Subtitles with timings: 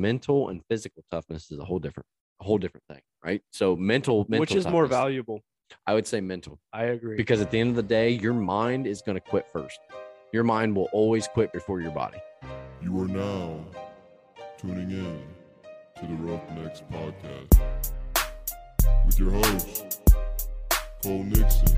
[0.00, 2.06] mental and physical toughness is a whole different,
[2.40, 3.42] a whole different thing, right?
[3.52, 5.40] So mental, mental Which is more valuable?
[5.86, 7.16] I would say mental I agree.
[7.16, 9.80] because at the end of the day, your mind is going to quit first.
[10.32, 12.18] Your mind will always quit before your body.
[12.82, 13.64] You are now
[14.58, 15.22] tuning in
[15.96, 17.60] to the Roughnecks Podcast
[19.06, 20.00] with your host,
[21.02, 21.76] Cole Nixon.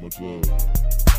[0.00, 1.13] Much love.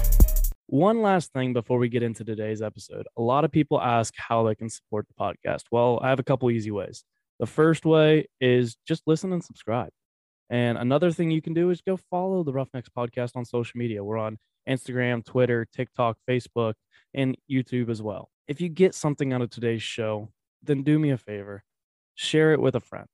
[0.67, 3.07] One last thing before we get into today's episode.
[3.17, 5.63] A lot of people ask how they can support the podcast.
[5.71, 7.03] Well, I have a couple easy ways.
[7.39, 9.91] The first way is just listen and subscribe.
[10.49, 14.03] And another thing you can do is go follow the Roughnecks podcast on social media.
[14.03, 16.73] We're on Instagram, Twitter, TikTok, Facebook,
[17.13, 18.29] and YouTube as well.
[18.47, 20.29] If you get something out of today's show,
[20.63, 21.63] then do me a favor
[22.15, 23.05] share it with a friend.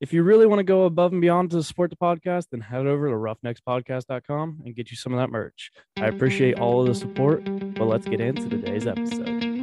[0.00, 2.86] If you really want to go above and beyond to support the podcast, then head
[2.86, 5.72] over to roughneckspodcast.com and get you some of that merch.
[5.96, 7.42] I appreciate all of the support,
[7.74, 9.57] but let's get into today's episode.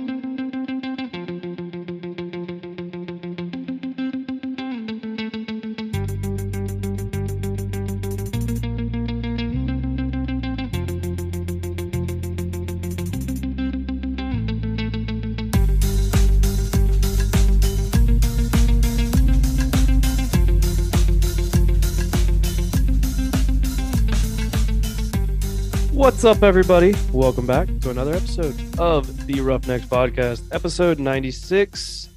[26.16, 26.96] What's up, everybody?
[27.12, 32.08] Welcome back to another episode of the Roughnecks Podcast, episode 96.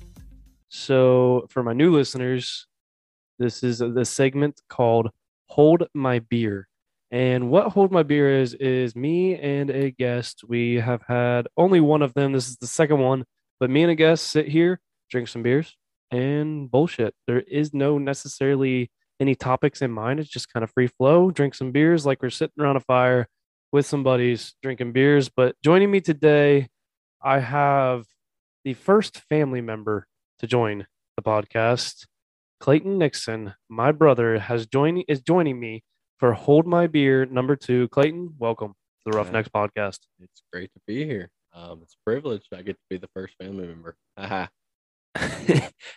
[0.69, 2.69] So, for my new listeners,
[3.41, 5.11] this is the segment called
[5.47, 6.69] Hold My Beer.
[7.11, 10.45] And what Hold My Beer is, is me and a guest.
[10.47, 12.33] We have had only one of them.
[12.33, 13.25] This is the second one,
[13.59, 15.77] but me and a guest sit here, drink some beers,
[16.13, 17.15] and bullshit.
[17.27, 20.21] There is no necessarily any topics in mind.
[20.21, 23.27] It's just kind of free flow, drink some beers like we're sitting around a fire
[23.73, 25.29] with some buddies drinking beers.
[25.29, 26.69] But joining me today,
[27.23, 28.07] I have
[28.65, 30.07] the first family member
[30.41, 32.07] to join the podcast.
[32.61, 35.83] Clayton Nixon, my brother, has joining is joining me
[36.19, 37.89] for Hold My Beer number two.
[37.89, 40.01] Clayton, welcome to the Roughnecks podcast.
[40.21, 41.31] It's great to be here.
[41.53, 42.43] Um, it's a privilege.
[42.53, 43.97] I get to be the first family member.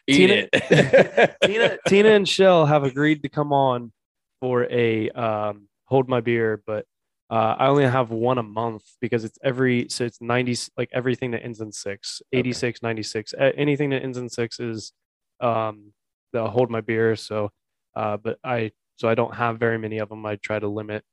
[0.07, 0.47] Eat Tina-.
[1.43, 3.91] Tina, Tina and Shell have agreed to come on
[4.39, 6.85] for a um, Hold My Beer, but
[7.31, 11.31] uh, I only have one a month because it's every so it's 90 like everything
[11.31, 13.33] that ends in six, 86, 96.
[13.39, 14.91] Anything that ends in six is
[15.39, 15.93] um
[16.33, 17.15] they'll Hold My Beer.
[17.15, 17.49] So,
[17.95, 20.25] uh, but I so I don't have very many of them.
[20.25, 21.03] I try to limit.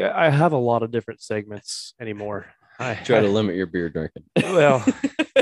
[0.00, 2.46] I have a lot of different segments anymore.
[2.78, 4.22] I Try to I- limit your beer drinking.
[4.42, 4.86] well,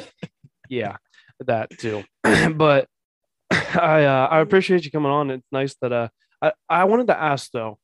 [0.70, 0.96] yeah,
[1.40, 2.02] that too.
[2.54, 2.88] but
[3.50, 5.30] I uh, I appreciate you coming on.
[5.30, 6.08] It's nice that uh
[6.40, 7.78] I, I wanted to ask though.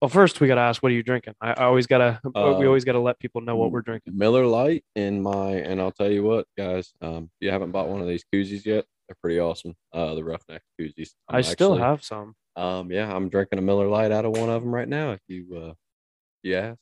[0.00, 1.34] Well, first we gotta ask, what are you drinking?
[1.42, 4.16] I, I always gotta we Uh, always gotta let people know what we're drinking.
[4.16, 7.88] Miller Lite in my, and I'll tell you what, guys, um, if you haven't bought
[7.88, 9.74] one of these koozies yet, they're pretty awesome.
[9.92, 11.10] Uh, the Roughneck koozies.
[11.28, 12.34] I'm I still actually- have some.
[12.56, 15.12] Um, yeah, I'm drinking a Miller Lite out of one of them right now.
[15.12, 15.74] If you, uh,
[16.42, 16.74] yeah,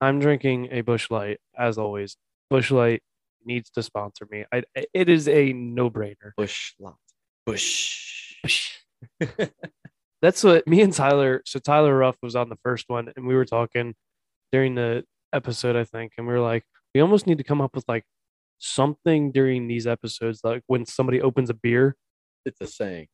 [0.00, 2.16] I'm drinking a Busch Light as always.
[2.48, 3.02] Busch Light
[3.44, 4.44] needs to sponsor me.
[4.52, 4.62] I
[4.94, 6.32] it is a no brainer.
[6.36, 6.94] Busch Light,
[7.46, 8.36] Bush.
[8.42, 8.78] Bush.
[10.22, 11.42] That's what me and Tyler.
[11.46, 13.94] So Tyler Ruff was on the first one, and we were talking
[14.52, 16.64] during the episode, I think, and we were like,
[16.94, 18.04] we almost need to come up with like
[18.58, 21.96] something during these episodes, like when somebody opens a beer,
[22.44, 23.06] It's a saying,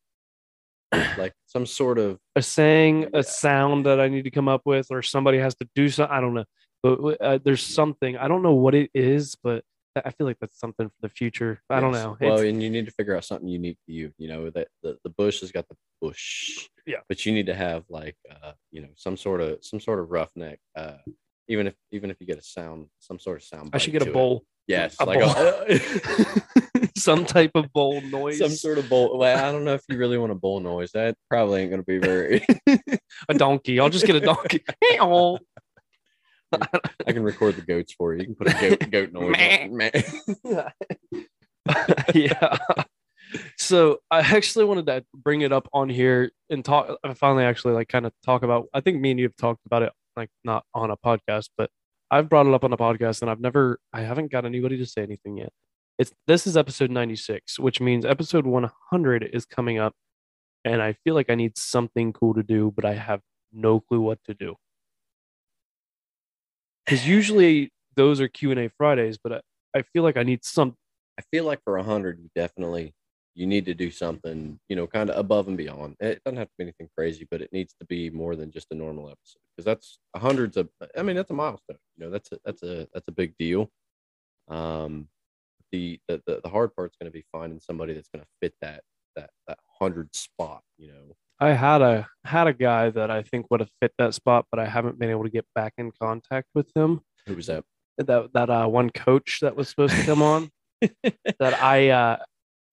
[0.93, 3.09] like some sort of a saying, Yeah.
[3.21, 6.17] a sound that I need to come up with, or somebody has to do something.
[6.17, 6.45] I don't know,
[6.83, 8.17] but uh, there's something.
[8.17, 9.63] I don't know what it is, but
[10.05, 11.61] I feel like that's something for the future.
[11.71, 12.17] I don't know.
[12.21, 14.13] Well, It's- and you need to figure out something unique to you.
[14.19, 16.69] You know that the, the bush has got the bush.
[16.87, 16.99] Yeah.
[17.09, 20.11] But you need to have like uh, you know, some sort of some sort of
[20.11, 20.59] roughneck.
[20.77, 20.99] Uh,
[21.49, 23.71] even if even if you get a sound, some sort of sound.
[23.73, 24.15] I should get a to it.
[24.15, 25.31] bowl, Yes, a like bowl.
[25.37, 29.17] a, some type of bowl noise, some sort of bowl.
[29.19, 30.91] Well, I don't know if you really want a bowl noise.
[30.93, 32.45] That probably ain't gonna be very.
[33.29, 33.79] a donkey.
[33.81, 34.63] I'll just get a donkey.
[36.53, 38.21] I can record the goats for you.
[38.21, 40.05] You can put a goat goat noise.
[42.15, 42.57] yeah.
[43.59, 46.97] So I actually wanted to bring it up on here and talk.
[47.03, 48.67] I finally actually like kind of talk about.
[48.73, 51.71] I think me and you have talked about it, like not on a podcast, but
[52.11, 54.87] I've brought it up on a podcast, and I've never, I haven't got anybody to
[54.87, 55.51] say anything yet.
[55.99, 59.95] It's this is episode ninety six, which means episode one hundred is coming up,
[60.65, 63.21] and I feel like I need something cool to do, but I have
[63.53, 64.57] no clue what to do.
[66.87, 69.41] Because usually those are Q and A Fridays, but I,
[69.79, 70.77] I feel like I need some
[71.19, 72.95] I feel like for a hundred, you definitely
[73.35, 75.97] you need to do something, you know, kind of above and beyond.
[76.01, 78.69] It doesn't have to be anything crazy, but it needs to be more than just
[78.71, 80.69] a normal episode because that's a of.
[80.97, 81.79] I mean, that's a milestone.
[81.97, 83.71] You know, that's a that's a that's a big deal.
[84.49, 85.09] Um,
[85.73, 88.55] the the the, the hard part's going to be finding somebody that's going to fit
[88.61, 88.83] that
[89.17, 90.63] that that hundred spot.
[90.79, 94.15] You know, I had a had a guy that I think would have fit that
[94.15, 97.01] spot, but I haven't been able to get back in contact with him.
[97.27, 97.65] who was that?
[97.99, 100.51] That that uh, one coach that was supposed to come on.
[101.03, 102.17] that I uh,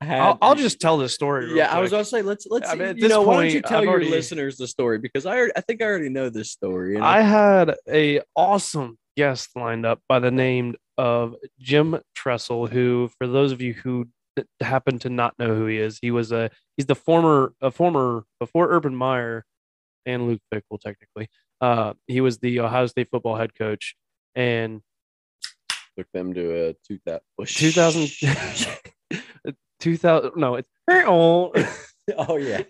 [0.01, 1.45] I'll, I'll just tell the story.
[1.47, 2.69] real yeah, I was gonna say let's let's.
[2.69, 4.67] I mean, at you this know, why don't you tell I've your already- listeners the
[4.67, 6.95] story because I I think I already know this story.
[6.95, 13.09] and I had a awesome guest lined up by the name of Jim Tressel, who,
[13.17, 14.09] for those of you who d-
[14.61, 18.25] happen to not know who he is, he was a he's the former a former
[18.39, 19.45] before Urban Meyer
[20.05, 21.29] and Luke Fickell technically.
[21.61, 23.95] Uh, he was the Ohio State football head coach,
[24.35, 24.81] and
[25.97, 28.09] took them to a two that 2000
[29.79, 31.53] 2000 no it's oh
[32.17, 32.61] oh yeah.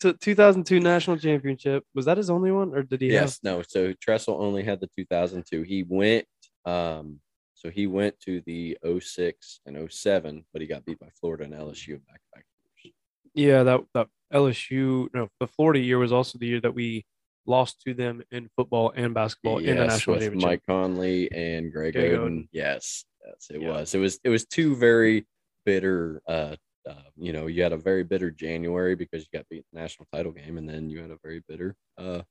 [0.00, 3.62] to 2002 national championship was that his only one or did he have yes, no.
[3.66, 5.62] So Tressel only had the 2002.
[5.62, 6.26] He went,
[6.64, 7.20] um,
[7.60, 11.52] so he went to the 06 and 07, but he got beat by Florida and
[11.52, 12.44] LSU back back.
[12.82, 12.94] years.
[13.34, 17.04] Yeah, that that LSU no, the Florida year was also the year that we
[17.46, 20.48] lost to them in football and basketball in the Yes, national with championship.
[20.48, 22.18] Mike Conley and Greg, Greg Oden.
[22.20, 22.48] Oden.
[22.50, 23.68] Yes, yes, it Yeah.
[23.72, 23.94] was.
[23.94, 24.18] It was.
[24.24, 25.26] It was two very
[25.66, 26.22] bitter.
[26.26, 26.56] Uh,
[26.88, 29.80] uh, you know, you had a very bitter January because you got beat in the
[29.80, 31.76] national title game, and then you had a very bitter.
[31.98, 32.22] Uh,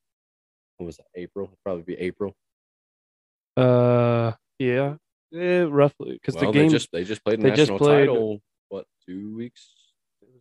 [0.78, 1.04] what was it?
[1.14, 1.46] April?
[1.46, 2.34] It'd probably be April.
[3.56, 4.96] Uh, yeah,
[5.30, 8.06] yeah, roughly because well, the game they just they just played the they just played-
[8.06, 8.40] title.
[8.68, 9.74] What two weeks?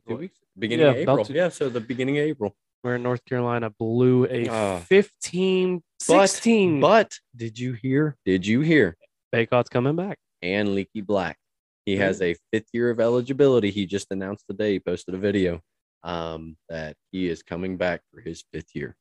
[0.07, 0.37] Two weeks.
[0.57, 1.25] Beginning Yeah, of April.
[1.25, 2.55] to- Yeah, so the beginning of April.
[2.81, 4.79] where North Carolina blew a Ah.
[4.79, 6.79] 15 But- 16.
[6.79, 8.15] But did you hear?
[8.25, 8.95] Did you hear?
[9.35, 10.17] Bacot's coming back.
[10.41, 11.37] and Leaky Black.
[11.85, 13.71] He has a fifth year of eligibility.
[13.71, 15.61] He just announced today, he posted a video
[16.03, 18.95] um, that he is coming back for his fifth year.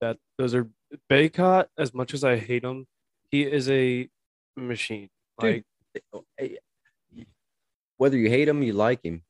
[0.00, 0.70] That those are
[1.10, 1.66] Bacot.
[1.76, 2.86] As much as I hate him,
[3.30, 4.08] he is a
[4.56, 5.10] machine.
[5.40, 5.64] Dude,
[5.94, 6.56] Like eh,
[7.18, 7.24] eh,
[7.96, 9.22] Whether you hate him, you like him.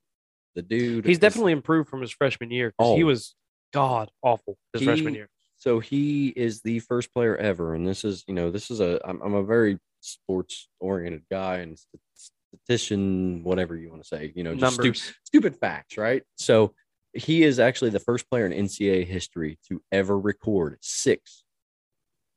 [0.54, 1.04] The dude.
[1.06, 2.72] he's is- definitely improved from his freshman year.
[2.78, 3.06] 'cause He Oh.
[3.06, 3.34] was
[3.72, 5.28] god awful his freshman year.
[5.56, 8.98] So he is the first player ever, and this is, you know, this is a.
[9.04, 11.78] I'm, I'm a very sports oriented guy and
[12.14, 14.32] statistician, whatever you want to say.
[14.34, 14.80] You know, just
[15.24, 16.22] stupid facts, right?
[16.36, 16.74] So
[17.12, 21.44] he is actually the first player in NCAA history to ever record six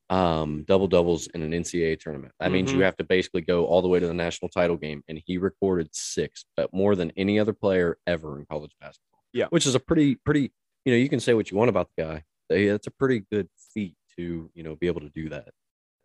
[0.09, 2.33] um, double doubles in an NCAA tournament.
[2.39, 2.83] That means you Mhm.
[2.83, 5.89] have to basically go all the way to the national title game, and he recorded
[5.93, 9.09] six, but more than any other player ever in college basketball.
[9.33, 9.47] Yeah.
[9.49, 10.51] which is a pretty, pretty.
[10.85, 12.23] You know, you can say what you want about the guy.
[12.49, 15.49] That's a pretty good feat to you know be able to do that.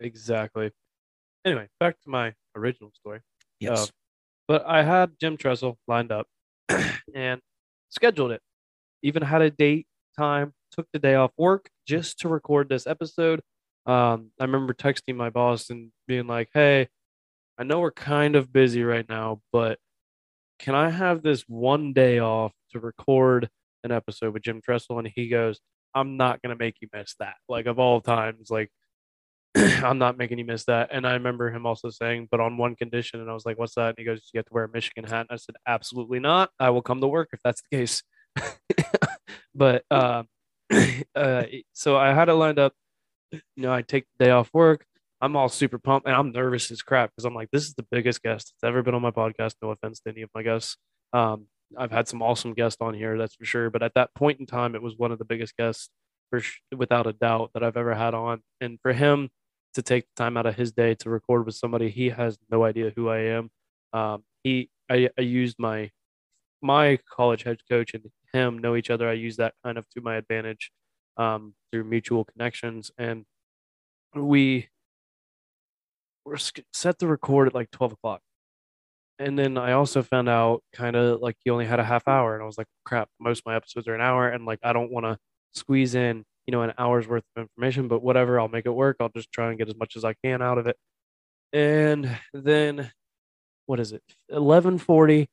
[0.00, 0.70] Exactly.
[1.44, 3.20] Anyway, back to my original story.
[3.60, 3.88] Yes.
[3.88, 3.92] Uh,
[4.46, 6.26] but I had Jim Tressel lined up
[7.14, 7.42] and
[7.90, 8.40] scheduled it.
[9.02, 9.86] Even had a date,
[10.16, 13.40] time, took the day off work just to record this episode.
[13.88, 16.88] Um, I remember texting my boss and being like, "Hey,
[17.58, 19.78] I know we're kind of busy right now, but
[20.58, 23.50] can I have this one day off to record
[23.84, 25.60] an episode with Jim Tressel?" And he goes,
[25.94, 27.36] "I'm not gonna make you miss that.
[27.48, 28.70] Like of all times, like."
[29.56, 30.90] I'm not making you miss that.
[30.92, 33.20] And I remember him also saying, but on one condition.
[33.20, 33.88] And I was like, what's that?
[33.90, 35.26] And he goes, you have to wear a Michigan hat.
[35.28, 36.50] And I said, absolutely not.
[36.60, 38.02] I will come to work if that's the case.
[39.54, 40.24] but uh,
[41.14, 42.74] uh, so I had it lined up.
[43.32, 44.84] You know, I take the day off work.
[45.20, 47.86] I'm all super pumped and I'm nervous as crap because I'm like, this is the
[47.90, 49.54] biggest guest that's ever been on my podcast.
[49.60, 50.76] No offense to any of my guests.
[51.12, 53.68] Um, I've had some awesome guests on here, that's for sure.
[53.68, 55.90] But at that point in time, it was one of the biggest guests,
[56.30, 58.42] for sh- without a doubt, that I've ever had on.
[58.60, 59.28] And for him
[59.74, 62.64] to take the time out of his day to record with somebody he has no
[62.64, 63.50] idea who I am.
[63.92, 65.90] Um, he, I, I used my
[66.60, 69.08] my college head coach and him know each other.
[69.08, 70.72] I use that kind of to my advantage
[71.18, 73.26] um, through mutual connections, and
[74.14, 74.68] we
[76.24, 76.38] were
[76.72, 78.20] set to record at like twelve o'clock.
[79.18, 82.34] And then I also found out kind of like he only had a half hour,
[82.34, 83.08] and I was like, "Crap!
[83.20, 85.18] Most of my episodes are an hour, and like I don't want to
[85.54, 88.96] squeeze in, you know, an hour's worth of information, but whatever, I'll make it work.
[89.00, 90.76] I'll just try and get as much as I can out of it."
[91.52, 92.92] And then,
[93.66, 94.02] what is it?
[94.30, 95.28] Eleven forty,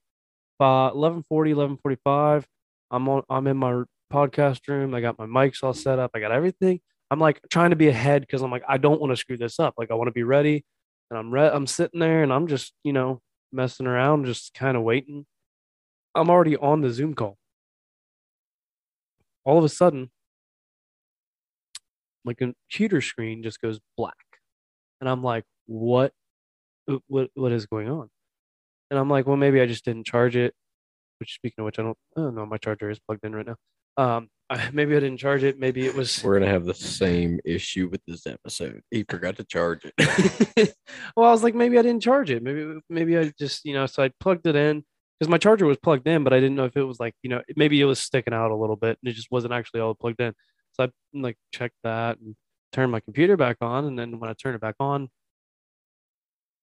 [0.60, 2.48] uh, 1140, 1145.
[2.92, 4.94] I'm on, I'm in my podcast room.
[4.94, 6.12] I got my mics all set up.
[6.14, 6.80] I got everything.
[7.12, 9.60] I'm like trying to be ahead because I'm like, I don't want to screw this
[9.60, 9.76] up.
[9.78, 10.66] Like I want to be ready.
[11.10, 13.22] And I'm re- I'm sitting there and I'm just, you know,
[13.52, 15.26] messing around, just kind of waiting.
[16.16, 17.38] I'm already on the Zoom call.
[19.44, 20.10] All of a sudden,
[22.24, 24.16] my computer screen just goes black.
[25.00, 26.12] And I'm like, what
[27.08, 28.10] what what is going on?
[28.90, 30.54] And I'm like, well, maybe I just didn't charge it.
[31.20, 32.46] Which speaking of which, I don't, I don't know.
[32.46, 33.56] My charger is plugged in right now.
[33.98, 34.30] Um,
[34.74, 35.60] maybe I didn't charge it.
[35.60, 36.24] Maybe it was.
[36.24, 38.82] We're gonna have the same issue with this episode.
[38.92, 40.76] He forgot to charge it.
[41.16, 42.44] well, I was like, maybe I didn't charge it.
[42.44, 43.86] Maybe maybe I just you know.
[43.86, 44.84] So I plugged it in
[45.20, 47.30] because my charger was plugged in, but I didn't know if it was like you
[47.30, 49.96] know maybe it was sticking out a little bit and it just wasn't actually all
[49.96, 50.34] plugged in.
[50.74, 52.36] So I like checked that and
[52.72, 55.10] turned my computer back on, and then when I turn it back on,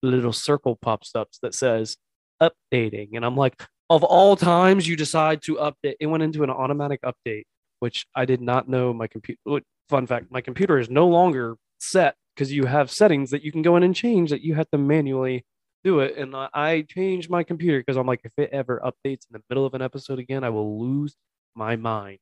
[0.03, 1.97] little circle pops up that says
[2.41, 3.61] updating, and I'm like,
[3.91, 7.45] of all times you decide to update, it went into an automatic update,
[7.81, 9.41] which I did not know my computer.
[9.89, 13.63] Fun fact: my computer is no longer set because you have settings that you can
[13.63, 15.45] go in and change that you have to manually
[15.85, 16.17] do it.
[16.17, 19.43] And I, I changed my computer because I'm like, if it ever updates in the
[19.51, 21.15] middle of an episode again, I will lose
[21.55, 22.19] my mind.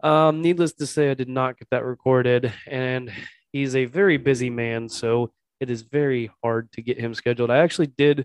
[0.00, 3.12] Um, needless to say, I did not get that recorded, and
[3.52, 7.50] he's a very busy man, so it is very hard to get him scheduled.
[7.50, 8.24] I actually did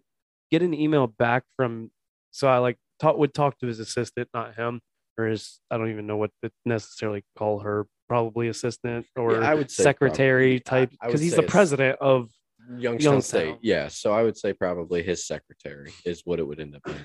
[0.51, 1.89] get an email back from,
[2.33, 4.81] so I like talk would talk to his assistant, not him,
[5.17, 9.49] or his I don't even know what to necessarily call her, probably assistant or Yeah,
[9.49, 10.87] I would secretary probably.
[10.87, 12.29] Type, because he's the president of.
[12.77, 13.21] Youngstown, Youngstown.
[13.21, 13.57] State.
[13.61, 13.89] Yeah.
[13.89, 16.97] So I would say probably his secretary is what it would end up being.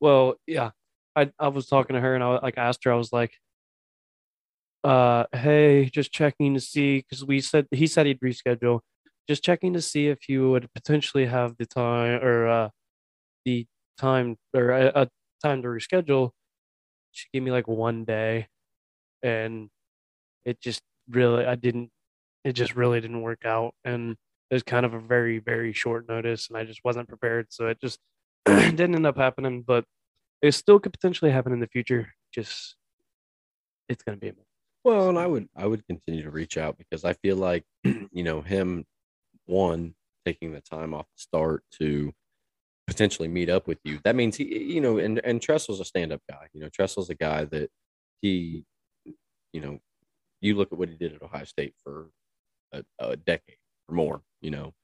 [0.00, 0.70] Well, yeah,
[1.14, 3.34] I I was talking to her and I like asked her, I was like,
[4.82, 8.80] uh, hey, just checking to see because we said he said he'd reschedule.
[9.28, 12.68] Just checking to see if you would potentially have the time or uh
[13.44, 13.66] the
[13.98, 15.08] time or a, a
[15.42, 16.30] time to reschedule.
[17.12, 18.48] She gave me like one day,
[19.22, 19.70] and
[20.44, 21.90] it just really I didn't.
[22.44, 24.12] It just really didn't work out, and
[24.50, 27.68] it was kind of a very very short notice, and I just wasn't prepared, so
[27.68, 28.00] it just
[28.46, 29.62] didn't end up happening.
[29.62, 29.84] But
[30.42, 32.12] it still could potentially happen in the future.
[32.34, 32.76] Just
[33.88, 34.34] it's gonna be a
[34.84, 38.22] Well, and I would I would continue to reach out because I feel like you
[38.22, 38.84] know him
[39.46, 39.94] one
[40.26, 42.12] taking the time off the start to
[42.90, 44.00] potentially meet up with you.
[44.02, 46.48] That means he you know and and Tressel's a stand up guy.
[46.52, 47.70] You know Tressel's a guy that
[48.20, 48.64] he
[49.52, 49.78] you know
[50.40, 52.10] you look at what he did at Ohio State for
[52.72, 54.22] a, a decade or more.
[54.40, 54.74] You know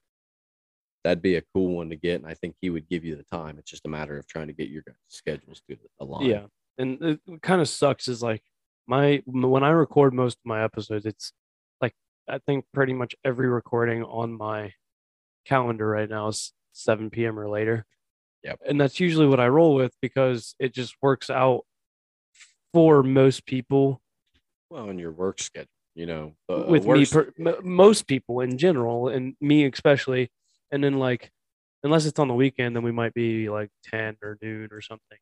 [1.03, 3.25] that'd be a cool one to get, and I think he would give you the
[3.29, 3.57] time.
[3.59, 6.25] It's just a matter of trying to get your schedules to align.
[6.25, 6.45] Yeah,
[6.77, 8.43] and it kind of sucks is like
[8.87, 11.33] my when I record most of my episodes, it's
[11.81, 11.93] like
[12.29, 14.71] I think pretty much every recording on my
[15.45, 17.37] calendar right now is 7 p.m.
[17.37, 17.85] or later.
[18.43, 18.59] Yep.
[18.67, 21.61] And that's usually what I roll with because it just works out
[22.73, 24.01] for most people.
[24.69, 28.57] Well, in your work schedule, you know, the with me per, m- most people in
[28.57, 30.29] general and me especially
[30.71, 31.31] and then like
[31.83, 35.17] unless it's on the weekend then we might be like 10 or noon or something.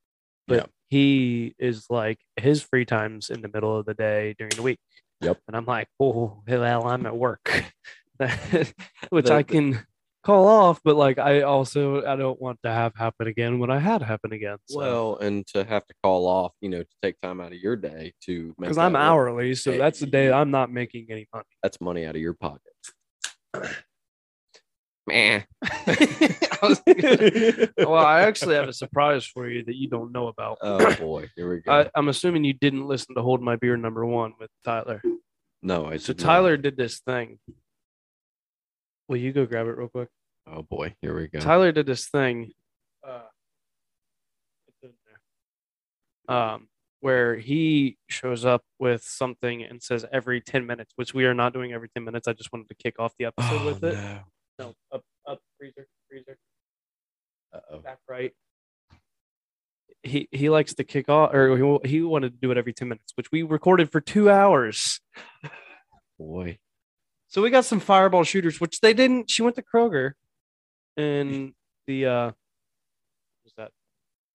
[0.47, 4.61] But he is like his free times in the middle of the day during the
[4.61, 4.79] week.
[5.21, 5.39] Yep.
[5.47, 7.63] and i'm like oh well i'm at work.
[9.09, 9.85] Which The- i can
[10.25, 13.77] call off but like i also i don't want to have happen again when i
[13.77, 14.79] had happen again so.
[14.79, 17.75] Well, and to have to call off, you know, to take time out of your
[17.75, 21.27] day to because i'm work, hourly so Hey, that's the day i'm not making any
[21.31, 22.61] money That's money out of your pocket.
[25.07, 30.29] Man, I gonna- well, I actually have a surprise for you that you don't know
[30.29, 30.57] about.
[30.63, 31.71] oh boy, here we go.
[31.71, 35.03] I, I'm assuming you didn't listen to Hold My Beer number one with Tyler.
[35.61, 36.25] no, I So did not.
[36.25, 37.37] Tyler did this thing.
[39.07, 40.09] Will you go grab it real quick?
[40.47, 41.39] Oh boy, here we go.
[41.39, 42.51] Tyler did this thing.
[43.07, 43.21] Uh,
[44.67, 44.91] it's in
[46.27, 46.35] there.
[46.35, 46.67] Um,
[47.01, 51.53] where he shows up with something and says every 10 minutes, which we are not
[51.53, 52.27] doing every 10 minutes.
[52.27, 53.93] I just wanted to kick off the episode Oh, with it.
[53.93, 54.19] no.
[54.57, 56.37] No, up, up, freezer, freezer.
[57.53, 57.79] Uh-oh.
[57.79, 58.31] back right.
[60.03, 62.87] He he likes to kick off, or he, he wanted to do it every ten
[62.89, 64.99] minutes, which we recorded for two hours.
[66.19, 66.57] Boy,
[67.35, 69.29] So we got some fireball shooters, which they didn't.
[69.29, 70.13] She went to Kroger,
[70.95, 71.51] and
[71.85, 72.31] the uh,
[73.43, 73.71] what's that?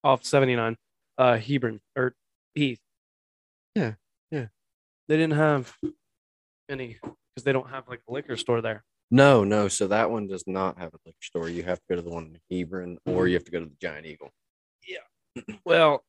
[0.05, 0.77] Off seventy nine,
[1.17, 2.15] uh, Hebron or
[2.55, 2.79] Heath.
[3.75, 3.95] Yeah,
[4.31, 4.49] yeah.
[5.09, 5.75] They didn't have
[6.69, 8.85] any because they don't have like a liquor store there.
[9.11, 9.69] no, no.
[9.69, 11.49] So that one does not have a liquor store.
[11.49, 13.65] You have to go to the one in Hebron, or you have to go to
[13.65, 14.31] the Giant Eagle.
[14.87, 15.55] Yeah.
[15.65, 16.05] Well,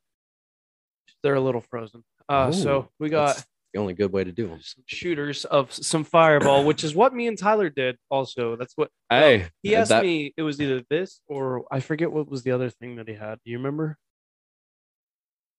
[1.23, 2.03] they're a little frozen.
[2.27, 3.41] Uh, Oh, so we got.
[3.73, 4.59] The only good way to do them.
[4.85, 7.97] shooters of some fireball, which is what me and Tyler did.
[8.09, 10.33] Also, that's what Hey, he asked that- me.
[10.35, 13.39] It was either this or I forget what was the other thing that he had.
[13.45, 13.97] Do you remember?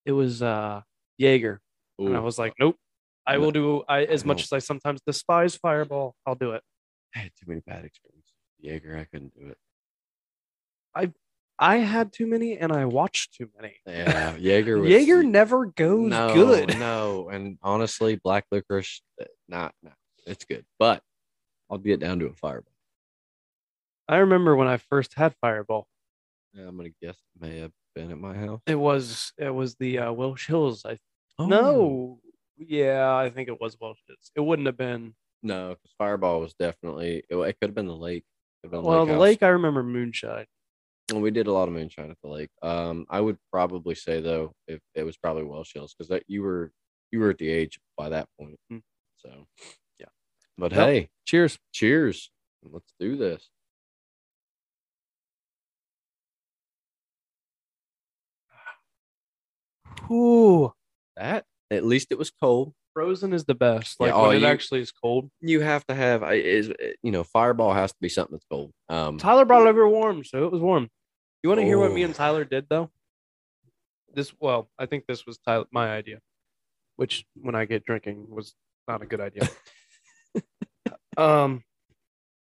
[0.04, 0.82] It was uh
[1.18, 1.60] Jaeger,
[1.98, 2.76] and I was like, nope.
[3.24, 3.84] I will do.
[3.88, 6.62] I as I much as I sometimes despise fireball, I'll do it.
[7.14, 8.32] I had too many bad experiences.
[8.60, 9.56] Jaeger, I couldn't do it.
[10.94, 11.12] I
[11.58, 13.76] had too many, and I watched too many.
[13.86, 16.78] Yeah, Jaeger was Jaeger never goes no, good.
[16.78, 19.94] No, and honestly, black licorice, uh, not, not,
[20.26, 21.02] it's good, but
[21.70, 22.72] I'll get down to a fireball.
[24.08, 25.86] I remember when I first had fireball.
[26.52, 28.60] Yeah, I'm gonna guess it may have been at my house.
[28.66, 30.84] It was it was the uh, Welsh Hills.
[30.84, 30.98] I
[31.38, 31.46] Oh.
[31.46, 32.20] No.
[32.58, 34.30] Yeah, I think it was Welch's.
[34.36, 35.14] It wouldn't have been.
[35.42, 37.24] no, because Fireball was definitely.
[37.28, 38.24] It, it could have been the lake.
[38.62, 39.20] Been Well, the House.
[39.20, 40.46] lake, I remember moonshine.
[41.10, 42.50] And we did a lot of moonshine at the lake.
[42.62, 46.42] Um, I would probably say though, if it was probably Welsh Hills because that you
[46.42, 46.72] were
[47.10, 48.56] you were at the age by that point.
[48.70, 48.78] Hmm.
[49.16, 49.46] So,
[49.98, 50.06] yeah.
[50.56, 50.86] But Yep.
[50.86, 51.58] hey, Cheers.
[51.72, 52.30] cheers!
[52.62, 53.50] Let's do this.
[60.10, 60.72] Ooh,
[61.16, 62.74] That at least it was cold.
[62.94, 63.96] Frozen is the best.
[64.00, 65.30] Yeah, Like oh, when it you- actually is cold.
[65.40, 66.72] You have to have is
[67.02, 68.72] you know Fireball has to be something that's cold.
[68.88, 70.88] Um, Tyler brought it over warm, so it was warm.
[71.42, 72.06] You want to hear what me Oh.
[72.06, 72.90] and Tyler did though?
[74.14, 76.20] This well, I think this was Tyler, my idea,
[76.96, 78.54] which when I get drinking was
[78.86, 79.48] not a good idea.
[81.16, 81.62] um,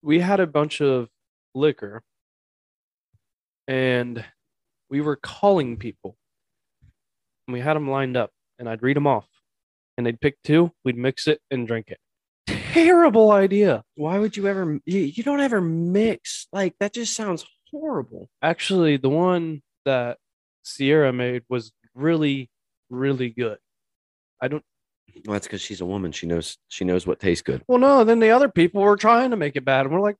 [0.02, 1.08] we had a bunch of
[1.54, 2.02] liquor,
[3.68, 4.24] and
[4.90, 6.16] we were calling people.
[7.48, 9.26] And we had them lined up, and I'd read them off,
[9.96, 10.72] and they'd pick two.
[10.84, 11.98] We'd mix it and drink it.
[12.46, 13.84] Terrible idea.
[13.96, 14.78] why would you ever?
[14.86, 16.94] You, you don't ever mix like that.
[16.94, 18.28] Just sounds horrible.
[18.42, 20.18] actually the one that
[20.62, 22.50] Sierra made was really,
[22.90, 23.58] really good.
[24.40, 24.64] I don't
[25.26, 26.12] Well, that's because she's a woman.
[26.12, 27.62] She knows she knows what tastes good.
[27.68, 30.16] well no, then the other people were trying to make it bad and we're like,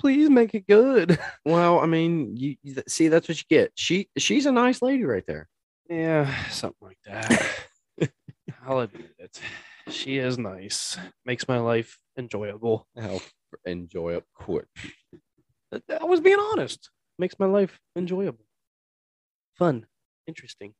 [0.00, 1.18] please make it good.
[1.44, 3.72] Well, I mean, you, you see that's what you get.
[3.74, 5.48] She she's a nice lady right there.
[5.88, 7.46] yeah, something like that.
[8.66, 9.40] I'll admit it.
[9.88, 10.98] She is nice.
[11.24, 12.86] Makes my life enjoyable.
[12.98, 13.20] How
[13.64, 14.66] enjoy it quick.
[15.72, 16.90] I was being honest.
[17.18, 18.44] Makes my life enjoyable.
[19.54, 19.86] Fun.
[20.26, 20.74] Interesting.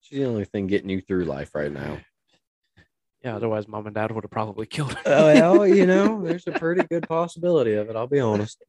[0.00, 1.98] She's the only thing getting you through life right now.
[3.24, 5.00] Yeah, otherwise mom and dad would have probably killed her.
[5.06, 7.96] Oh, well, you know, there's a pretty good possibility of it.
[7.96, 8.62] I'll be honest.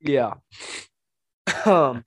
[0.00, 0.34] Yeah.
[1.66, 2.04] Um.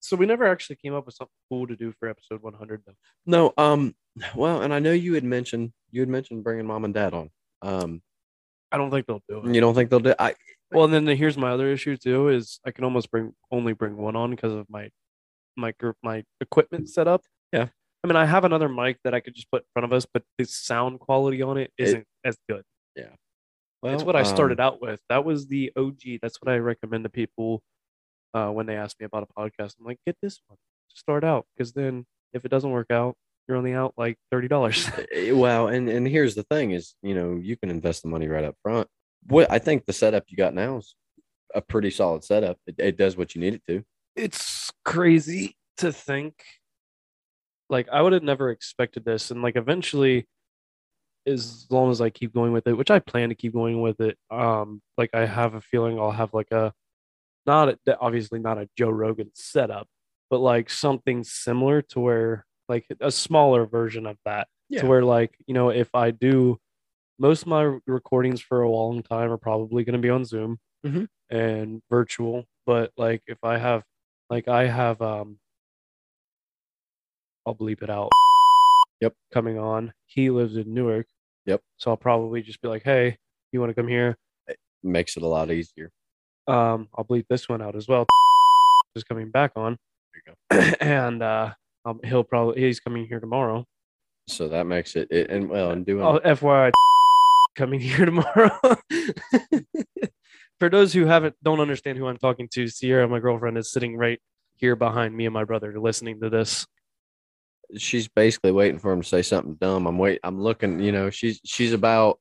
[0.00, 2.94] So we never actually came up with something cool to do for episode 100, though.
[3.26, 3.94] No, um,
[4.34, 7.30] well, and I know you had mentioned you had mentioned bringing mom and dad on.
[7.62, 8.02] Um,
[8.70, 9.54] I don't think they'll do it.
[9.54, 10.14] you don't think they'll do?
[10.18, 10.34] I
[10.72, 13.72] Well, and then the- here's my other issue too: is I can almost bring only
[13.72, 14.90] bring one on because of my
[15.56, 17.22] my group my equipment setup.
[17.52, 17.68] Yeah.
[18.04, 20.06] I mean, I have another mic that I could just put in front of us,
[20.12, 22.62] but the sound quality on it isn't as good.
[22.94, 23.08] Yeah,
[23.82, 25.00] well, it's what I um, started out with.
[25.08, 26.20] That was the OG.
[26.22, 27.60] That's what I recommend to people
[28.34, 29.74] uh, when they ask me about a podcast.
[29.80, 30.56] I'm like, get this one.
[30.90, 33.16] To start out because then if it doesn't work out,
[33.48, 34.88] you're only out like thirty dollars.
[35.12, 38.28] Eh, Well, and and here's the thing: is you know you can invest the money
[38.28, 38.88] right up front.
[39.26, 40.94] What I think the setup you got now is
[41.54, 42.58] a pretty solid setup.
[42.66, 43.84] It, it does what you need it to.
[44.16, 46.34] it's crazy to think.
[47.70, 50.26] Like I would have never expected this, and like eventually,
[51.26, 54.00] as long as I keep going with it, which I plan to keep going with
[54.00, 56.72] it, um, like I have a feeling I'll have like a,
[57.46, 59.86] not a, obviously not a Joe Rogan setup,
[60.30, 64.82] but like something similar to where like a smaller version of that Yeah.
[64.82, 66.58] to where like you know if I do
[67.18, 70.58] most of my recordings for a long time are probably going to be on Zoom
[70.86, 71.08] Mhm.
[71.30, 73.82] and virtual but like if I have
[74.30, 75.38] like I have um
[77.46, 78.10] I'll bleep it out
[79.00, 79.14] Yep.
[79.32, 81.06] coming on he lives in Newark
[81.46, 81.62] Yep.
[81.76, 83.16] so I'll probably just be like hey
[83.52, 85.90] you want to come here It Makes it a lot easier.
[86.46, 88.06] um I'll bleep this one out as well
[88.94, 89.78] Just coming back on
[90.12, 90.76] There you go.
[90.80, 91.54] and uh
[91.88, 93.64] um, he'll probably he's coming here tomorrow
[94.26, 96.70] So that makes it, it and well, and doing Oh, FYI,
[97.56, 98.50] coming here tomorrow.
[100.58, 103.96] For those who haven't don't understand who I'm talking to, Sierra, my girlfriend, is sitting
[103.96, 104.20] right
[104.56, 106.66] here behind me and my brother, listening to this.
[107.76, 109.86] she's basically waiting for him to say something dumb.
[109.86, 110.18] I'm wait.
[110.24, 110.80] I'm looking.
[110.80, 112.18] You know, she's she's about.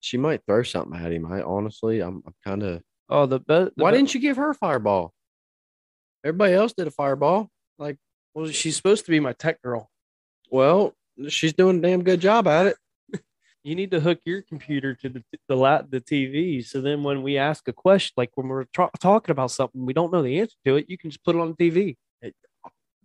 [0.00, 1.30] She might throw something at him.
[1.32, 2.82] I honestly, I'm, I'm kind of.
[3.08, 3.70] Oh, the best.
[3.76, 5.14] Why didn't you give her a fireball?
[6.24, 7.50] Everybody else did a fireball.
[7.78, 7.96] Like,
[8.34, 9.90] Well, she's supposed to be my tech girl.
[10.50, 10.94] well,
[11.28, 12.76] she's doing a damn good job at it.
[13.62, 17.22] You need to hook your computer to the the la- the TV, so then when
[17.22, 20.38] we ask a question, like when we're tra- talking about something we don't know the
[20.40, 21.96] answer to it, you can just put it on the TV.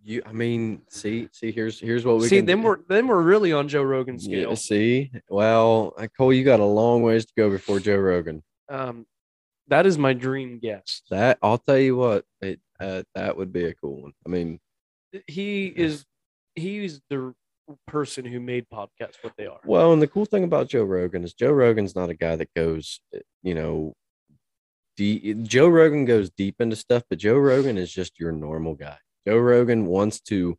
[0.02, 2.66] You, I mean, see, see, here's here's what we See, then do.
[2.66, 4.56] we're then we're really on Joe Rogan Yeah, scale.
[4.56, 8.42] see, well, uh, Cole, you got a long ways to go before Joe Rogan.
[8.68, 9.06] Um,
[9.68, 11.04] that is my dream guest.
[11.10, 14.12] That I'll tell you what, it uh, that would be a cool one.
[14.26, 14.58] I mean,
[15.26, 16.04] he is
[16.54, 17.34] he's the
[17.86, 19.60] person who made podcasts what they are.
[19.64, 22.52] Well, and the cool thing about Joe Rogan is Joe Rogan's not a guy that
[22.54, 23.00] goes,
[23.42, 23.94] you know,
[24.96, 25.42] deep.
[25.42, 28.98] Joe Rogan goes deep into stuff, but Joe Rogan is just your normal guy.
[29.26, 30.56] Joe Rogan wants to,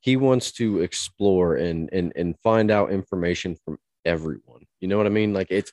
[0.00, 4.66] he wants to explore and and and find out information from everyone.
[4.80, 5.32] You know what I mean?
[5.32, 5.72] Like it's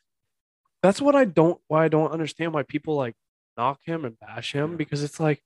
[0.83, 3.15] That's what I don't why I don't understand why people like
[3.57, 5.41] knock him and bash him because it's like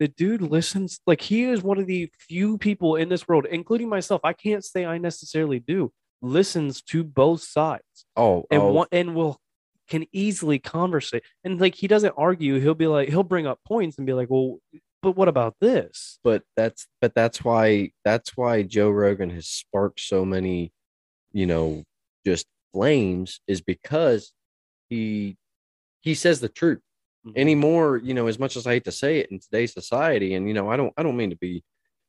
[0.00, 0.98] the dude listens.
[1.06, 4.22] Like he is one of the few people in this world, including myself.
[4.24, 5.92] I can't say I necessarily do.
[6.22, 9.38] Listens to both sides Oh, and oh, one and will
[9.88, 11.22] can easily conversate.
[11.44, 12.58] And like he doesn't argue.
[12.60, 14.58] He'll be like he'll bring up points and be like, well,
[15.02, 16.18] but what about this?
[16.24, 20.72] but that's but that's why that's why Joe Rogan has sparked so many,
[21.32, 21.84] you know,
[22.26, 24.32] just flames is because
[24.88, 25.36] he
[26.00, 26.80] he says the truth
[27.26, 27.32] Mhm.
[27.36, 27.98] anymore.
[27.98, 30.54] You know, as much as I hate to say it in today's society, and you
[30.54, 31.64] know, I don't I don't mean to be,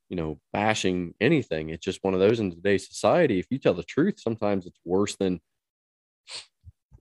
[0.10, 1.70] you know, bashing anything.
[1.70, 3.40] It's just one of those in today's society.
[3.40, 5.42] If you tell the truth, sometimes it's worse than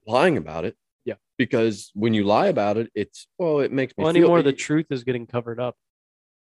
[0.06, 0.76] lying about it.
[1.04, 1.14] Yeah.
[1.38, 4.52] Because when you lie about it, it's well, it makes me Well, feel anymore the
[4.52, 5.76] truth is getting covered up.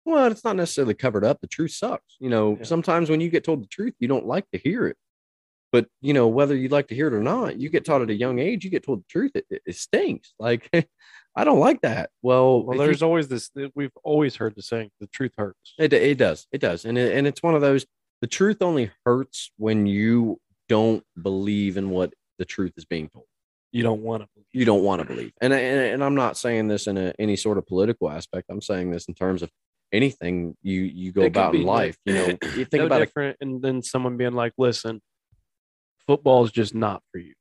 [0.05, 1.41] well, it's not necessarily covered up.
[1.41, 2.17] The truth sucks.
[2.21, 2.65] You know, Yeah.
[2.65, 4.97] sometimes when you get told the truth, you don't like to hear it.
[5.77, 8.11] But you know, whether you'd like to hear it or not, you get taught at
[8.11, 10.33] a young age, you get told the truth, it, it, it stinks.
[10.39, 10.71] Like,
[11.37, 12.11] I don't like that.
[12.23, 13.51] Well, Well, if you- there's always this.
[13.75, 17.15] We've always heard the saying, "The truth hurts." it, it does, it does, and it,
[17.17, 17.85] and it's one of those.
[18.23, 23.27] The truth only hurts when you don't believe in what the truth is being told.
[23.73, 24.47] You don't want to believe.
[24.55, 25.33] you don't want to believe.
[25.43, 28.47] And, and and I'm not saying this in a, any sort of political aspect.
[28.49, 29.51] I'm saying this in terms of
[29.93, 31.99] anything you you go It about in life.
[32.07, 33.07] You know, you think no about it.
[33.07, 35.03] different, and then someone being like, "Listen,
[36.07, 37.35] football is just not for you."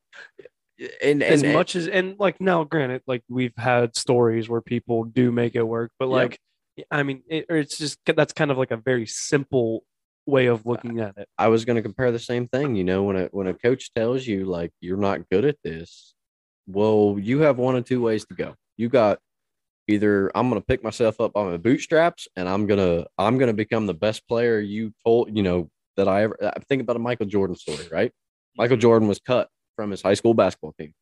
[1.01, 5.05] And, and as much as and like now granted like we've had stories where people
[5.05, 6.11] do make it work but Yep.
[6.13, 6.39] like
[6.91, 9.85] i mean it, or it's just that's kind of like a very simple
[10.25, 12.75] way of looking at it I was going to compare the same thing.
[12.75, 16.13] You know, when a when a coach tells you like you're not good at this,
[16.67, 18.55] well, you have one of two ways to go.
[18.75, 19.19] You got
[19.87, 23.53] either I'm going to pick myself up on my bootstraps and I'm gonna I'm gonna
[23.53, 26.37] become the best player you told you know that I ever.
[26.41, 28.11] I think about a Michael Jordan story, right?
[28.57, 30.93] Michael Jordan was cut from his high school basketball team.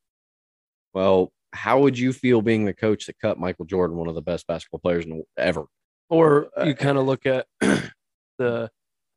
[0.94, 4.22] Well, how would you feel being the coach that cut Michael Jordan, one of the
[4.22, 5.66] best basketball players in the, ever?
[6.10, 8.70] or Uh, you kind of look at the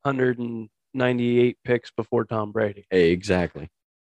[0.03, 3.69] 198 picks before tom brady Hey, Exactly.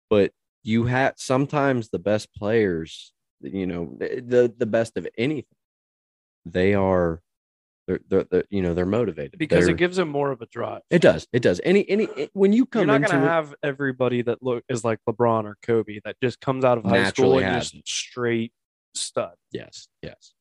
[0.10, 0.32] But
[0.64, 5.46] you had sometimes the best players, you know, the the best of anything.
[6.46, 7.22] They are,
[7.88, 10.46] they're, they're, they're you know, they're motivated because They're- it gives them more of a
[10.48, 11.62] drive it does, it does.
[11.64, 15.00] Any any when you come, you're not going to have everybody that look is like
[15.10, 18.52] lebron or kobe that just comes out of high school and has just straight
[18.94, 20.34] stud yes, yes.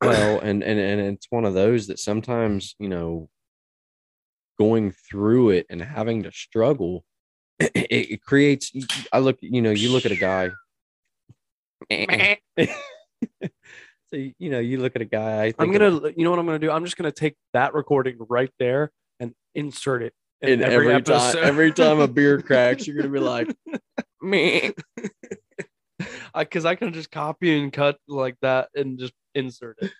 [0.00, 3.28] Well, and and and it's one of those that sometimes you know,
[4.58, 7.04] going through it and having to struggle,
[7.58, 8.72] it, it creates.
[9.12, 10.50] I look, you know, you look at a guy.
[14.12, 15.46] so you know, you look at a guy.
[15.46, 16.70] I I'm gonna, you know what I'm gonna do?
[16.70, 21.72] I'm just gonna take that recording right there and insert it in every, time every
[21.72, 23.54] time a beer cracks, you're gonna be like,
[24.22, 24.72] me.
[26.36, 29.92] because I can just copy and cut like that and just insert it.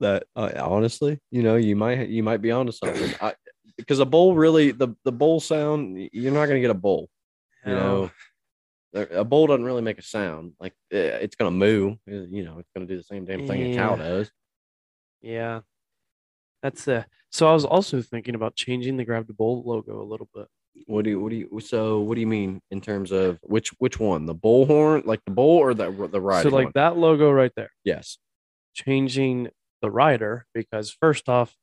[0.00, 3.14] That uh, honestly, you know, you might you might be onto something.
[3.20, 3.34] I,
[3.76, 7.08] because a bowl really the the bowl sound you're not gonna get a bowl.
[7.66, 8.10] You know,
[8.94, 10.52] a bowl doesn't really make a sound.
[10.58, 11.92] Like eh, it's gonna moo.
[12.08, 14.30] eh, You know, it's gonna do the same damn thing a cow does.
[15.20, 15.60] yeah,
[16.62, 20.04] that's uh So I was also thinking about changing the grab the bowl logo a
[20.04, 20.46] little bit.
[20.86, 23.70] What do you what do you so what do you mean in terms of which
[23.78, 26.72] which one the bull horn like the bull or the the riding so like one?
[26.76, 28.18] that logo right there, yes
[28.74, 29.48] changing
[29.82, 31.56] the rider because first off,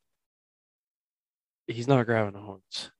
[1.66, 2.90] he's not grabbing the horns.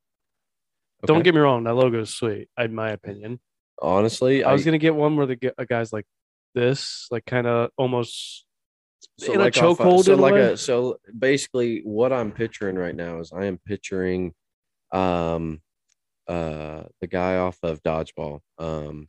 [1.04, 3.40] Don't get me wrong, that logo is sweet, in my opinion.
[3.80, 6.06] Honestly I was gonna get one where the gu- a guy's like
[6.54, 8.44] this, like kind of almost
[9.18, 12.76] so in a like off chokehold so a like a so basically what i'm picturing
[12.76, 14.32] right now is i am picturing
[14.92, 15.60] um
[16.28, 19.06] uh the guy off of dodgeball um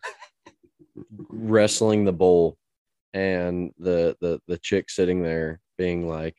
[1.29, 2.57] wrestling the bull
[3.13, 6.35] and the the the chick sitting there being like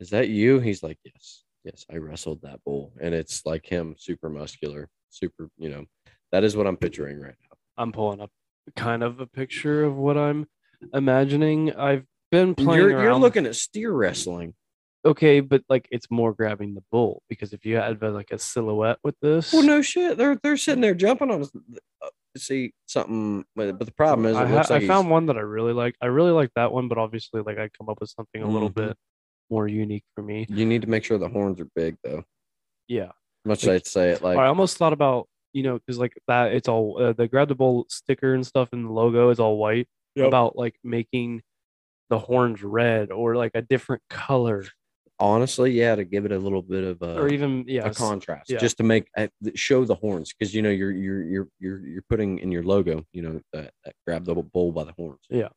[0.00, 0.58] is that you?
[0.58, 2.92] He's like yes yes i wrestled that bull.
[3.00, 5.84] And it's like him super muscular super you know
[6.32, 8.30] that is what i'm picturing right now I'm pulling up
[8.76, 10.46] kind of a picture of what I'm
[10.92, 11.74] imagining.
[11.74, 14.54] I've been playing you're, you're looking at steer wrestling
[15.06, 18.98] okay, but like it's more grabbing the bull because if you had like a silhouette
[19.02, 20.18] with this, Well, no shit.
[20.18, 21.46] They're they're sitting there jumping on.
[22.36, 25.72] See something, but the problem is, I, ha- like I found one that I really
[25.72, 25.94] like.
[26.00, 28.70] I really like that one, but obviously, like I come up with something a little
[28.70, 28.74] Mhm.
[28.74, 28.96] bit
[29.50, 30.46] more unique for me.
[30.48, 32.22] you need to make sure the horns are big, though.
[32.86, 33.12] Yeah,
[33.44, 36.14] Much as Like- I'd say it, like I almost thought about you know because like
[36.28, 39.40] that it's all uh, the grab the bull sticker and stuff and the logo is
[39.40, 39.88] all white.
[40.14, 40.28] Yep.
[40.28, 41.40] About like making
[42.10, 44.66] the horns red or like a different color
[45.22, 48.50] honestly, yeah, to give it a little bit of a, or even yeah a contrast,
[48.50, 48.58] yeah.
[48.58, 52.04] just to make uh, show the horns, because you know you're you're you're you're you're
[52.08, 55.20] putting in your logo, you know that, that grab the bull by the horns.
[55.30, 55.48] Yeah.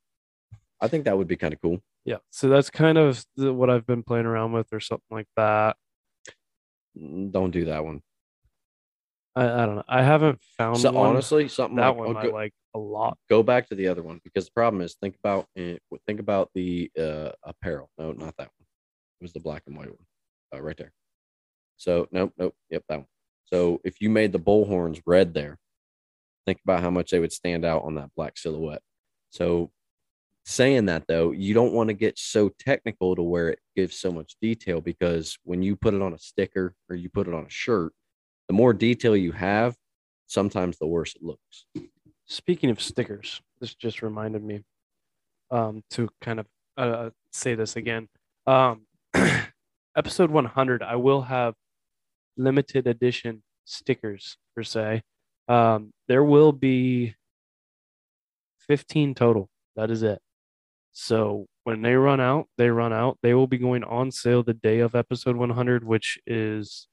[0.79, 1.79] I think that would be kind of cool.
[2.03, 2.17] Yeah.
[2.29, 5.77] So that's kind of the, what I've been playing around with, or something like that.
[6.99, 8.01] Mm, Don't do that one.
[9.35, 9.83] I, I don't know.
[9.87, 11.09] I haven't found So one.
[11.09, 13.17] honestly, something that like one oh, I like a lot.
[13.29, 16.49] go back to the other one because the problem is think about eh, think about
[16.55, 17.89] the uh, apparel.
[17.97, 18.67] No, not that one.
[19.19, 20.05] It was the black and white one,
[20.53, 20.93] uh, right there.
[21.77, 23.07] So nope, nope, yep, that one.
[23.45, 25.57] So if you made the bull horns red there,
[26.45, 28.81] think about how much they would stand out on that black silhouette.
[29.29, 29.71] So
[30.45, 34.11] saying that though, you don't want to get so technical to where it gives so
[34.11, 37.45] much detail because when you put it on a sticker or you put it on
[37.45, 37.91] a shirt,
[38.47, 39.75] the more detail you have,
[40.27, 41.65] sometimes the worse it looks.
[42.25, 44.61] Speaking of stickers, this just reminded me
[45.51, 48.07] um, to kind of uh, say this again.
[48.47, 48.85] Um,
[49.97, 51.53] episode 100, I will have
[52.37, 55.03] limited edition stickers per se.
[55.47, 57.15] Um, there will be
[58.67, 59.49] 15 total.
[59.75, 60.19] That is it.
[60.91, 63.17] So when they run out, they run out.
[63.21, 66.87] They will be going on sale the day of episode 100, which is,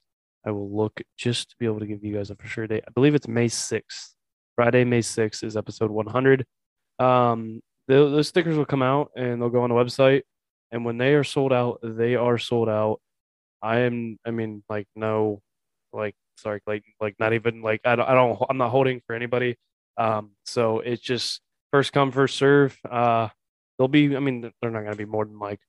[0.45, 2.83] I will look just to be able to give you guys a for sure date.
[2.87, 4.13] I believe it's May 6th.
[4.55, 6.45] Friday, May 6th is episode 100.
[6.99, 10.23] Um, the, those stickers will come out and they'll go on the website.
[10.71, 12.99] And when they are sold out, they are sold out.
[13.61, 15.41] I am, I mean, like, no,
[15.93, 19.15] like, sorry, like, like, not even like, I don't, I don't, I'm not holding for
[19.15, 19.55] anybody.
[19.97, 22.77] Um, so it's just first come, first serve.
[22.89, 23.29] Uh,
[23.77, 25.59] they'll be, I mean, they're not going to be more than like,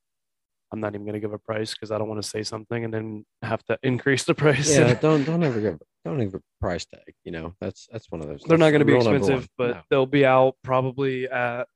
[0.75, 2.85] I'm not even going to give a price because I don't want to say something
[2.85, 4.77] and then have to increase the price.
[4.77, 7.15] Yeah, don't don't ever give don't give a price tag.
[7.25, 8.43] You know, that's that's one of those.
[8.43, 9.81] they're not going to be expensive, but No.
[9.91, 11.69] they'll be out probably at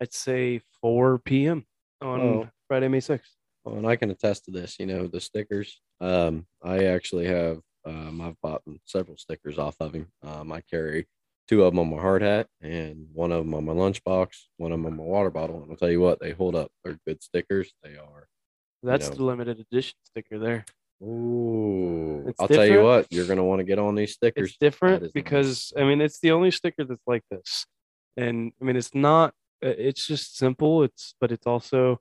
[0.00, 1.66] I'd say 4 p.m.
[2.00, 2.48] on Oh.
[2.68, 3.20] Friday, May 6th.
[3.64, 4.78] Well, and I can attest to this.
[4.78, 5.80] You know, the stickers.
[6.00, 7.58] Um, I actually have.
[7.84, 10.06] Um, I've bought several stickers off of him.
[10.22, 11.06] Um, I carry
[11.48, 14.70] two of them on my hard hat and one of them on my lunchbox, one
[14.72, 15.62] of them on my water bottle.
[15.62, 16.70] And I'll tell you what, they hold up.
[16.84, 17.72] They're good stickers.
[17.82, 18.28] They are.
[18.82, 19.14] That's know.
[19.16, 20.64] the limited edition sticker there.
[21.02, 24.48] Ooh, It's I'll tell you what, you're gonna want to get on these stickers.
[24.50, 25.12] It's different is nice.
[25.12, 27.66] because I mean it's the only sticker that's like this,
[28.16, 29.32] and I mean it's not.
[29.64, 30.82] uh, It's just simple.
[30.82, 31.98] It's but it's also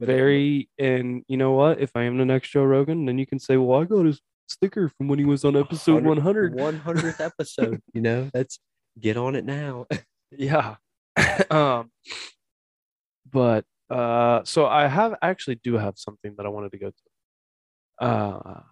[0.00, 0.68] very.
[0.78, 1.80] And you know what?
[1.80, 4.20] If I am the next Joe Rogan, then you can say, "Well, I got his
[4.48, 7.80] sticker from when he was on episode 100." 100th episode.
[7.94, 8.58] you know, that's
[9.00, 9.86] get on it now.
[10.34, 10.76] Yeah.
[11.50, 11.90] um
[13.30, 18.06] but uh so I have actually do have something that I wanted to go to.
[18.06, 18.62] Uh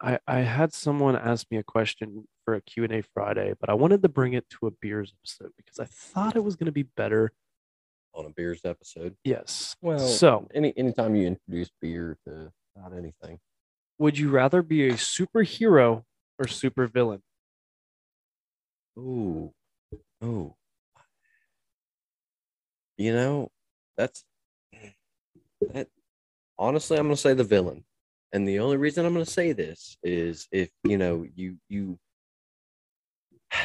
[0.00, 4.00] I I had someone ask me a question for a Q&A Friday, but I wanted
[4.02, 6.84] to bring it to a beers episode because I thought it was going to be
[6.84, 7.32] better.
[8.14, 9.14] on a beers episode.
[9.24, 9.76] Yes.
[9.82, 13.38] Well, so, any anytime you introduce beer to not anything,
[13.98, 16.04] would you rather be a superhero
[16.38, 17.20] or supervillain?
[19.00, 19.52] Ooh,
[20.22, 20.54] oh,
[22.96, 23.50] you know,
[23.96, 24.24] that's
[25.72, 25.88] that.
[26.58, 27.84] Honestly, I'm gonna say the villain,
[28.32, 31.98] and the only reason I'm gonna say this is if you know you you.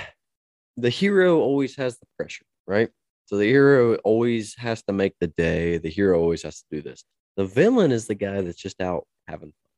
[0.77, 2.89] The hero always has the pressure, right?
[3.27, 5.77] So the hero always has to make the day.
[5.77, 7.05] The hero always has to do this.
[7.37, 9.71] The villain is the guy that's just out having fun.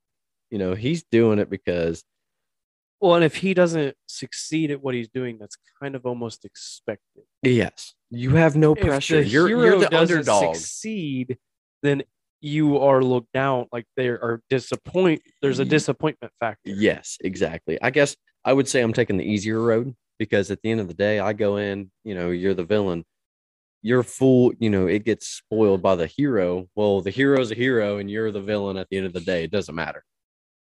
[0.49, 2.03] You know, he's doing it because
[2.99, 7.23] Well, and if he doesn't succeed at what he's doing, that's kind of almost expected.
[7.43, 9.21] yes, you have no if pressure.
[9.21, 10.55] the You're hero you're the doesn't underdog.
[10.55, 11.37] succeed,
[11.83, 12.03] then
[12.41, 13.67] you are looked down.
[13.71, 15.21] Like they are disappoint.
[15.41, 15.71] There's a mm-hmm.
[15.71, 16.71] disappointment factor.
[16.71, 17.77] Yes, exactly.
[17.81, 20.87] I guess I would say I'm taking the easier road because at the end of
[20.87, 23.05] the day, I go in, you know, you're the villain.
[23.83, 26.67] You're full, you know, it gets spoiled by the hero.
[26.75, 29.43] Well, the hero's a hero and you're the villain at the end of the day.
[29.43, 30.03] It doesn't matter.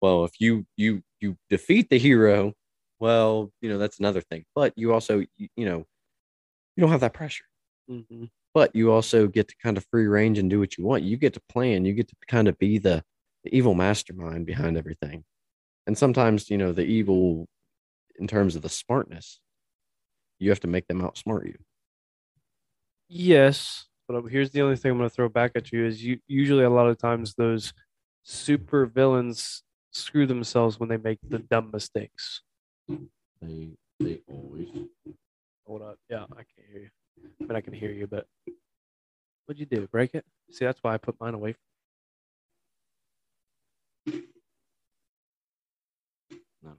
[0.01, 2.53] Well, if you you you defeat the hero,
[2.99, 4.45] well, you know, that's another thing.
[4.53, 5.85] But you also, you, you know,
[6.75, 7.45] you don't have that pressure.
[7.89, 8.29] Mhm.
[8.53, 11.03] But you also get to kind of free range and do what you want.
[11.03, 11.85] You get to plan.
[11.85, 13.03] You get to kind of be the,
[13.43, 15.23] the evil mastermind behind everything.
[15.87, 17.47] And sometimes, you know, the evil
[18.19, 19.39] in terms of the smartness,
[20.39, 21.57] you have to make them outsmart you.
[23.09, 26.03] Yes, but um, here's the only thing I'm going to throw back at you is
[26.03, 27.73] you usually a lot of times those
[28.23, 32.41] super villains screw themselves when they make the dumb mistakes.
[33.41, 34.67] They they always
[35.65, 35.97] Hold up.
[36.09, 36.89] Yeah, I can't hear you.
[37.41, 38.27] I mean, I can hear you, but
[39.45, 39.87] what'd you do?
[39.87, 40.25] Break it?
[40.51, 41.55] See, that's why I put mine away.
[44.05, 44.21] no,
[46.63, 46.75] no,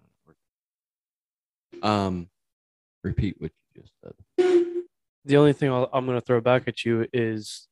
[1.72, 1.88] no.
[1.88, 2.28] Um
[3.02, 4.14] repeat what you just said.
[5.24, 7.68] the only thing I'll, I'm going to throw back at you is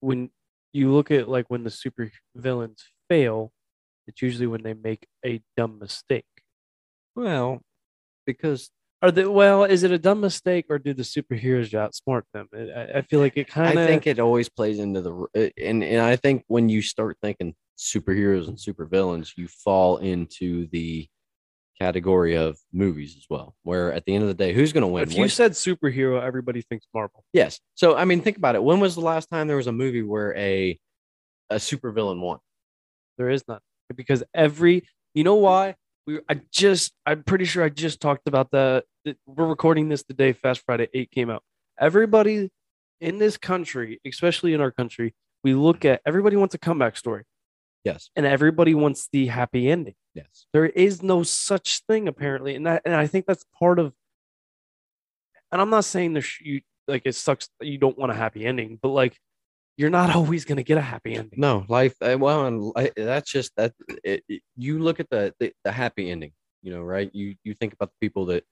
[0.00, 0.30] when
[0.72, 3.52] you look at like when the super villains fail,
[4.06, 6.24] it's usually when they make a dumb mistake.
[7.14, 7.60] Well,
[8.26, 8.70] because
[9.02, 9.64] Are they well?
[9.64, 12.48] Is it a dumb mistake, or do the superheroes outsmart them?
[12.54, 16.00] I- I, feel like it kind I think it always plays into the and and
[16.02, 21.08] I think when you start thinking superheroes and supervillains, you fall into the
[21.80, 23.54] category of movies as well.
[23.62, 25.02] Where at the end of the day, who's going to win?
[25.04, 27.24] if you What- said superhero, everybody thinks Marvel.
[27.32, 27.58] yes.
[27.74, 28.62] So I mean, think about it.
[28.62, 30.78] When was the last time there was a movie where a
[31.48, 32.38] a supervillain won?
[33.16, 33.60] There is none
[33.96, 34.86] because every.
[35.14, 35.76] You know why?
[36.06, 36.20] We.
[36.28, 36.92] I just.
[37.06, 38.84] I'm pretty sure I just talked about the.
[39.04, 41.42] the we're recording this the day Fast Friday Eight came out.
[41.78, 42.50] Everybody
[43.00, 47.24] in this country, especially in our country, we look at everybody wants a comeback story,
[47.84, 48.10] Yes.
[48.14, 49.94] and everybody wants the happy ending.
[50.12, 50.46] Yes.
[50.52, 53.92] there is no such thing apparently and that and i think that's part of
[55.52, 58.14] and i'm not saying there sh- you like it sucks that you don't want a
[58.16, 59.16] happy ending but like
[59.80, 61.94] you're not always going to get a happy ending No, life.
[62.02, 63.72] uh, Well, and that's just that.
[64.04, 66.32] It, it- you look at the, the the happy ending.
[66.62, 67.10] You know, right?
[67.14, 68.44] You you think about the people that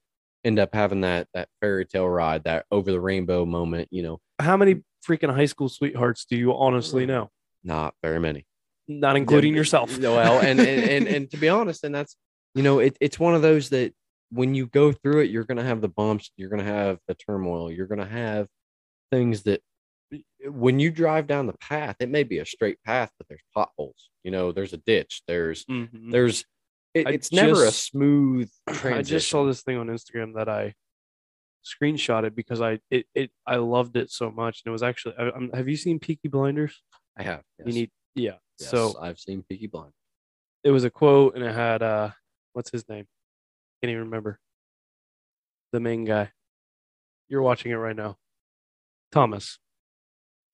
[0.43, 3.87] end up having that that fairy tale ride, that over the rainbow moment.
[3.91, 7.29] You know, how many freaking high school sweethearts do you honestly know
[7.63, 8.45] not very many.
[8.87, 12.17] not including Yeah, yourself Well, and and, and and to be honest, and that's
[12.55, 13.93] you know, it, it's one of those that
[14.31, 17.71] when you go through it, you're gonna have the bumps, you're gonna have the turmoil,
[17.71, 18.47] you're gonna have
[19.11, 19.61] things that
[20.45, 24.09] when you drive down the path, it may be a straight path, but there's potholes.
[24.23, 26.11] You know, there's a ditch, there's Mhm.
[26.11, 26.45] there's
[26.93, 28.49] it, it's never a just- smooth
[28.83, 30.73] i just saw this thing on instagram that i
[31.63, 35.29] screenshotted because i it, it i loved it so much and it was actually I,
[35.29, 36.81] I'm, have you seen peaky blinders
[37.15, 37.43] I have.
[37.59, 37.67] Yes.
[37.67, 39.91] you need yeah Yes, so I've seen Peaky Blind.
[40.63, 42.09] it was a quote and it had uh
[42.53, 43.05] what's his name
[43.83, 44.39] can't even remember
[45.71, 46.31] the main guy
[47.27, 48.17] you're watching it right now
[49.11, 49.59] thomas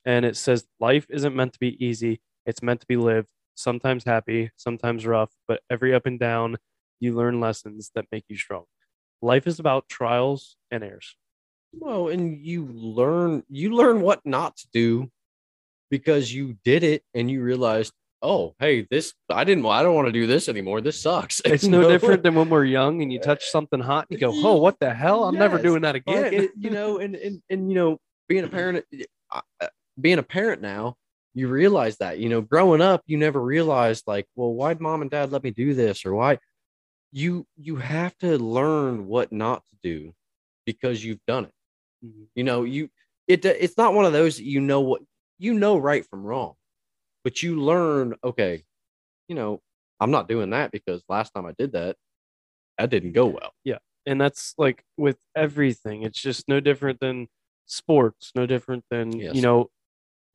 [0.06, 4.04] and it says life isn't meant to be easy it's meant to be lived sometimes
[4.04, 6.58] happy sometimes rough but every up and down
[7.00, 8.66] you learn lessons that make you strong
[9.22, 11.16] life is about trials and errors
[11.74, 15.10] Well, and you learn you learn what not to do
[15.92, 20.08] because you did it and you realized, oh, hey, this I didn't I don't want
[20.08, 20.82] to do this anymore.
[20.82, 21.42] This sucks.
[21.46, 21.90] it's no know?
[21.90, 24.80] different than when we're young and you touch something hot and you go oh what
[24.80, 27.76] the hell i'm never doing that again Like, it- you know, and, and and you
[27.76, 28.84] know, being a parent,
[29.32, 29.68] uh,
[30.00, 30.96] being a parent now,
[31.34, 32.20] you realize that.
[32.20, 35.52] You know, growing up, you never realized like, well, why'd mom and dad let me
[35.52, 36.40] do this, or why?
[37.12, 40.14] You you have to learn what not to do
[40.66, 41.54] because you've done it.
[42.06, 42.28] Mhm.
[42.36, 42.90] You know, you
[43.28, 45.02] it it's not one of those that you know what
[45.40, 46.56] you know right from wrong,
[47.24, 48.16] but you learn.
[48.24, 48.64] Okay,
[49.30, 49.62] you know,
[50.00, 51.98] I'm not doing that because last time I did that,
[52.78, 53.54] that didn't go well.
[53.64, 53.80] Yeah.
[54.06, 57.28] And that's like with everything it's just no different than
[57.68, 59.36] sports no different than Yes.
[59.36, 59.70] you know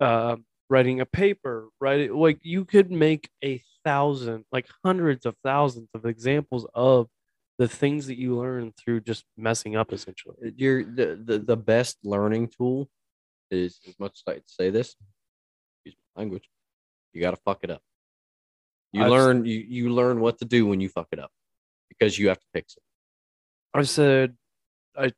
[0.00, 0.36] uh,
[0.68, 6.04] writing a paper right like you could make a thousand like hundreds of thousands of
[6.06, 7.08] examples of
[7.58, 11.98] the things that you learn through just messing up essentially You're the, the the best
[12.04, 12.88] learning tool
[13.50, 14.94] is as much as I say this,
[15.84, 16.48] use language.
[17.12, 17.82] You got to fuck it up.
[18.92, 21.32] You I've- learn you you learn what to do when you fuck it up
[21.88, 22.82] because you have to fix it.
[23.74, 24.36] i said
[24.96, 25.12] i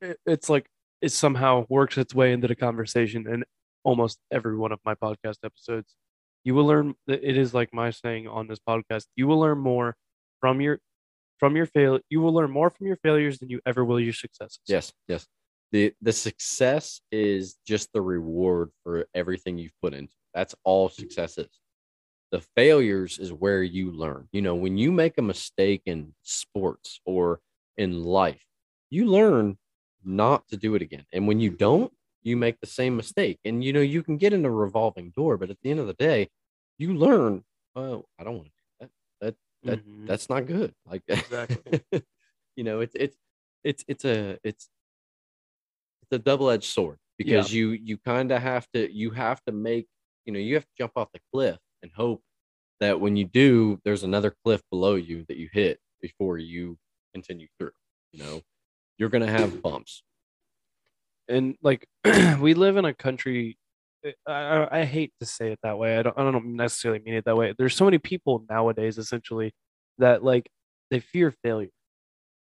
[0.00, 0.66] it- it's like
[1.02, 3.44] it somehow works its way into the conversation in
[3.88, 5.90] almost every one of my podcast episodes
[6.44, 9.88] you will learn it is like my saying on this podcast you will learn more
[10.40, 10.76] from your
[11.40, 14.12] from your fail you will learn more from your failures than you ever will your
[14.24, 15.26] successes Yes, yes.
[15.72, 20.14] The the success is just the reward for everything you've put into.
[20.34, 21.50] That's all success is.
[22.30, 24.28] The failures is where you learn.
[24.32, 27.40] You know, when you make a mistake in sports or
[27.76, 28.44] in life,
[28.90, 29.58] you learn
[30.04, 31.04] not to do it again.
[31.12, 31.92] And when you don't,
[32.26, 33.38] you make the same mistake.
[33.44, 35.86] And you know, you can get in a revolving door, but at the end of
[35.86, 36.28] the day,
[36.78, 37.44] you learn,
[37.76, 38.90] oh, I don't want to do that.
[39.20, 39.36] that-
[39.84, 40.06] Mhm.
[40.06, 40.74] That's not good.
[40.84, 41.80] Like Exactly.
[42.56, 43.16] you know, it's it's
[43.64, 44.68] it's it's a it's
[46.02, 49.86] it's a double-edged sword because you you kind of have to you have to make
[50.24, 52.22] you know you have to jump off the cliff and hope
[52.80, 56.78] that when you do there's another cliff below you that you hit before you
[57.14, 57.72] continue through
[58.12, 58.42] you know
[58.98, 60.02] you're gonna have bumps
[61.28, 61.86] and like
[62.40, 63.56] we live in a country
[64.26, 65.98] I, I, I hate to say it that way.
[65.98, 67.52] I don't, I don't necessarily mean it that way.
[67.58, 69.52] There's so many people nowadays essentially
[69.98, 70.48] that like
[70.92, 71.70] they fear failure.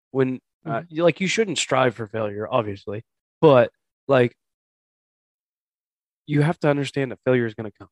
[0.09, 3.03] When uh, you, like you shouldn't strive for failure obviously
[3.41, 3.71] but
[4.07, 4.35] like
[6.27, 7.89] you have to understand that failure is going to come.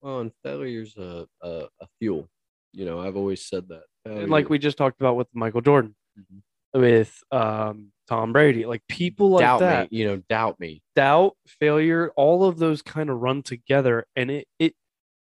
[0.00, 1.48] Well and failure's a, a
[1.80, 2.28] a fuel.
[2.72, 3.82] You know i've always said that.
[4.04, 6.42] And like we just talked about with michael jordan Mhm.
[6.74, 8.66] with um tom brady.
[8.66, 10.82] Like people like doubt that me you know doubt me.
[10.94, 14.06] doubt, failure, all of those kind of run together.
[14.16, 14.74] And it, it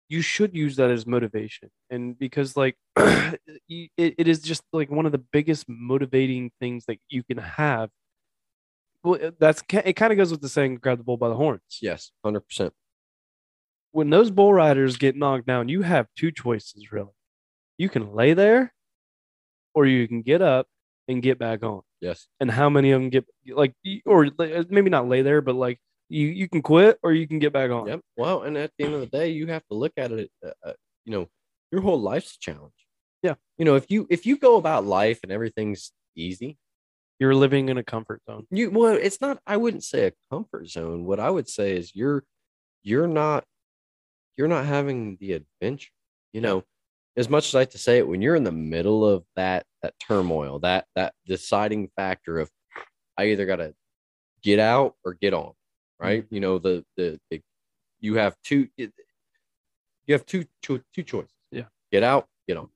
[0.08, 1.70] you should use that as motivation.
[1.90, 6.98] And because like it, it is just like one of the biggest motivating things that
[7.08, 7.90] you can have.
[9.04, 11.78] Well that's it kind of goes with the saying grab the bull by the horns.
[11.82, 12.72] Yes, hundred percent.
[13.92, 17.12] when those bull riders get knocked down you have two choices really.
[17.76, 18.72] You can lay there
[19.72, 20.66] or you can get up
[21.08, 23.74] and get back on Yes, and how many of them get like
[24.06, 24.28] or
[24.68, 25.78] maybe not lay there but like
[26.08, 28.00] you you can quit or you can get back on Yep.
[28.16, 30.30] Well, and at the end of the day, you have to look at it.
[30.44, 30.72] Uh, uh,
[31.04, 31.28] you know,
[31.70, 32.72] your whole life's a challenge.
[33.22, 33.34] Yeah.
[33.56, 36.56] You know, if you if you go about life and everything's easy,
[37.18, 39.38] you're living in a comfort zone you well, it's not.
[39.46, 41.04] I wouldn't say a comfort zone.
[41.04, 42.24] What I would say is you're
[42.82, 43.44] you're not
[44.36, 45.90] you're not having the adventure.
[46.32, 46.64] You know,
[47.18, 49.66] as much as I like to say it, when you're in the middle of that
[49.82, 52.48] that turmoil, that that deciding factor of
[53.18, 53.74] I either got to
[54.42, 55.52] get out or get on,
[55.98, 56.22] right?
[56.24, 56.34] Mm-hmm.
[56.34, 57.42] You know, the, the the
[58.00, 58.92] you have two it-
[60.06, 61.34] you have two two two choices.
[61.50, 61.64] Yeah.
[61.90, 62.68] Get out, get on.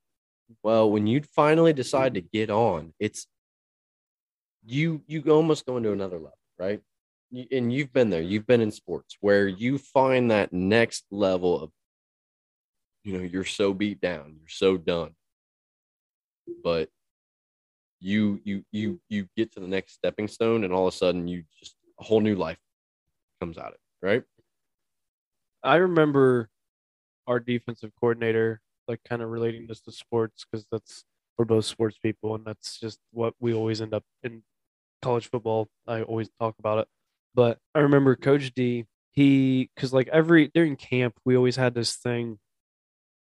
[0.62, 3.26] Well, when you finally decide to get on, it's
[4.66, 6.80] you you almost go into another level, right?
[7.50, 8.20] And you've been there.
[8.20, 11.70] You've been in sports where you find that next level of
[13.04, 15.14] you know, you're so beat down, you're so done.
[16.62, 16.88] But
[18.00, 21.28] you you you you get to the next stepping stone and all of a sudden
[21.28, 22.58] you just a whole new life
[23.40, 24.22] comes out of it, right?
[25.62, 26.48] I remember
[27.28, 31.04] our defensive coordinator, like kind of relating this to sports because that's
[31.38, 34.42] we're both sports people and that's just what we always end up in
[35.00, 35.68] college football.
[35.86, 36.88] I always talk about it.
[37.34, 41.96] But I remember Coach D, he because like every during camp we always had this
[41.96, 42.38] thing,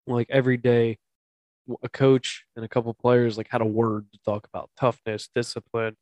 [0.07, 0.97] like every day,
[1.83, 5.95] a coach and a couple players like had a word to talk about toughness, discipline,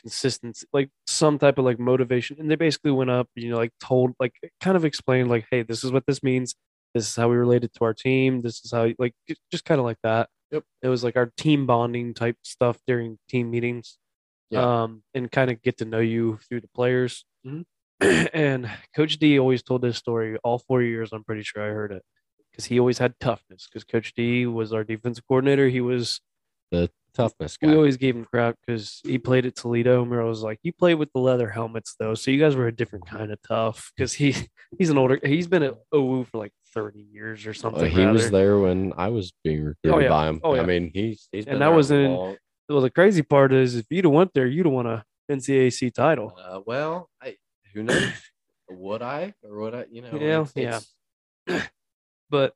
[0.00, 2.36] consistency, like some type of like motivation.
[2.38, 5.62] And they basically went up, you know, like told, like kind of explained, like, hey,
[5.62, 6.54] this is what this means.
[6.94, 8.40] This is how we related to our team.
[8.40, 9.14] This is how, like,
[9.52, 10.28] just kind of like that.
[10.50, 10.64] Yep.
[10.82, 13.96] It was like our team bonding type stuff during team meetings.
[14.50, 14.82] Yeah.
[14.82, 17.24] Um, and kind of get to know you through the players.
[17.46, 17.64] Mhm.
[18.34, 21.10] and Coach D always told this story all four years.
[21.12, 22.02] I'm pretty sure I heard it
[22.60, 23.66] because he always had toughness.
[23.66, 25.68] Because Coach D was our defensive coordinator.
[25.68, 26.20] He was
[27.12, 27.72] Toughness we guy.
[27.74, 30.72] I always gave him crap because he played at Toledo, and we always like, "You
[30.72, 33.92] played with the leather helmets, though, so you guys were a different kind of tough."
[33.96, 34.32] Because he
[34.78, 37.82] he's an older, he's been at OU for like thirty years or something.
[37.82, 40.08] Uh, he was there when I was being recruited yeah.
[40.08, 40.40] by him.
[40.44, 40.62] Oh, yeah.
[40.62, 42.36] I mean, he's he's And that was in- long-
[42.68, 45.92] Well, the crazy part is, if you'd have went there, you'd have won a NCAC
[45.92, 46.38] title.
[46.40, 47.38] Uh, well, I
[47.74, 48.12] who knows?
[48.70, 49.86] would I or would I?
[49.90, 50.78] You know, Yeah, it's- yeah.
[51.48, 51.70] it's-
[52.30, 52.54] but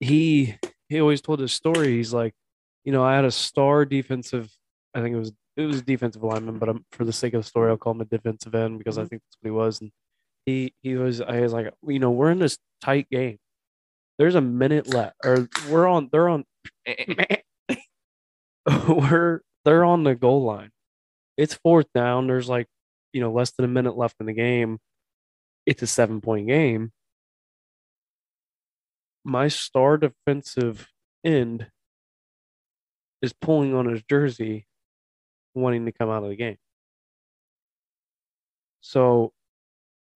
[0.00, 0.54] he
[0.88, 1.96] he always told his story.
[1.96, 2.34] He's like,
[2.84, 4.50] you know, I had a star defensive.
[4.94, 7.42] I think it was it was a defensive lineman, but I'm, for the sake of
[7.42, 9.10] the story, I'll call him a defensive end because I Mhm.
[9.10, 9.80] think that's what he was.
[9.80, 9.90] And
[10.46, 13.38] he he was I was like, you know, we're in this tight game.
[14.18, 16.08] There's a minute left, or we're on.
[16.12, 16.44] They're on.
[18.88, 20.70] we're they're on the goal line.
[21.36, 22.26] It's fourth down.
[22.26, 22.66] There's like,
[23.12, 24.78] you know, less than a minute left in the game.
[25.66, 26.92] It's a seven point game.
[29.24, 30.88] My star defensive
[31.24, 31.68] end
[33.22, 34.66] is pulling on his jersey,
[35.54, 36.58] wanting to come out of the game.
[38.80, 39.32] So,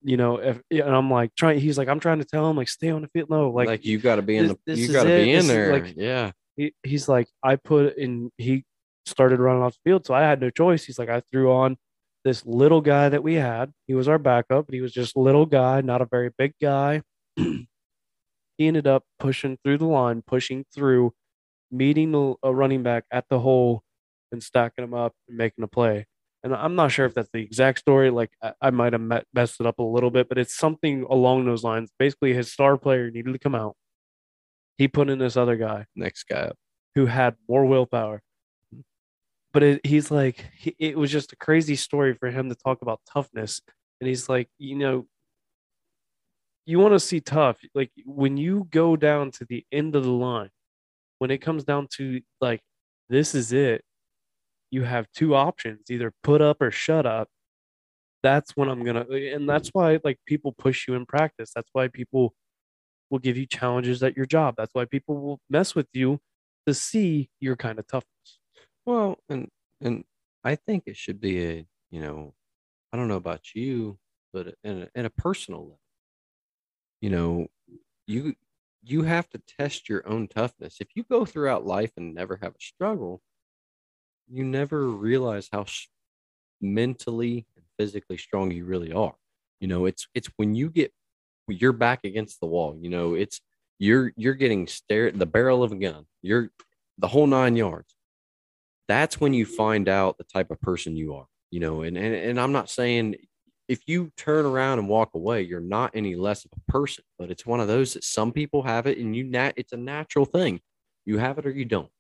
[0.03, 2.69] you know, if and I'm like trying, he's like, I'm trying to tell him like,
[2.69, 3.31] stay on the field.
[3.31, 5.33] No, like, like, you got to be in this- the this you got to be
[5.33, 5.73] This in is, there.
[5.73, 8.65] like- yeah, he, he's like, I put in, he
[9.07, 10.05] started running off the field.
[10.07, 10.85] So I had no choice.
[10.85, 11.79] He's like, I threw on
[12.25, 13.73] this little guy that we had.
[13.87, 17.03] He was our backup, but he was just little guy, not a very big guy.
[18.59, 21.15] he ended up pushing through the line, pushing through,
[21.71, 23.83] meeting the, a running back at the hole
[24.33, 26.07] and stacking him up and making a play.
[26.45, 28.11] And I'm not sure if that's the exact story.
[28.11, 31.05] Like I, I might have met, messed it up a little bit, but it's something
[31.09, 31.91] along those lines.
[31.99, 33.77] Basically, his star player needed to come out.
[34.77, 36.57] He put in this other guy next guy up.
[36.95, 38.23] who had more willpower.
[39.53, 42.83] But it, he's like, he, it was just a crazy story for him to talk
[42.83, 43.61] about toughness.
[44.01, 45.07] And he's like, you know,
[46.69, 47.57] you want to see tough.
[47.75, 50.51] Like when you go down to the end of the line,
[51.19, 52.61] when it comes down to like,
[53.09, 53.83] this is it,
[54.71, 57.29] you have two options either put up or shut up.
[58.23, 61.53] That's when I'm going to, and that's why like people push you in practice.
[61.55, 62.35] That's why people
[63.09, 64.55] will give you challenges at your job.
[64.59, 66.21] That's why people will mess with you
[66.67, 68.41] to see your kind of toughness.
[68.85, 69.49] Well, and
[69.81, 70.05] and
[70.45, 72.35] I think it should be a you know,
[72.93, 73.99] I don't know about you,
[74.35, 75.81] but in a, in a personal level,
[77.01, 77.49] you know,
[78.07, 78.35] you
[78.85, 80.79] you have to test your own toughness.
[80.81, 83.23] If you go throughout life and never have a struggle,
[84.29, 85.89] you never realize how s-
[86.61, 89.15] mentally and physically strong you really are.
[89.61, 90.93] You know, it's it's when you get
[91.49, 92.79] you're back against the wall.
[92.81, 93.41] You know, it's
[93.79, 96.07] you're you're getting stared the barrel of a gun.
[96.23, 96.51] You're
[96.99, 97.95] the whole nine yards.
[98.89, 101.27] That's when you find out the type of person you are.
[101.51, 103.17] You know, and and, and I'm not saying
[103.69, 107.05] if you turn around and walk away, you're not any less of a person.
[107.19, 109.77] But it's one of those that some people have it, and you nat it's a
[109.77, 110.61] natural thing.
[111.05, 111.91] You have it or you don't.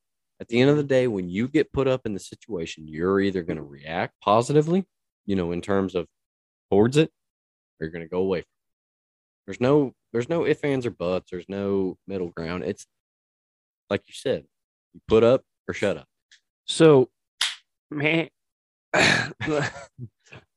[0.40, 3.20] At the end of the day, when you get put up in the situation, you're
[3.20, 4.84] either going to react positively,
[5.26, 6.06] you know, in terms of
[6.70, 7.10] towards it,
[7.80, 8.44] or you're going to go away.
[9.46, 11.30] There's no, there's no ifs, ands, or buts.
[11.30, 12.64] There's no middle ground.
[12.64, 12.86] It's
[13.90, 14.44] like you said,
[14.94, 16.06] you put up or shut up.
[16.66, 17.08] So,
[17.90, 18.28] man,
[18.94, 19.70] I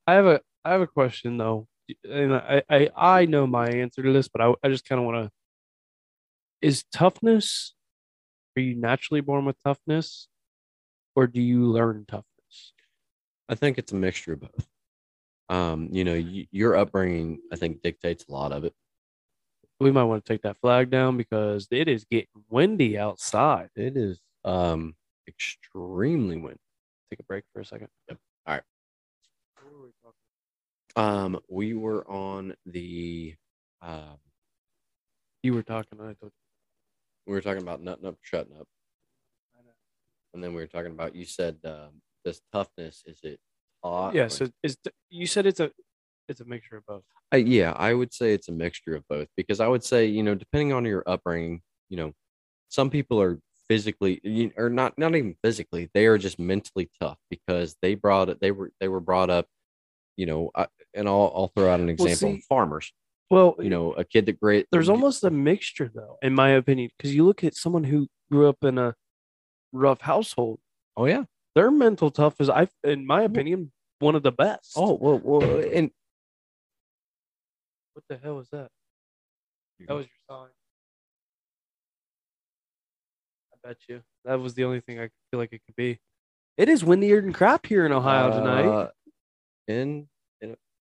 [0.08, 1.68] have a I have a question though,
[2.10, 5.06] and I I, I know my answer to this, but I I just kind of
[5.06, 5.32] want to.
[6.62, 7.74] Is toughness?
[8.56, 10.28] Are you naturally born with toughness,
[11.16, 12.74] or do you learn toughness?
[13.50, 14.68] I think it's a mixture of both.
[15.50, 18.74] Um, you know, y- your upbringing, I think, dictates a lot of it.
[19.80, 23.70] We might want to take that flag down because it is getting windy outside.
[23.76, 24.96] It is um
[25.28, 26.60] extremely windy.
[27.10, 27.88] Take a break for a second.
[28.10, 28.18] Yep.
[28.48, 28.64] All right.
[30.96, 33.36] Um, we were on the
[33.82, 34.18] um,
[35.44, 36.00] You were talking.
[36.02, 36.32] I told
[37.28, 38.68] we were talking about nutting up, shutting up,
[40.34, 43.04] and then we were talking about you said um, this toughness.
[43.06, 43.40] Is it
[43.84, 44.14] hot?
[44.16, 44.26] Yeah.
[44.26, 44.78] or- So is
[45.10, 45.72] you said it's a
[46.28, 47.04] it's a mixture of both.
[47.34, 50.24] Uh, yeah, I would say it's a mixture of both because I would say, you
[50.24, 52.12] know, depending on your upbringing, you know,
[52.70, 53.40] some people are
[53.70, 58.28] physically you- or not not even physically, they are just mentally tough because they brought
[58.30, 59.48] it they were they were brought up,
[60.18, 62.92] you know, I, and I'll I'll throw out an example, see- farmers,
[63.30, 66.90] Well, you know, a kid that great there's almost a mixture though, in my opinion,
[66.98, 68.96] because you look at someone who grew up in a
[69.72, 70.60] rough household,
[70.98, 71.24] Oh yeah.
[71.56, 74.74] their mental tough is I in my opinion one of the best.
[74.76, 75.92] Oh, well, well and
[77.94, 78.70] what the hell was that?
[79.88, 80.50] That was your sign.
[83.54, 86.00] I bet you that was the only thing I could feel like it could be.
[86.58, 88.68] It is windier than crap here in Ohio tonight.
[88.68, 88.90] Uh,
[89.68, 90.08] in in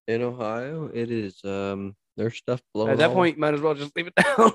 [0.07, 3.73] in Ohio, it is um there's stuff blowing At that all- point, might as well
[3.73, 4.51] just leave it down.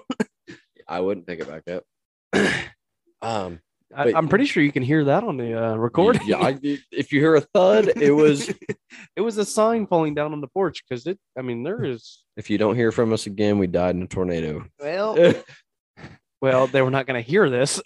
[0.89, 1.85] I wouldn't pick it back up.
[3.23, 3.61] um
[3.95, 6.23] I, I'm pretty sure you can hear that on the uh, recording.
[6.27, 6.59] Yeah, I,
[6.91, 8.49] if you hear a thud, it was.
[9.17, 11.19] it was a sign falling down on the porch because it.
[11.39, 12.25] I mean, there is.
[12.37, 14.67] if you don't hear from us again, we died in a tornado.
[14.81, 15.35] Well,
[16.43, 17.81] well, they were not going to hear this.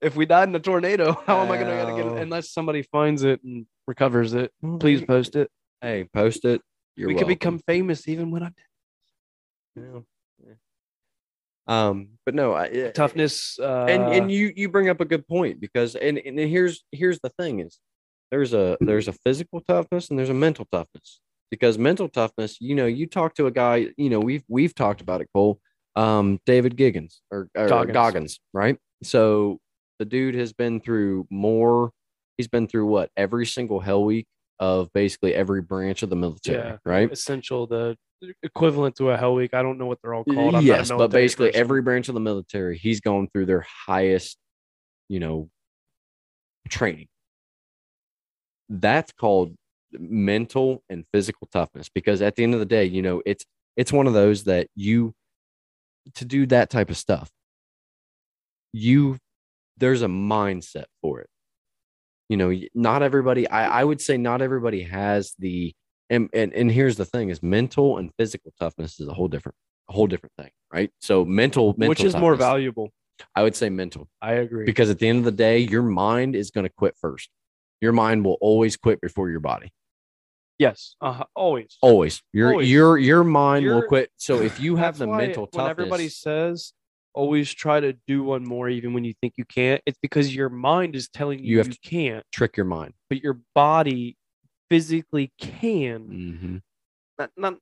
[0.00, 2.22] if we died in a tornado, how am I going to get it?
[2.22, 5.50] Unless somebody finds it and recovers it, please post it.
[5.82, 6.62] Hey, post it.
[6.96, 8.54] You're we could become famous even when I'm
[9.76, 10.00] Yeah.
[10.46, 10.54] Yeah.
[11.66, 13.58] Um, but no, I, toughness.
[13.58, 17.18] Uh, and and you you bring up a good point because and and here's here's
[17.20, 17.80] the thing is
[18.30, 21.20] there's a there's a physical toughness and there's a mental toughness
[21.50, 25.02] because mental toughness you know you talk to a guy you know we've we've talked
[25.02, 25.60] about it Cole
[25.96, 27.92] um David Giggins or, or Goggins.
[27.92, 28.40] Goggins.
[28.54, 29.60] right so
[29.98, 31.92] the dude has been through more
[32.38, 34.26] he's been through what every single hell week
[34.62, 36.76] of basically every branch of the military Yeah.
[36.84, 37.96] right essential, the
[38.44, 39.54] equivalent to a Hell Week.
[39.54, 40.54] I don't know what they're all called.
[40.54, 41.60] I'm yes, but basically person.
[41.60, 44.38] every branch of the military, he's going through their highest,
[45.08, 45.50] you know,
[46.68, 47.08] training.
[48.68, 49.56] That's called
[49.90, 53.44] mental and physical toughness because at the end of the day, you know, it's
[53.76, 55.12] it's one of those that you
[56.14, 57.32] to do that type of stuff.
[58.72, 59.18] You
[59.76, 61.28] there's a mindset for it.
[62.32, 65.74] You know, not everybody I I would say not everybody has the
[66.08, 69.54] and, and and here's the thing is mental and physical toughness is a whole different
[69.90, 72.88] a whole different thing right so mental, mental which is more valuable.
[73.36, 74.64] i would say mental I agree.
[74.64, 77.28] because at the end of the day your mind is going to quit first
[77.82, 79.70] your mind will always quit before your body
[80.58, 81.76] yes, uh, always.
[81.82, 82.70] always your Always.
[82.70, 86.72] your your mind will quit so if you have the mental toughness everybody says
[87.14, 89.80] always try to do one more even when you think you can't.
[89.86, 92.24] It's because your mind is telling you You you, to- can't.
[92.32, 92.94] trick your mind.
[93.08, 94.16] But your body
[94.70, 96.00] physically can.
[96.40, 96.56] Hmm
[97.18, 97.54] not, not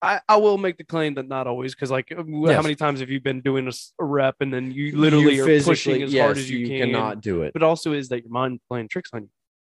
[0.00, 2.22] I, I will make the claim that not always because like uh,
[2.52, 3.72] how many times have you been doing a
[4.04, 7.52] rep and then you literally are pushing as hard as you, can cannot do it.
[7.54, 9.28] But also is that your mind playing tricks on you.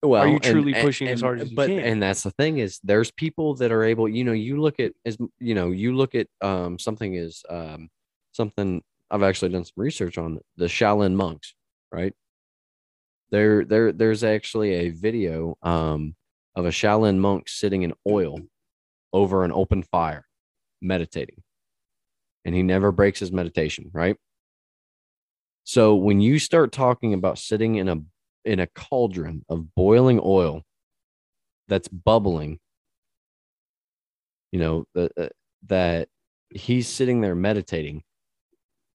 [0.08, 1.80] Well are you truly and- pushing as and- hard as you but can?
[1.80, 4.92] and that's the thing is there's people that are able you know you look at
[5.04, 7.88] as you know you look at um something is um
[8.32, 11.54] something i've actually done some research on the shaolin monks
[11.92, 12.14] right
[13.30, 16.14] there there there's actually a video um
[16.54, 18.38] of a shaolin monk sitting in oil
[19.12, 20.24] over an open fire
[20.80, 21.42] meditating
[22.44, 24.16] and he never breaks his meditation right
[25.64, 27.96] so when you start talking about sitting in a
[28.44, 30.62] in a cauldron of boiling oil
[31.68, 32.58] that's bubbling
[34.52, 35.28] you know the, uh,
[35.66, 36.08] that
[36.50, 38.02] he's sitting there meditating.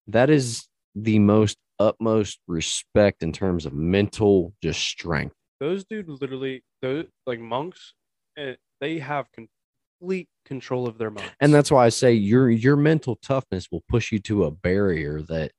[0.08, 5.36] That is the most utmost respect in terms of mental just strength.
[5.60, 7.93] Those dude literally, those like monks,
[8.38, 11.32] eh, they have complete control of their mind.
[11.39, 15.22] And that's why I say your your mental toughness will push you to a barrier
[15.24, 15.51] that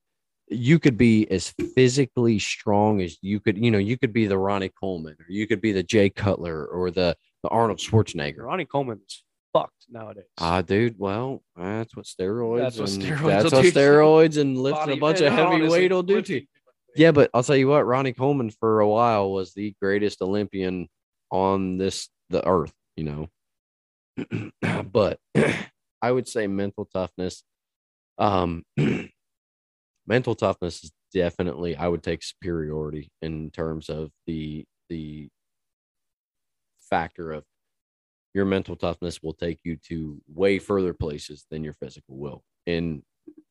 [0.48, 4.38] you could be as physically strong as you could, you know, you could be the
[4.38, 8.44] Ronnie Coleman or you could be the Jay Cutler or the, the Arnold Schwarzenegger.
[8.44, 9.24] Ronnie Coleman's
[9.60, 10.24] fucked nowadays.
[10.38, 14.92] Ah, dude, well, that's what steroids That's what and steroids that's what steroids and lifting
[14.92, 16.46] a bunch of heavy weight will do to you.
[16.94, 20.88] Yeah, but I'll tell you what, Ronnie Coleman for a while was the greatest Olympian
[21.30, 24.52] on this the earth, you know.
[24.90, 25.18] but
[26.02, 27.42] I would say mental toughness.
[28.18, 28.64] Um
[30.06, 35.28] mental toughness is definitely I would take superiority in terms of the the
[36.88, 37.44] factor of
[38.36, 43.02] your mental toughness will take you to way further places than your physical will in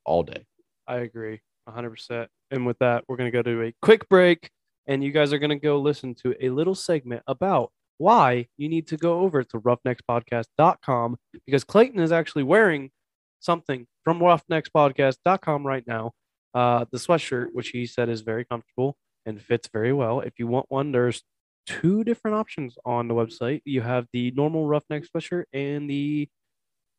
[0.06, 0.46] all day.
[0.88, 2.28] I agree 100%.
[2.52, 4.52] And with that, we're going to go to a quick break,
[4.86, 8.70] and you guys are going to go listen to a little segment about why you
[8.70, 11.18] need to go over to roughneckspodcast.com
[11.48, 12.92] because Clayton is actually wearing
[13.40, 16.12] something from roughneckspodcast.com right now.
[16.54, 20.20] Uh, the sweatshirt, which he said is very comfortable and fits very well.
[20.20, 21.24] If you want one, there's
[21.66, 23.61] two different options on the website.
[23.66, 26.30] You have the normal roughneck sweatshirt and the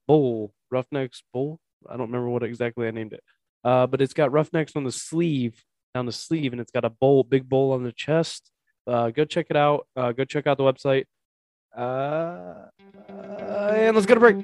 [0.06, 1.58] bowl, roughnecks bowl.
[1.88, 3.22] I don't remember what exactly I named it.
[3.64, 5.64] Uh, but it's got roughnecks on the sleeve,
[5.94, 8.50] down the sleeve, and it's got a bowl, big bowl on the chest.
[8.86, 9.86] Uh, go check it out.
[9.96, 11.04] Uh, go check out the website.
[11.76, 12.66] Uh,
[13.08, 14.40] and let's go to break.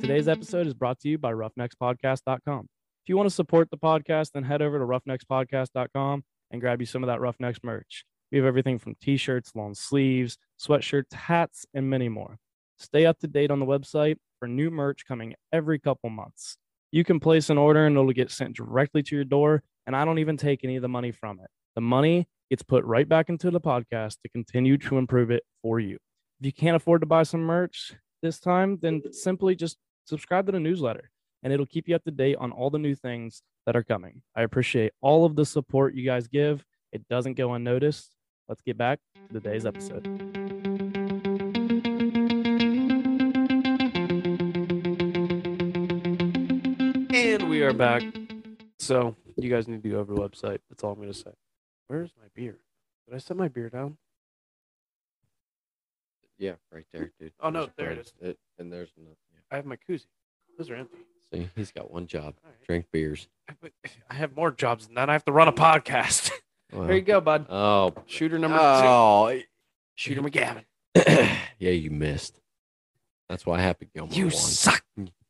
[0.00, 2.68] Today's episode is brought to you by roughneckspodcast.com.
[3.06, 6.86] If you want to support the podcast, then head over to roughneckspodcast.com and grab you
[6.86, 8.04] some of that Roughnecks merch.
[8.32, 12.40] We have everything from t shirts, long sleeves, sweatshirts, hats, and many more.
[12.80, 16.56] Stay up to date on the website for new merch coming every couple months.
[16.90, 20.04] You can place an order and it'll get sent directly to your door, and I
[20.04, 21.48] don't even take any of the money from it.
[21.76, 25.78] The money gets put right back into the podcast to continue to improve it for
[25.78, 25.98] you.
[26.40, 29.76] If you can't afford to buy some merch this time, then simply just
[30.06, 31.12] subscribe to the newsletter
[31.42, 34.22] and it'll keep you up to date on all the new things that are coming.
[34.34, 36.64] I appreciate all of the support you guys give.
[36.92, 38.14] It doesn't go unnoticed.
[38.48, 40.06] Let's get back to today's episode.
[47.14, 48.02] And we are back.
[48.78, 50.58] So you guys need to go over the website.
[50.70, 51.32] That's all I'm going to say.
[51.88, 52.58] Where's my beer?
[53.08, 53.96] Did I set my beer down?
[56.38, 57.32] Yeah, right there, dude.
[57.40, 58.12] Oh, no, There's there it is.
[58.20, 59.40] It, and there's no, yeah.
[59.50, 60.06] I have my koozie.
[60.58, 60.98] Those are empty.
[61.32, 62.66] See, he's got one job: All right.
[62.66, 63.28] drink beers.
[64.10, 65.08] I have more jobs than that.
[65.08, 66.30] I have to run a podcast.
[66.72, 67.46] Well, there you go, bud.
[67.48, 68.62] Oh, Shooter number two.
[68.64, 69.40] oh,
[69.94, 70.64] Shooter McGavin.
[71.60, 72.40] yeah, you missed.
[73.28, 74.32] That's why Happy Gilmore You won.
[74.32, 74.84] suck,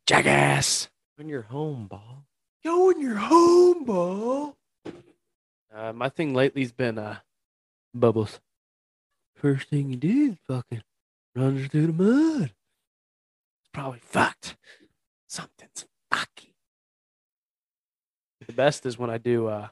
[0.07, 0.89] jackass.
[1.17, 2.25] When you're home, ball.
[2.65, 4.57] Go in your home, ball.
[5.73, 7.19] Uh, my thing lately's been uh,
[7.93, 8.41] bubbles.
[9.35, 10.83] First thing you do is fucking
[11.35, 12.43] runs through the mud.
[12.45, 14.57] It's probably fucked.
[15.37, 16.55] Something's fucky.
[18.47, 19.69] The best is when I do uh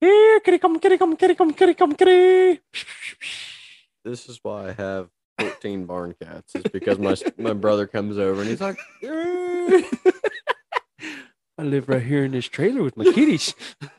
[0.00, 2.60] here, kitty come, kitty come, kitty come, kitty come, kitty.
[4.04, 5.08] This is why I have
[5.40, 6.52] 14 barn cats.
[6.54, 9.84] It's because my my brother comes over and he's like, I
[11.62, 13.54] live right here in this trailer with my kitties.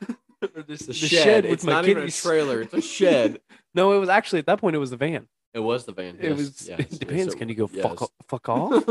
[0.56, 1.44] Or this, "The the shed.
[1.44, 2.62] with It's my not even a trailer.
[2.62, 3.40] It's a shed."
[3.74, 5.28] No, it was actually at that point it was the van.
[5.52, 6.16] It was the van.
[6.18, 6.66] It yes, was.
[6.66, 7.34] yes, it depends.
[7.34, 7.82] so- Can you go yes.
[7.86, 8.82] fuck o- fuck off?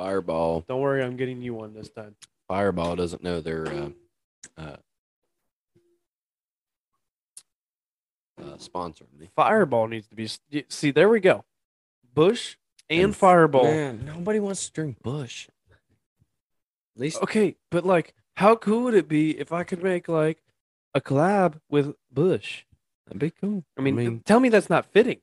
[0.00, 0.64] Fireball.
[0.66, 2.14] Don't worry, I'm getting you one this time.
[2.48, 3.88] Fireball doesn't know their uh,
[4.56, 4.76] uh,
[8.40, 9.28] uh, sponsoring me.
[9.36, 10.26] Fireball needs to be.
[10.70, 11.44] See, there we go.
[12.14, 12.56] Busch
[12.88, 13.64] and, And- Fireball.
[13.64, 15.48] Man, nobody wants to drink Busch.
[16.96, 20.38] At least Okay, but like, how cool would it be if I could make like
[20.94, 22.62] a collab with Busch?
[23.06, 23.64] that'd be cool.
[23.78, 25.20] I mean, tell me that's not fitting.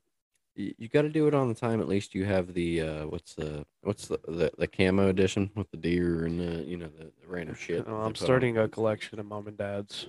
[0.57, 1.79] You, you got to do it on the time.
[1.79, 5.69] At least you have the uh, what's the what's the, the the camo edition with
[5.71, 7.85] the deer and the you know the, the random shit.
[7.87, 10.07] Oh, I'm starting a collection of mom and dads.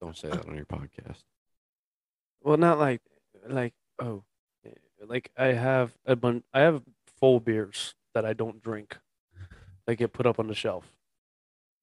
[0.00, 1.22] Don't say that on your podcast.
[2.42, 3.00] Well, not like
[3.48, 4.24] like oh,
[4.66, 4.70] eh,
[5.06, 6.44] like I have a bunch.
[6.52, 6.82] I have
[7.18, 8.98] full beers that I don't drink.
[9.86, 10.84] That get put up on the shelf.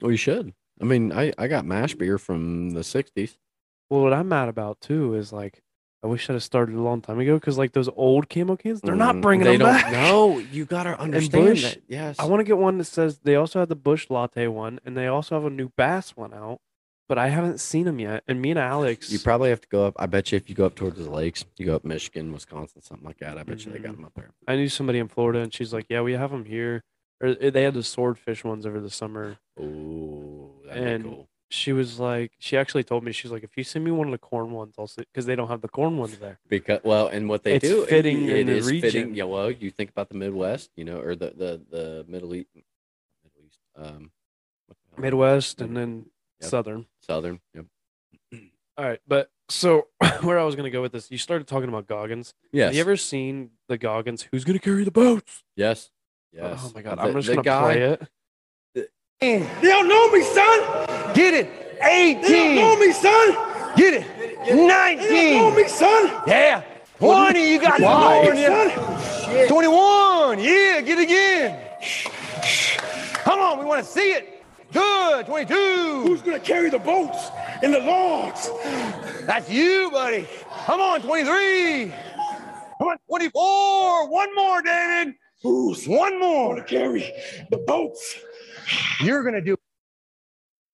[0.02, 0.54] Well, you should.
[0.82, 3.38] I mean, I I got mash beer from the '60s.
[3.90, 5.64] Well, what I'm mad about too is like
[6.02, 8.80] I wish I'd have started a long time ago because like those old camo cans,
[8.82, 9.92] they're not Mm, bringing they them don't, back.
[9.92, 11.82] No, you gotta understand Busch, that.
[11.90, 12.16] Yes.
[12.20, 14.96] I want to get one that says they also have the Busch Latte one, and
[14.96, 16.60] they also have a new Bass one out,
[17.10, 18.24] but I haven't seen them yet.
[18.30, 19.96] And me and Alex, You probably have to go up.
[20.00, 22.82] I bet you if you go up towards the lakes, you go up Michigan, Wisconsin,
[22.82, 23.38] something like that.
[23.38, 23.96] I bet you they got Mhm.
[23.98, 24.30] them up there.
[24.48, 26.82] I knew somebody in Florida, and she's like, "Yeah, we have them here."
[27.22, 29.40] Or uh, they had the swordfish ones over the summer.
[29.60, 31.28] Oh, that'd And be cool.
[31.52, 34.12] She was like, she actually told me, she's like, if you send me one of
[34.12, 36.38] the corn ones, I'll because they don't have the corn ones there.
[36.48, 38.84] Because well, and what they It's do, it- fitting in it the is fitting.
[38.84, 39.16] region.
[39.16, 42.50] Yeah, well, you think about the Midwest, you know, or the the the Middle East,
[43.24, 44.12] Middle East, um?
[44.98, 46.06] Midwest and then
[46.42, 46.50] Yep.
[46.50, 46.86] Southern.
[47.02, 47.40] Southern.
[47.54, 47.66] Yep.
[48.78, 49.88] All right, but so
[50.22, 52.34] where I was gonna go with this, you started talking about Goggins.
[52.52, 52.68] Yes.
[52.68, 54.28] Have you ever seen the Goggins?
[54.32, 55.44] Who's gonna carry the boats?
[55.56, 55.90] yes.
[56.32, 56.62] Yes.
[56.64, 58.08] Oh my god, The- I'm just gonna guy, play it.
[59.22, 61.14] They don't know me, son.
[61.14, 61.78] Get it.
[61.82, 62.22] 18.
[62.22, 63.76] They don't know me, son.
[63.76, 64.56] Get it.
[64.56, 65.08] Nineteen.
[65.10, 65.56] They don't know 19.
[65.62, 66.24] me, son.
[66.26, 66.64] Yeah.
[67.00, 67.52] 20.
[67.52, 68.46] You got They don't know more me,
[69.36, 69.48] son.
[69.50, 70.40] 21.
[70.40, 70.80] Yeah.
[70.80, 71.60] Get it again.
[73.16, 73.60] Come on.
[73.60, 74.42] We want to see it.
[74.72, 75.26] Good.
[75.26, 75.54] 22.
[76.08, 77.30] Who's gonna carry the boats
[77.62, 78.50] and the logs?
[79.26, 80.28] That's you, buddy.
[80.66, 81.02] Come on.
[81.02, 81.92] 23.
[82.78, 82.98] Come on.
[83.10, 84.08] 24.
[84.10, 85.16] One more, David.
[85.44, 86.56] Who's One more.
[86.56, 87.12] gonna carry
[87.52, 88.18] the boats?
[89.02, 89.56] You're going to do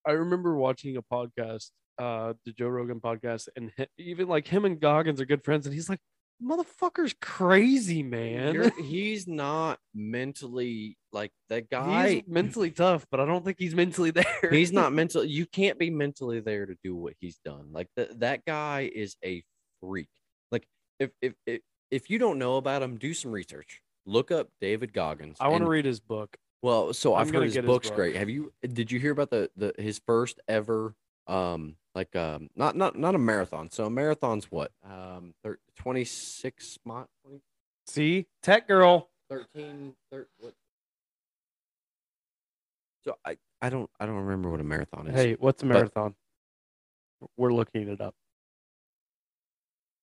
[0.07, 4.63] I remember watching a podcast, uh, the Joe Rogan podcast, and hi- even like him
[4.65, 5.99] and Goggins are good friends, and he's like,
[6.43, 8.53] "Motherfucker's crazy, man.
[8.53, 12.09] You're- he's not mentally like that guy.
[12.15, 14.25] he's mentally tough, but I don't think he's mentally there.
[14.51, 18.11] he's not mentally you can't be mentally there to do what he's done like th-
[18.17, 19.41] that guy is a
[19.81, 20.09] freak
[20.51, 20.67] like
[20.99, 24.91] if, if if if you don't know about him do some research look up david
[24.93, 26.35] goggins I want to read his book.
[26.61, 27.95] Well so I'm i've heard his get his book's book.
[27.97, 30.95] great have you did you hear about the the his first ever
[31.27, 36.79] um like um not not not a marathon so a marathon's what um thir- 26
[36.85, 37.09] mile
[37.87, 39.09] See, tech girl.
[39.29, 40.53] 13 thir- what
[43.03, 46.15] so i i don't i don't remember what a marathon is Hey, what's a marathon?
[47.37, 48.13] We're looking it up.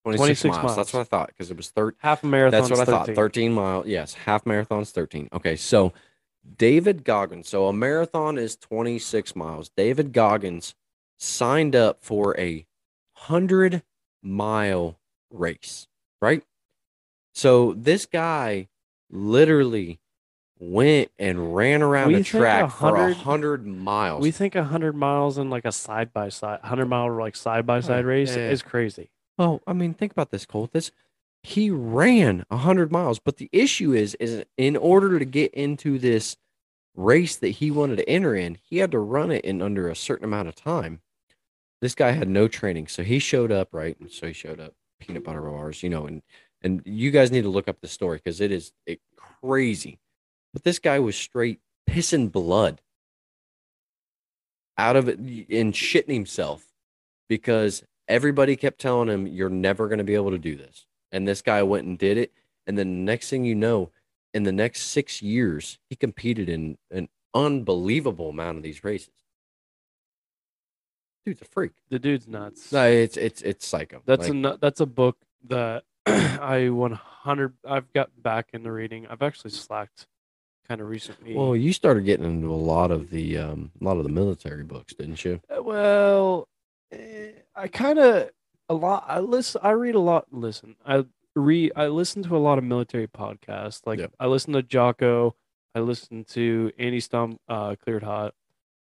[0.05, 0.77] 26, 26 miles.
[0.77, 1.97] That's what I thought because it was 13.
[2.01, 2.61] Half a marathon.
[2.61, 3.15] That's what I thought.
[3.15, 3.85] 13 mile.
[3.87, 4.15] Yes.
[4.15, 5.29] Half marathon's 13.
[5.33, 5.55] Okay.
[5.55, 5.93] So
[6.57, 7.49] David Goggins.
[7.49, 9.71] So a marathon is 26 miles.
[9.77, 10.75] David Goggins
[11.19, 12.67] signed up for a
[13.15, 13.83] 100
[14.23, 14.99] mile
[15.31, 15.87] race,
[16.21, 16.43] right?
[17.35, 18.69] So this guy
[19.11, 20.01] literally
[20.59, 24.23] went and ran around We think track for a 100 100 miles.
[24.23, 27.81] We think hundred miles in like a side by side, hundred mile like side by
[27.81, 28.51] side race yeah.
[28.51, 29.11] is crazy.
[29.39, 30.69] Well, I mean, think about this, Cole.
[30.73, 30.93] This
[31.43, 36.37] he ran hundred miles, but the issue is, is in order to get into this
[36.95, 39.97] race that he wanted to enter in, he had to run it in under a
[39.97, 41.01] certain amount of time.
[41.81, 44.75] This guy had no training, so he showed up right, and so he showed up
[45.01, 46.23] peanut butter bars, you know, and
[46.63, 49.99] and you guys need to look up the story because it is it, crazy.
[50.53, 51.59] But this guy was straight
[51.91, 52.81] pissing blood
[54.79, 56.65] out of it and shitting himself
[57.29, 61.29] because everybody kept telling him you're never going to be able to do this and
[61.29, 62.33] this guy went and did it
[62.67, 63.91] and then the next thing you know
[64.35, 69.11] in the next six years he competed in an unbelievable amount of these races
[71.25, 72.73] dude's a freak The dude's nuts.
[72.73, 75.17] no it's it's it's psycho That's Like, a that's a book
[75.49, 79.07] that I 100 I've got back into reading.
[79.07, 80.09] I've actually slacked
[80.69, 81.35] kind of recently.
[81.35, 84.65] well you started getting into a lot of the um a lot of the military
[84.65, 86.49] books didn't you Uh, well,
[86.91, 88.31] eh, I kind of
[88.69, 89.05] a lot.
[89.07, 89.61] I listen.
[89.65, 90.27] I read a lot.
[90.33, 91.05] Listen, I
[91.35, 91.73] read.
[91.77, 93.83] I listen to a lot of military podcasts.
[93.87, 94.13] Like Yep.
[94.21, 95.35] I listen to Jocko.
[95.75, 98.35] I listen to Andy Stumpf, uh, Cleared Hot.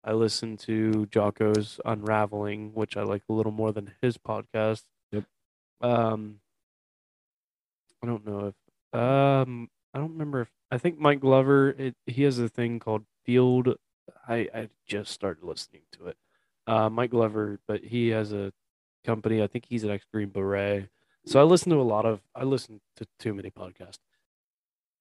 [0.02, 4.84] I listen to Jocko's Unraveling, which I like a little more than his podcast.
[5.12, 5.24] Yep.
[5.82, 6.40] Um,
[8.02, 11.70] I don't know if um I don't remember if I think Mike Glover.
[11.70, 13.76] It, he has a thing called Field.
[14.26, 16.16] I I just started listening to it.
[16.66, 18.52] Uh, Mike Glover, but he has a
[19.04, 19.42] company.
[19.42, 20.88] I think he's an ex Green Beret.
[21.26, 22.20] So I listen to a lot of.
[22.34, 23.98] I listen to too many podcasts.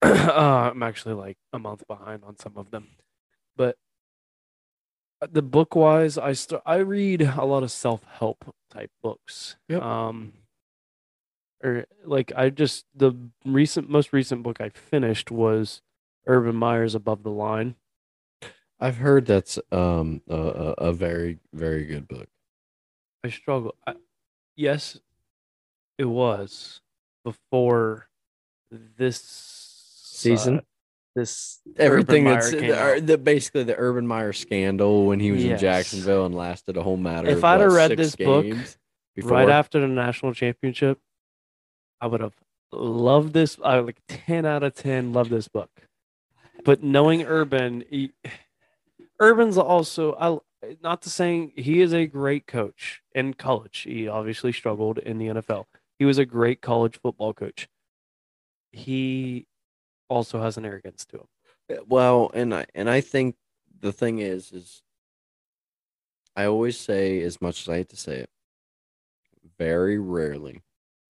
[0.02, 2.88] uh, I'm actually like a month behind on some of them,
[3.56, 3.78] but
[5.22, 9.56] uh, the book wise, I st- I read a lot of self help type books.
[9.70, 9.82] Yep.
[9.82, 10.34] Um,
[11.64, 13.14] or like I just the
[13.46, 15.82] recent most recent book I finished was
[16.28, 17.76] Urban Meyer's Above the Line.
[18.80, 20.36] i've heard that's um a,
[20.78, 22.30] a very very good book
[23.24, 23.76] I struggle.
[23.86, 23.96] I,
[24.56, 24.98] yes,
[25.98, 26.82] it was
[27.24, 28.08] before
[28.72, 30.60] this Season?
[30.60, 30.62] uh,
[31.16, 36.26] this everything that's the, the basically the Urban Meyer scandal when he was in Jacksonville
[36.26, 37.30] and lasted a whole matter.
[37.30, 38.78] If I'd have read this book games
[39.24, 41.00] right after the national championship,
[42.00, 42.36] I would have
[42.72, 43.58] loved this.
[43.64, 45.12] I like ten out of ten.
[45.12, 45.72] Love this book,
[46.64, 48.12] but knowing Urban, he,
[49.20, 50.38] Urban's also I
[50.82, 53.80] not to saying he is a great coach in college.
[53.80, 55.66] He obviously struggled in the NFL.
[55.98, 57.68] He was a great college football coach.
[58.72, 59.48] He
[60.10, 61.86] also has an arrogance to him.
[61.88, 63.36] Well, and I and I think
[63.80, 64.82] the thing is is
[66.36, 68.30] I always say as much as I hate to say it,
[69.58, 70.64] very rarely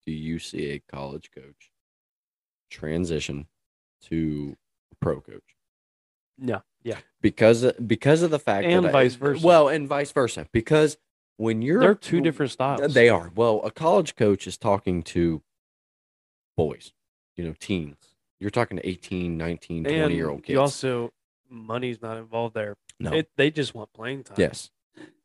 [0.05, 1.71] do you see a college coach
[2.69, 3.47] transition
[4.01, 4.55] to
[4.91, 5.55] a pro coach
[6.37, 6.97] Yeah, yeah.
[7.21, 9.45] because because of the fact And that I- vice versa.
[9.45, 10.97] Well, and vice versa because
[11.38, 12.93] when you're They're two different styles.
[12.93, 13.32] They are.
[13.36, 15.41] Well, a college coach is talking to
[16.57, 16.91] boys,
[17.36, 18.15] you know, teens.
[18.39, 20.49] You're talking to 18, 19, 20 and year old kids.
[20.49, 21.11] you also
[21.49, 22.75] money's not involved there.
[22.99, 23.11] no.
[23.13, 24.36] It, they just want playing time.
[24.38, 24.69] yes.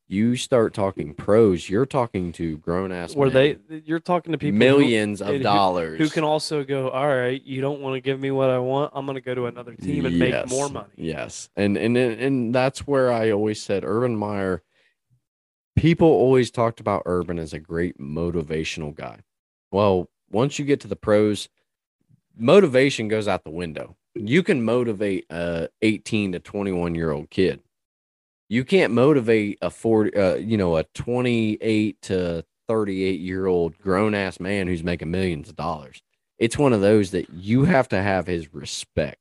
[0.06, 4.38] You start talking pros, you're talking to grown ass Where men, they you're talking to
[4.38, 7.80] people who- millions of and who- dollars who, can also go, all right, you don't
[7.80, 8.92] want to give me what I want.
[8.94, 10.88] I'm going to go to another team and make more money.
[10.96, 11.48] Yes.
[11.56, 14.62] And and and and that's where I always said Urban Meyer
[15.76, 19.20] people always talked about Urban as a great motivational guy.
[19.72, 21.48] Well, once you get to the pros,
[22.36, 23.96] motivation goes out the window.
[24.14, 27.60] You can motivate a 18 to 21 year old kid.
[28.48, 34.14] You can't motivate a 40 uh, you know, a 28 to 38 year old grown
[34.14, 36.02] ass man who's making millions of dollars.
[36.38, 39.18] It's one of those that you have to have his respect.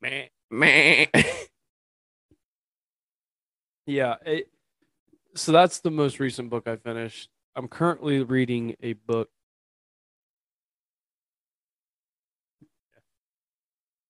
[0.00, 0.28] Man.
[0.50, 1.06] Man.
[3.86, 4.16] Yeah.
[4.24, 4.48] It,
[5.34, 7.28] so that's the most recent book I finished.
[7.56, 9.28] I'm currently reading a book.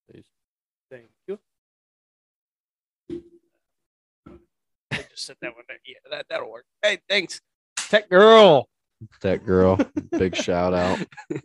[0.09, 0.25] Please.
[0.89, 1.39] Thank you.
[4.91, 5.77] I just set that one there.
[5.85, 6.65] Yeah, that, that'll work.
[6.81, 7.39] Hey, thanks.
[7.77, 8.67] Tech girl.
[9.21, 9.79] that girl.
[10.11, 10.99] Big shout out.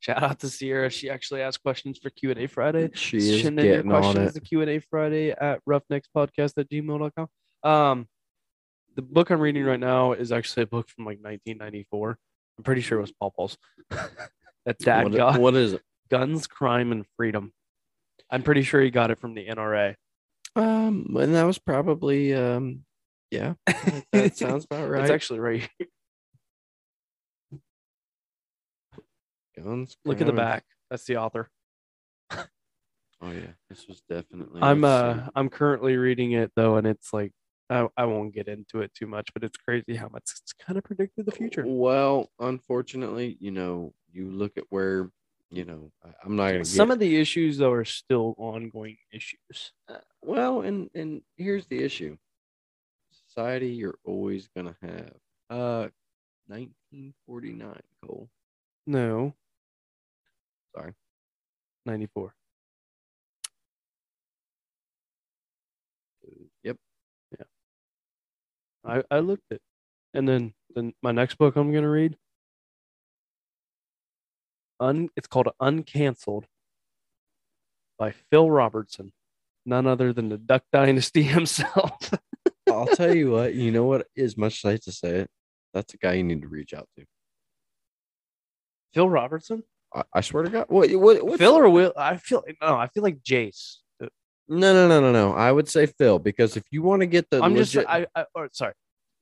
[0.00, 0.90] Shout out to Sierra.
[0.90, 2.88] She actually asked questions for Q&A Friday.
[2.94, 4.38] She is Send in your getting on questions it.
[4.38, 7.26] to Q&A Friday at roughneckspodcast at gmail.com.
[7.64, 8.06] Um,
[8.94, 12.16] the book I'm reading right now is actually a book from like 1994.
[12.56, 13.58] I'm pretty sure it was Paul Paul's.
[13.90, 15.82] that dad What- got what is it?
[16.10, 17.52] Guns, Crime, and Freedom.
[18.30, 19.96] I'm pretty sure he got it from the NRA.
[20.54, 22.84] Um, and that was probably um,
[23.30, 23.54] yeah,
[24.12, 25.02] that- sounds about right.
[25.02, 25.68] It's actually right.
[29.56, 29.96] Guns.
[30.04, 30.64] Look at the back.
[30.90, 31.50] That's the author.
[33.20, 34.60] Oh yeah, this was definitely.
[34.62, 37.32] I'm uh I'm currently reading it though, and it's like
[37.70, 40.78] I, I won't get into it too much, but it's crazy how much it's kind
[40.78, 41.64] of predicted the future.
[41.66, 45.10] Well, unfortunately, you know, you look at where,
[45.50, 45.90] you know,
[46.24, 46.64] I'm not gonna.
[46.64, 49.72] Some get, of the issues though are still ongoing issues.
[49.88, 52.16] Uh, well, and and here's the issue.
[53.38, 55.12] Society, you're always gonna have.
[55.48, 55.86] Uh,
[56.48, 57.72] 1949,
[58.04, 58.28] Cole.
[58.84, 59.32] No.
[60.74, 60.92] Sorry.
[61.86, 62.34] 94.
[66.64, 66.76] Yep.
[67.30, 67.44] Yeah.
[68.84, 69.62] I, I looked it.
[70.14, 72.16] And then then my next book I'm gonna read.
[74.80, 76.46] Un it's called Uncancelled
[78.00, 79.12] by Phil Robertson.
[79.64, 82.10] None other than the Duck Dynasty himself.
[82.70, 83.54] I'll tell you what.
[83.54, 84.06] You know what?
[84.16, 85.30] As much as I hate to say it,
[85.74, 87.04] that's a guy you need to reach out to.
[88.94, 89.62] Phil Robertson?
[89.94, 90.66] I, I swear to God.
[90.68, 90.90] What?
[90.92, 91.38] What?
[91.38, 91.92] Phil or Will?
[91.96, 93.76] I feel no, I feel like Jace.
[94.00, 95.34] No, no, no, no, no.
[95.34, 98.24] I would say Phil because if you want to get the I'm just I, I
[98.34, 98.72] or sorry.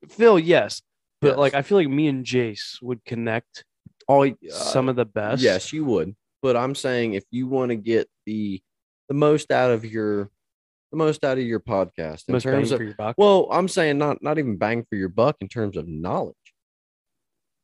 [0.09, 0.81] Phil, yes.
[1.19, 1.37] But Yes.
[1.37, 3.65] like I feel like me and Jace would connect
[4.07, 5.41] all uh, some of the best.
[5.41, 6.15] Yes, you would.
[6.41, 8.61] But I'm saying if you want to get the
[9.09, 10.29] the most out of your
[10.91, 13.15] the most out of your podcast in most terms of for your buck.
[13.17, 16.35] well, I'm saying not not even bang for your buck in terms of knowledge.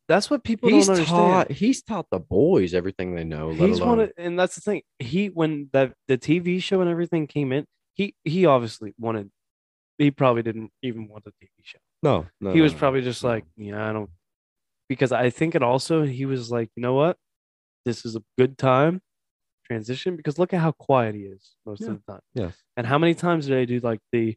[0.09, 1.31] That's what people He's don't understand.
[1.31, 3.51] taught he's taught the boys everything they know.
[3.51, 4.81] He's alone, wanted, and that's the thing.
[4.99, 9.29] He when the the TV show and everything came in, he he obviously wanted.
[9.97, 11.79] He probably didn't even want the TV show.
[12.01, 14.09] no, no, he no, was no, probably just like, yeah, I don't.
[14.89, 17.15] Because I think it also he was like, you know what,
[17.85, 19.01] this is a good time
[19.73, 21.89] transition because look at how quiet he is most Yeah.
[21.91, 22.55] of the time, yes.
[22.77, 24.35] and how many times did I do like the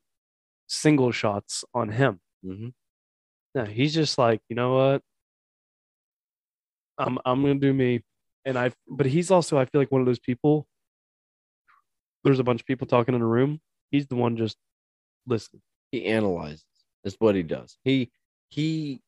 [0.67, 2.21] single shots on him?
[2.45, 2.73] Mhm.
[3.55, 5.03] No, he's just like, you know what?
[6.99, 8.03] I'm I'm gonna do me.
[8.45, 10.67] And I but he's also I feel like one of those people.
[12.25, 13.61] There's a bunch of people talking in a room.
[13.91, 14.57] He's the one just
[15.27, 15.63] listening.
[15.93, 16.65] He analyzes.
[17.05, 17.79] That's what he does.
[17.85, 18.11] He
[18.49, 19.01] he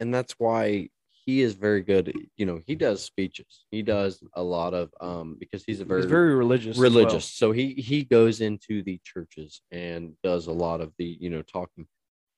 [0.00, 0.90] and that's why
[1.30, 2.04] he is very good.
[2.36, 3.52] You know, he does speeches.
[3.70, 6.76] He does a lot of um because he's a very, He's very religious.
[6.76, 6.90] as well.
[6.90, 7.24] religious.
[7.40, 11.42] So he he goes into the churches and does a lot of the you know
[11.42, 11.86] talking.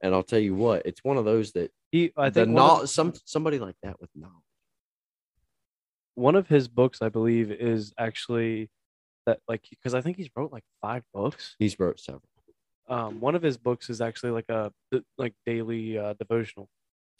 [0.04, 2.82] And I'll tell you what, it's one of those that He, I think one, no,
[2.82, 4.34] of, some somebody like that with knowledge.
[6.14, 8.68] one of his books, I believe, is actually
[9.26, 11.54] that like because I think he's wrote like five books.
[11.58, 12.22] He's wrote several.
[12.88, 14.72] Um, one of his books is actually like a
[15.16, 16.68] like daily uh, devotional,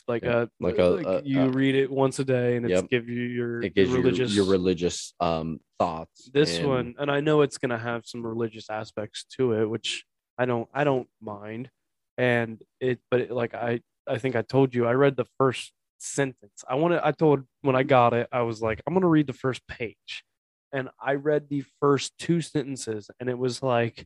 [0.09, 2.83] like Yeah, a like a- a- you a- read it once a day and it's
[2.89, 6.31] give you your It gives religious you your religious um thoughts.
[6.33, 9.67] this and- one and i know it's going to have some religious aspects to it
[9.67, 10.05] which
[10.39, 11.71] i don't i don't mind.
[12.19, 15.73] And it but it, like i i think i told you i read the first
[15.99, 16.65] sentence.
[16.69, 19.27] I wanted i told when i got it i was like i'm going to read
[19.29, 20.25] the first page.
[20.73, 24.05] And i read the first two sentences and it was like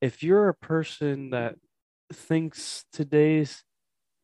[0.00, 1.56] if you're a person that
[2.12, 3.64] thinks today's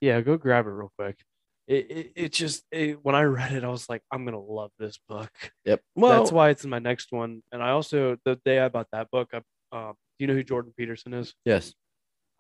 [0.01, 1.18] yeah go grab it real quick
[1.66, 4.70] it, it, it just it, when i read it i was like i'm gonna love
[4.78, 5.30] this book
[5.64, 5.82] Yep.
[5.96, 7.42] Well, that's why it's in my next one.
[7.53, 9.38] And I also the day I bought that book, I,
[9.76, 11.34] um, do you know who Jordan Peterson is?
[11.44, 11.74] yes.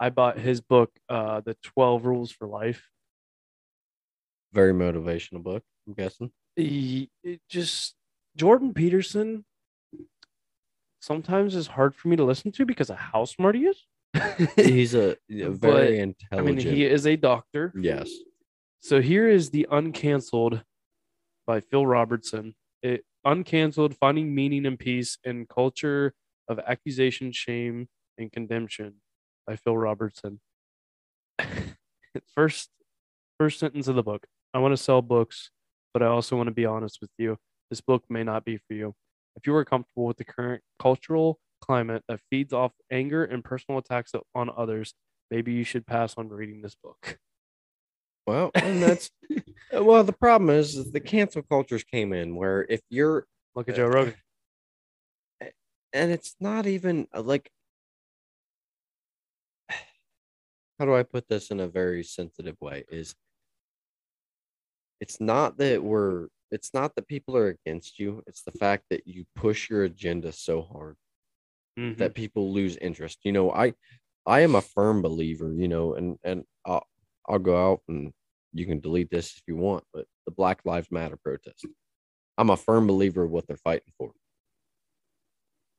[0.00, 2.88] I bought his book, uh, The Twelve Rules for Life.
[4.52, 6.30] Very motivational book, I'm guessing.
[6.56, 7.96] He, it just
[8.36, 9.44] Jordan Peterson
[11.00, 13.84] sometimes is hard for me to listen to because of how smart he is.
[14.56, 16.56] He's a, a But, very I intelligent.
[16.66, 17.72] mean, he is a doctor.
[17.80, 18.10] yes.
[18.80, 20.62] So here is the uncanceled
[21.46, 22.54] by Phil Robertson.
[22.82, 26.14] It uncanceled finding meaning and peace in culture
[26.48, 27.88] of accusation, shame,
[28.18, 28.94] and condemnation
[29.46, 30.40] by Phil Robertson.
[32.34, 32.70] first
[33.38, 34.26] first sentence of the book.
[34.54, 35.50] I want to sell books,
[35.92, 37.36] but I also want to be honest with you.
[37.70, 38.94] This book may not be for you.
[39.36, 43.78] If you are comfortable with the current cultural climate that feeds off anger and personal
[43.78, 44.94] attacks on others,
[45.30, 47.18] maybe you should pass on reading this book.
[48.26, 49.10] Well, and that's
[49.72, 50.04] well.
[50.04, 53.26] The problem is, is the cancel cultures came in where if you're
[53.58, 54.14] Look at Joe Rogan.
[55.92, 57.50] and it's not even uh, like
[60.78, 63.16] how do I put this in a very sensitive way is
[65.00, 69.08] it's not that we're it's not that people are against you it's the fact that
[69.08, 70.96] you push your agenda so hard
[71.78, 71.98] Mhm.
[71.98, 73.74] that people lose interest you know I
[74.26, 76.86] I am a firm believer you know and and I'll,
[77.28, 78.12] I'll go out and
[78.54, 81.66] you can delete this if you want but the Black Lives Matter protest
[82.38, 84.12] I'm a firm believer of what they're fighting for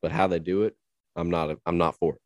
[0.02, 0.76] but how they do it,
[1.16, 1.58] I'm not.
[1.66, 2.22] I'm not for it.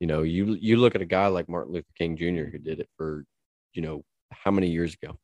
[0.00, 2.50] You know, you you look at a guy like Martin Luther King Jr.
[2.50, 3.24] who did it for,
[3.72, 5.18] you know, how many years ago?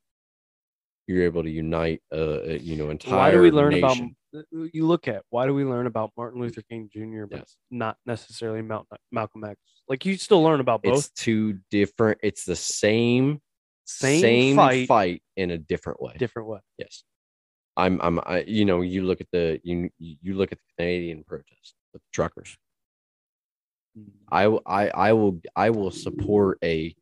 [1.10, 3.16] You're able to unite, uh, uh, you know, entire.
[3.16, 4.14] why do we learn nation.
[4.32, 7.24] about you look at why do we learn about Martin Luther King Jr.
[7.28, 7.56] but Yes.
[7.68, 9.58] not necessarily Mal- Malcolm X?
[9.88, 10.98] Like you still learn about both.
[10.98, 12.20] It's two different.
[12.22, 13.40] It's the same
[13.86, 16.14] same, fight, fight in a different way.
[16.16, 16.60] different way.
[16.78, 17.02] Yes,
[17.76, 18.00] I'm.
[18.00, 18.20] I'm.
[18.24, 22.02] I, you know, you look at the you you look at the Canadian protest with
[22.02, 22.56] the truckers.
[24.30, 26.94] I I I will I will support a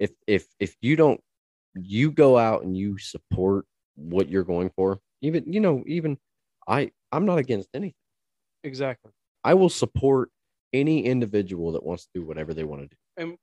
[0.00, 1.20] if if if you don't
[1.74, 3.64] you go out and you support
[3.96, 6.16] what you're going for even you know even
[6.66, 7.94] I I'm not against anything
[8.64, 9.10] Exactly.
[9.44, 10.30] I will support
[10.72, 12.96] any individual that wants to do whatever they want to do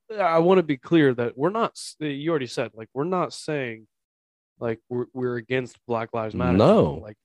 [0.10, 1.78] And I want to be clear that we're not.
[2.00, 3.88] You already said like we're not saying
[4.60, 6.58] like we're we're against Black Lives Matter.
[6.58, 7.02] No.
[7.04, 7.18] like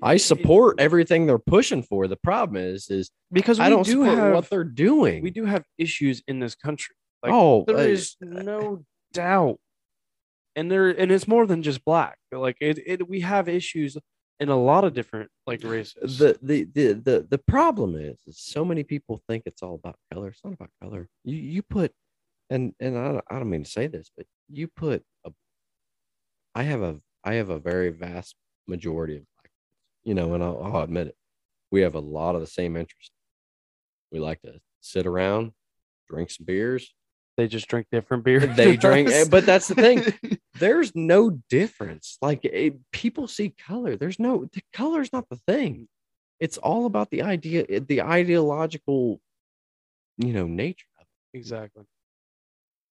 [0.00, 4.04] I support everything they're pushing for the problem is is because we I don't do
[4.04, 6.94] support have what they're doing we do have issues in this country.
[7.22, 9.58] Like, oh There uh, is no doubt,
[10.56, 12.18] and there and it's more than just black.
[12.30, 13.96] Like it, it we have issues
[14.40, 16.18] in a lot of different like races.
[16.18, 20.28] the, the the the the problem is, so many people think it's all about color.
[20.28, 21.08] It's not about color.
[21.24, 21.92] You you put
[22.50, 25.32] and and I I don't mean to say this, but you put a
[26.54, 28.34] I have a I have a very vast
[28.66, 29.50] majority of black
[30.04, 31.16] you know, and I'll, I'll admit it.
[31.70, 33.14] We have a lot of the same interests.
[34.10, 35.52] We like to sit around,
[36.08, 36.92] drink some beers.
[37.36, 38.40] They just drink different beer.
[38.40, 40.38] They drink, eh, but that's the thing.
[40.58, 42.18] There's no difference.
[42.20, 43.96] Like it, people see color.
[43.96, 45.88] There's no the color's not the thing.
[46.40, 49.20] It's all about the idea, eh, the ideological,
[50.18, 51.84] you know, nature of exactly.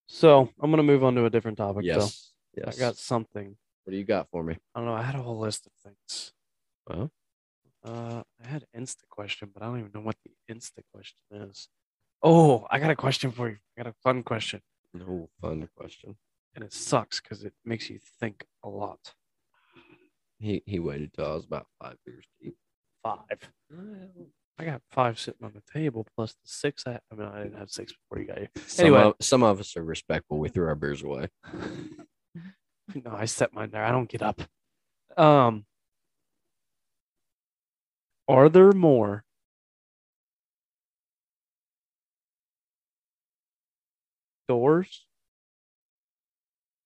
[0.07, 1.83] So I'm gonna move on to a different topic.
[1.85, 2.31] Yes.
[2.55, 2.65] though.
[2.65, 2.77] Yes.
[2.77, 3.55] I got something.
[3.83, 4.57] what do you got for me?
[4.75, 4.93] I don't know.
[4.95, 6.33] I had a whole list of things.
[6.87, 7.11] Well,
[7.83, 11.17] Uh, I had Insta question, but I don't even know what the Insta question
[11.49, 11.67] is.
[12.23, 13.57] Oh, I got a question for you.
[13.77, 14.61] I got a fun question,
[14.93, 16.15] no fun question.
[16.55, 19.13] and it sucks because it makes you think a lot.
[20.39, 22.55] He he waited till I was about five years deep.
[23.03, 23.51] Five.
[24.59, 26.83] I got five sitting on the table plus the six.
[26.85, 28.49] I, I mean, I didn't have six before you got here.
[28.67, 29.01] Some Anyway.
[29.01, 30.37] of, some of us are respectful.
[30.37, 31.29] We threw our beers away.
[32.93, 33.83] no, I set mine there.
[33.83, 34.41] I don't get up.
[35.17, 35.65] Um,
[38.27, 39.23] are there more
[44.51, 45.05] doors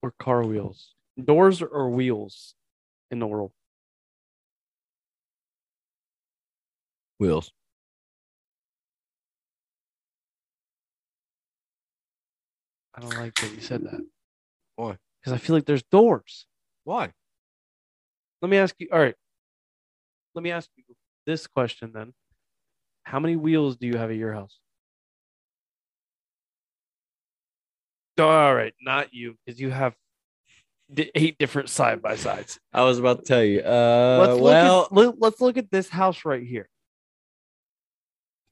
[0.04, 0.94] or car wheels?
[1.18, 2.54] Doors or wheels
[3.10, 3.52] in the world?
[7.18, 7.52] Wheels.
[12.94, 14.02] I don't like that you said that.
[14.76, 14.98] Why?
[15.20, 16.46] Because I feel like there's doors.
[16.84, 17.12] Why?
[18.44, 18.90] Let me ask you.
[18.92, 19.16] All right.
[20.36, 20.84] Let me ask you
[21.26, 22.14] this question then.
[23.06, 24.60] How many wheels do you have at your house?
[28.20, 29.94] All right, not you, because you have
[30.94, 32.60] di- eight different side by sides.
[32.74, 33.60] I was about to tell you.
[33.60, 36.70] Uh, let's well, look at let, let's look at this house right here.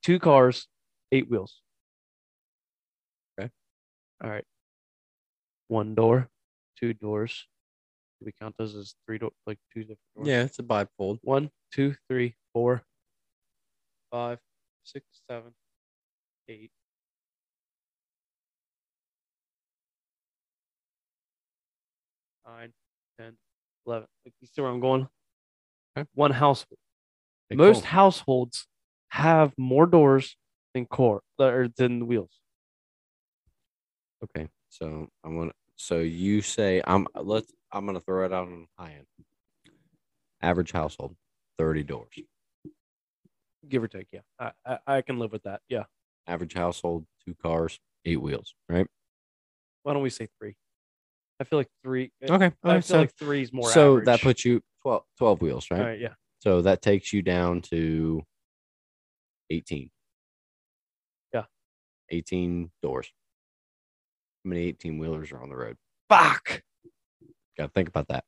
[0.04, 0.68] Two cars,
[1.12, 1.62] eight wheels.
[3.40, 3.50] Okay.
[4.24, 4.44] All right.
[5.70, 6.30] One door,
[6.78, 7.48] two doors.
[8.20, 10.28] Do we count those as three door like two different doors?
[10.28, 11.20] yeah, it's a bifold.
[11.22, 12.84] One, two, three, four,
[14.12, 14.40] five,
[14.84, 15.54] six, seven,
[16.50, 16.72] eight.
[22.54, 22.72] Nine,
[23.20, 23.34] ten,
[23.88, 24.08] eleven.
[24.26, 25.08] Like, you see where I'm going?
[25.98, 26.08] Okay.
[26.14, 26.78] One household.
[27.50, 28.68] Hey, Most households
[29.10, 30.38] have more doors
[30.74, 32.30] than core or than wheels.
[34.24, 35.52] Okay, so I'm gonna.
[35.78, 37.08] So you say I'm.
[37.16, 37.52] Let's.
[37.72, 39.08] I'm gonna throw it out on the high end.
[40.42, 41.16] Average household,
[41.58, 42.14] thirty doors.
[43.68, 44.20] Give or take, yeah.
[44.40, 45.62] I, I, I can live with that.
[45.70, 45.84] Yeah.
[46.28, 48.54] Average household, two cars, eight wheels.
[48.70, 48.86] Right.
[49.84, 50.56] Why don't we say three?
[51.44, 52.10] I feel like three.
[52.22, 52.52] Eh, okay.
[52.64, 53.70] I feel like three is more.
[53.70, 55.82] so that puts you 12, 12 wheels, right?
[55.82, 56.00] All right.
[56.00, 56.14] Yeah.
[56.40, 58.24] So that takes you down to
[59.50, 59.90] 18.
[61.34, 61.44] Yeah.
[62.10, 63.12] 18 doors.
[64.46, 65.76] How many 18 wheelers are on the road?
[66.08, 66.62] Fuck.
[67.58, 68.24] Got to think about that.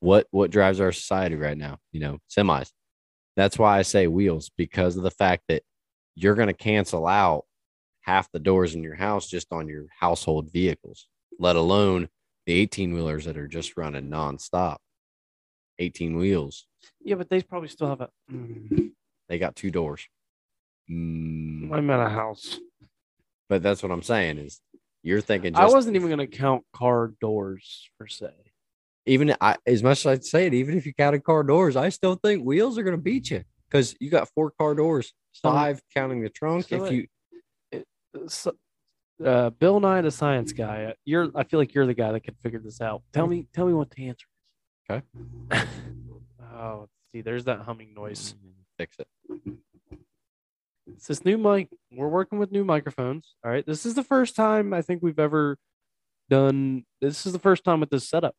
[0.00, 1.78] What what drives our society right now?
[1.92, 2.70] You know, semis.
[3.36, 5.62] That's why I say wheels because of the fact that
[6.14, 7.46] you're going to cancel out
[8.02, 12.10] half the doors in your house just on your household vehicles, let alone
[12.46, 14.76] the 18 wheelers that are just running nonstop.
[15.78, 16.66] 18 wheels.
[17.02, 18.08] Yeah, but they probably still have a.
[18.30, 18.92] Mm,
[19.28, 20.06] They got two doors.
[20.90, 22.60] Mm, I'm at a house.
[23.48, 24.60] but that's what I'm saying is
[25.02, 28.30] you're thinking I wasn't even gonna count car doors per se.
[29.06, 31.88] even I, as much as I'd say it, even if you counted car doors, I
[31.88, 35.50] still think wheels are going to beat you because you got four car doors, So-
[35.50, 36.68] five counting the trunk.
[36.68, 36.94] so if it-
[37.72, 37.84] you
[38.28, 38.52] So,
[39.24, 40.84] uh, Bill Nye, the science guy.
[40.84, 41.30] uh, You're.
[41.34, 43.02] I feel like you're the guy that can figure this out.
[43.12, 43.46] Tell me.
[43.52, 44.26] Tell me what the answer
[44.90, 45.02] is.
[45.50, 45.66] Okay.
[46.54, 48.34] oh, see, there's that humming noise.
[48.78, 49.06] fix it,
[50.86, 51.68] It's this new mic.
[51.92, 53.34] We're working with new microphones.
[53.44, 53.64] All right.
[53.66, 55.56] This is the first time I think we've ever
[56.28, 56.84] done.
[57.00, 58.34] This is the first time with this setup.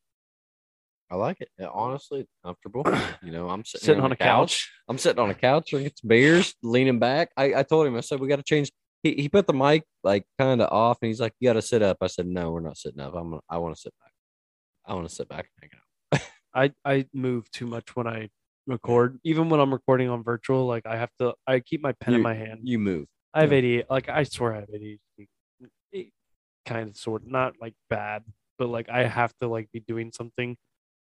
[1.11, 1.49] I like it.
[1.59, 2.83] Yeah, honestly, it's comfortable.
[3.23, 4.71] You know, I'm sitting, Sitting here on a the couch.
[4.87, 7.29] I'm sitting on a couch drinking some beers, leaning back.
[7.37, 8.71] I, I told him, I said, we got to change.
[9.05, 11.61] He, he put the mic like kind of off, and he's like, you got to
[11.61, 11.97] sit up.
[12.01, 13.13] I said, no, we're not sitting up.
[13.13, 13.29] I'm.
[13.29, 14.11] gonna- I want to sit back.
[14.83, 15.69] I want to sit back and
[16.11, 16.71] hang out.
[16.83, 18.29] I I move too much when I
[18.65, 19.19] record.
[19.23, 21.35] Even when I'm recording on virtual, like I have to.
[21.45, 22.61] I keep my pen in my hand.
[22.63, 23.05] You move.
[23.31, 23.59] I have yeah.
[23.59, 23.83] ADHD.
[23.91, 25.27] Like I swear I have ADHD.
[25.91, 26.11] It-
[26.65, 28.23] kind of sort not like bad,
[28.57, 30.57] but like I have to like be doing something.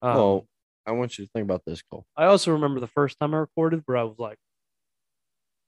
[0.02, 0.48] Um, well,
[0.86, 2.06] I want you to think about this, Cole.
[2.16, 4.38] I also remember the first time I recorded where I was like,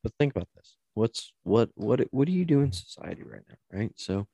[0.03, 3.55] but think about this what's what what what do you do in society right now
[3.79, 3.91] right?
[3.95, 4.27] So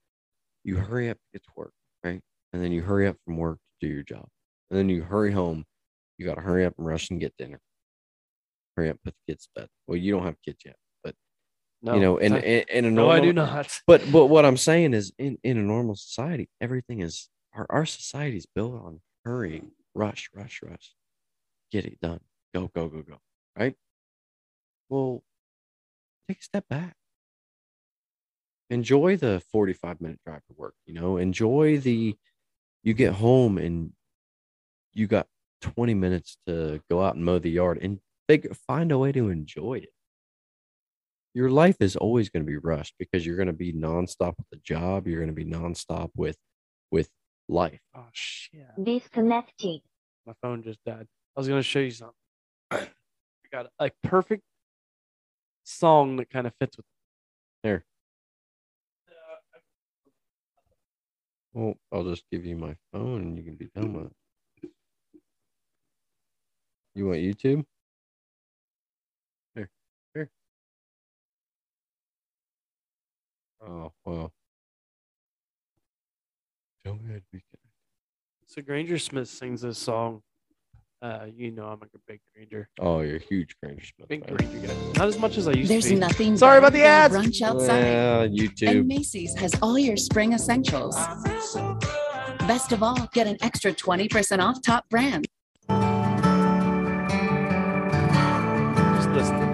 [0.64, 2.22] you hurry up to get to work right?
[2.54, 4.28] And then you hurry up from work to do your job.
[4.70, 5.66] And then you hurry home.
[6.18, 7.60] You got to hurry up and rush and get dinner.
[8.76, 9.70] Hurry up put the kids to bed.
[9.88, 11.16] Well you don't have kids yet but
[11.82, 13.80] no, you know in, I- in, in a no, normal I do not.
[13.88, 17.86] but but what i'm saying is in in a normal society everything is our, our
[17.86, 19.64] society is built on hurry
[19.96, 20.94] rush rush rush
[21.72, 22.20] get it done.
[22.54, 23.18] Go go go go
[23.58, 23.76] right?
[24.90, 25.24] Well
[26.30, 26.96] take a step back
[28.70, 32.16] enjoy the 45 minute drive to work you know enjoy the
[32.84, 33.92] you get home and
[34.94, 35.28] you got
[35.62, 39.30] 20 minutes to go out and mow the yard and figure, find a way to
[39.30, 39.90] enjoy it
[41.34, 44.50] your life is always going to be rushed because you're going to be nonstop with
[44.52, 46.38] the job you're going to be nonstop with
[46.92, 47.10] with
[47.48, 48.68] life Oh shit!
[48.82, 49.82] Disconnected.
[50.26, 51.08] My phone just died.
[51.36, 52.14] I was gonna show you something.
[52.72, 52.88] I
[53.52, 54.44] got a perfect
[55.70, 56.86] song that kind of fits with.
[57.64, 57.86] there.
[61.54, 64.06] well i'll just give you my phone and you can be done with
[64.64, 64.70] it
[66.96, 67.64] you want youtube
[69.56, 69.70] here
[70.14, 70.30] here
[73.62, 74.32] oh well
[76.86, 77.44] Tell me I'd be-
[78.48, 80.22] So Granger Smith sings this song.
[81.02, 84.36] Uh, you know I'm a big Granger, oh you're a huge Granger Smith big fan.
[84.36, 84.74] Granger guy.
[84.98, 85.96] Not as much as I used There's to be.
[85.96, 86.36] nothing.
[86.36, 87.16] Sorry about the than ads.
[87.16, 87.84] Brunch outside.
[87.84, 90.98] Well, And youtube Macy's has all your spring essentials.
[92.48, 95.26] Best of all, get an extra 20% off top brand.
[98.96, 99.46] Just listen to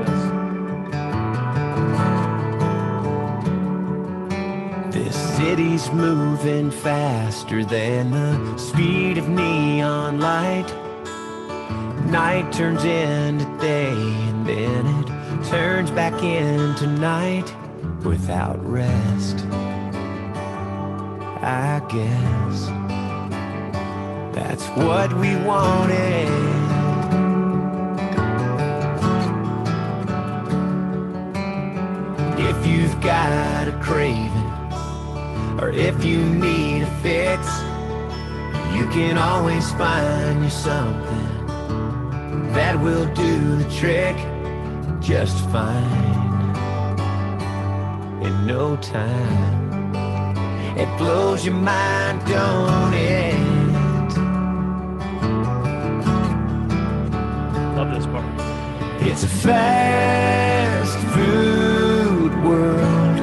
[4.92, 4.96] this.
[4.96, 10.74] This city's moving faster than the speed of neon light.
[12.16, 17.54] Night turns into day and then it turns back into night
[18.06, 19.46] without rest.
[21.44, 22.68] I guess
[24.34, 26.30] that's what we wanted.
[32.40, 34.32] If you've got a craving,
[35.60, 37.46] or if you need a fix,
[38.74, 41.25] you can always find you something
[42.56, 44.16] that will do the trick
[45.02, 46.56] just fine.
[48.26, 49.94] In no time,
[50.78, 53.38] it blows your mind, don't it?
[57.76, 58.26] Love this part.
[59.02, 63.20] It's a fast food world,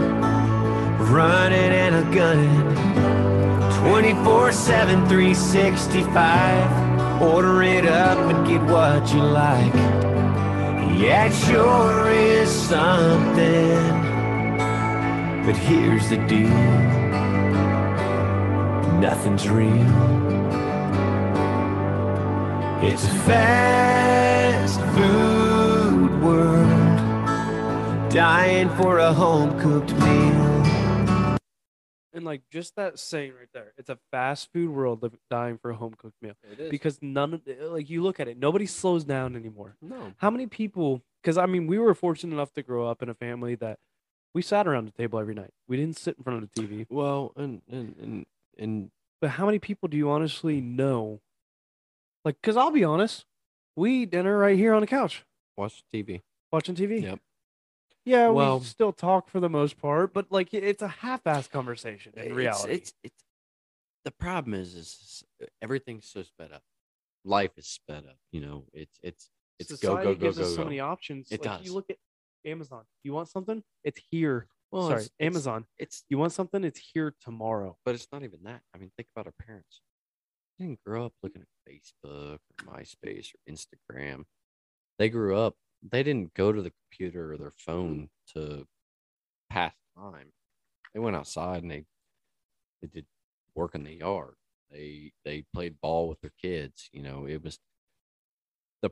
[1.09, 6.92] running and a gunning, 24 7, 365.
[7.23, 9.75] Order it up and get what you like.
[10.99, 14.03] Yeah, it sure is something.
[15.47, 16.93] But here's the deal
[19.03, 20.23] nothing's real.
[22.85, 30.42] It's a fast food world, dying for a home cooked meal.
[32.33, 35.75] Like just that saying right there, it's a fast food world of dying for a
[35.75, 36.33] home cooked meal.
[36.51, 36.71] It is.
[36.71, 39.77] Because none of like you look at it, nobody slows down anymore.
[39.83, 40.15] no.
[40.17, 41.03] How many people?
[41.23, 43.79] Because I mean, we were fortunate enough to grow up in a family that
[44.35, 45.51] we sat around the table every night.
[45.69, 46.87] We didn't sit in front of the TV.
[46.89, 48.27] Well, and and and
[48.57, 48.91] and
[49.21, 51.21] But how many people do you honestly know?
[52.25, 53.27] Like, because I'll be honest,
[53.77, 56.23] we eat dinner right here on the couch watch TV.
[56.51, 57.03] watching TV.
[57.03, 57.19] Yep.
[58.05, 62.13] Yeah, Well- we still talk for the most part, but like it's a half-ass conversation
[62.17, 62.73] in It's- reality.
[62.75, 63.25] it's it's
[64.05, 66.63] the problem is is uh, everything's so sped up.
[67.25, 68.19] Life is sped up.
[68.33, 69.31] You know, it's it's
[69.61, 70.65] it's Society go go gives go us so go.
[70.65, 71.29] many options.
[71.31, 71.67] It like, does.
[71.67, 71.97] You look at
[72.45, 72.85] Amazon.
[73.05, 73.63] You want something?
[73.85, 74.49] It's here.
[74.73, 75.67] Well, Sorry, it's- it's- Amazon.
[75.79, 76.65] It's You want something?
[76.65, 77.79] It's here tomorrow.
[77.85, 78.63] but it's not even that.
[78.75, 79.83] I mean, think about our parents.
[80.59, 84.25] They didn't grow up looking at Facebook or MySpace or Instagram.
[84.99, 85.57] They grew up.
[85.83, 88.67] They didn't go to the computer or their phone to
[89.51, 90.33] pass time.
[90.95, 91.87] They went outside and they
[92.83, 93.07] they did
[93.55, 94.37] work in the yard.
[94.71, 96.89] They they played ball with their kids.
[96.93, 97.59] You know, it was
[98.83, 98.91] the.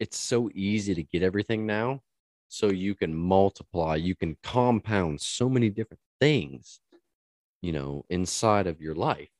[0.00, 2.02] It's so easy to get everything now,
[2.48, 6.80] so you can multiply, you can compound so many different things
[7.62, 9.30] you know, inside of your life.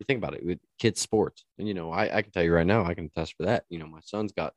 [0.00, 2.54] You think about it with kids' sports, and you know, I, I can tell you
[2.54, 3.66] right now, I can attest for that.
[3.70, 4.54] You know, my son's got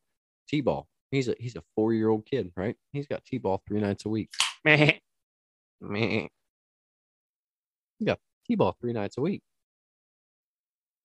[0.50, 0.90] t-ball.
[1.12, 2.76] He's a he's a four year old kid, right?
[2.94, 4.30] He's got t-ball three nights a week.
[4.64, 4.94] Meh.
[5.82, 6.28] Meh.
[8.00, 9.42] He got t-ball three nights a week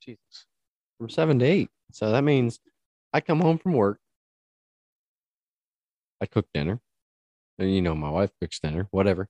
[0.00, 0.46] Jesus.
[0.98, 1.70] from seven to eight.
[1.92, 2.60] So that means
[3.12, 3.98] I come home from work.
[6.20, 6.80] I cook dinner.
[7.58, 9.28] And you know, my wife cooks dinner, whatever.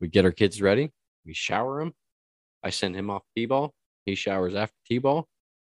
[0.00, 0.90] We get our kids ready.
[1.26, 1.94] We shower them.
[2.62, 3.74] I send him off t-ball.
[4.06, 5.28] He showers after t-ball.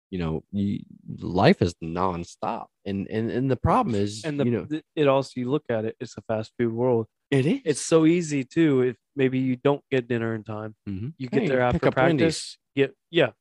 [0.10, 0.80] You know, you,
[1.20, 2.68] life is nonstop.
[2.86, 5.84] And, and and the problem is, And the, you know, it also you look at
[5.86, 7.08] it, it's a fast food world.
[7.30, 7.60] it is.
[7.66, 8.82] It's so easy too.
[8.84, 11.14] If maybe you don't get dinner in time, Mhm.
[11.18, 12.58] you get Hey, there after practice.
[12.76, 13.32] Get yeah,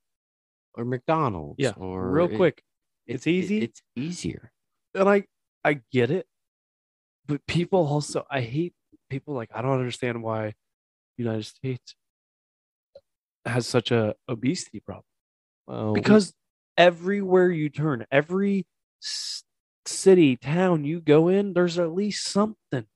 [0.74, 1.58] or McDonald's.
[1.58, 2.62] yeah, or real it- quick.
[3.06, 3.58] it- It's it- easy.
[3.62, 4.50] it's easier.
[4.94, 5.24] and I
[5.62, 6.26] I get it,
[7.26, 8.74] but people also I hate
[9.08, 10.54] people like I don't understand why
[11.16, 11.94] United States
[13.44, 15.04] has such a obesity problem
[15.68, 16.34] Well, because
[16.76, 18.66] everywhere you turn, every
[19.84, 22.86] city town you go in, there's at least something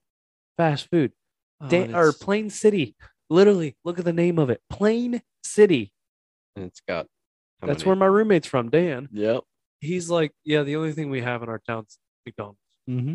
[0.57, 1.13] fast food.
[1.61, 2.95] well, Da- or Plain City,
[3.29, 5.93] literally, look at the name of it, Plain City.
[6.57, 7.07] and it's got.
[7.61, 9.09] That's many- where my roommate's from, Dan.
[9.13, 9.43] Yep.
[9.81, 12.59] He's like, yeah, the only thing we have in our town's McDonald's.
[12.89, 13.15] Mm-hmm.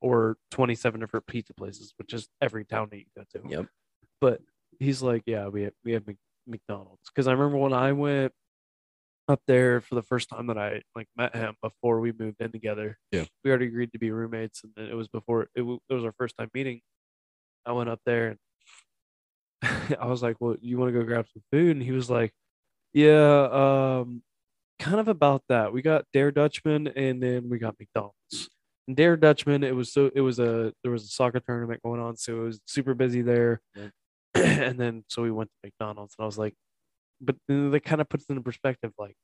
[0.00, 3.48] or 27 different pizza places, which is every town that you go to.
[3.48, 3.66] Yep.
[4.20, 4.40] But
[4.78, 6.04] he's like, yeah, we have, we have
[6.46, 8.32] McDonald's because I remember when I went
[9.32, 12.52] up there for the first time that I like met him before we moved in
[12.52, 12.98] together.
[13.10, 13.24] Yeah.
[13.42, 16.04] we already agreed to be roommates, and then it was before it, w- it was
[16.04, 16.80] our first time meeting.
[17.66, 18.36] I went up there
[19.62, 22.10] and I was like, "Well, you want to go grab some food?" And he was
[22.10, 22.32] like,
[22.92, 23.48] "Yeah,
[24.00, 24.22] um,
[24.78, 25.72] kind of about that.
[25.72, 28.50] We got Der Dutchman, and then we got McDonald's."
[28.88, 32.00] And Der Dutchman, it was so it was a there was a soccer tournament going
[32.00, 33.60] on, so it was super busy there.
[33.74, 33.88] Yeah.
[34.34, 36.54] and then so we went to McDonald's, and I was like,
[37.22, 38.92] but that kind of puts it into perspective.
[38.98, 39.16] Like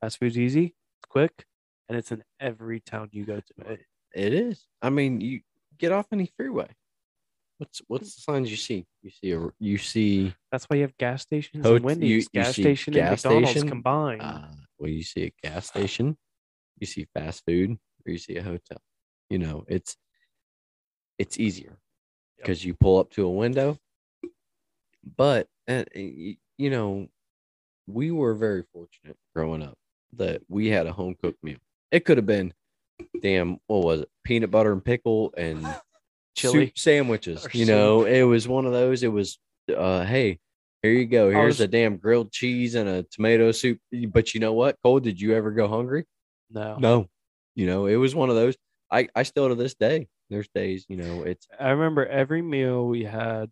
[0.00, 1.44] fast food's easy, it's quick,
[1.88, 3.72] and it's in every town you go to.
[3.72, 4.66] It- It is.
[4.80, 5.40] I mean, you
[5.76, 6.68] get off any freeway.
[7.58, 8.86] What's what's the signs you see?
[9.02, 12.26] You see a you see That's why you have gas stations and Wendy's, you- you
[12.32, 14.22] gas station gas and McDonald's station, combined.
[14.22, 16.16] uh, well, you see a gas station,
[16.78, 18.78] you see fast food, or you see a hotel.
[19.30, 19.96] You know, it's
[21.18, 21.76] it's easier
[22.36, 23.78] because you pull up to a window.
[25.16, 27.08] But uh, you know,
[27.86, 29.76] we were very fortunate growing up
[30.16, 31.58] that we had a home cooked meal.
[31.90, 32.52] It could have been,
[33.22, 34.08] damn, what was it?
[34.24, 35.66] Peanut butter and pickle and
[36.36, 36.72] Chili.
[36.76, 37.44] sandwiches.
[37.46, 39.02] Or You know, it was one of those.
[39.02, 39.38] It was,
[39.76, 40.38] uh, hey,
[40.82, 41.30] here you go.
[41.30, 43.78] Here's was- a damn grilled cheese and a tomato soup.
[44.08, 45.00] But you know what, Cole?
[45.00, 46.04] Did you ever go hungry?
[46.50, 46.76] no.
[46.78, 47.08] No.
[47.56, 48.56] You know, it was one of those.
[48.90, 50.08] I I still to this day.
[50.28, 53.48] There's days, you know, it's I remember every meal we had.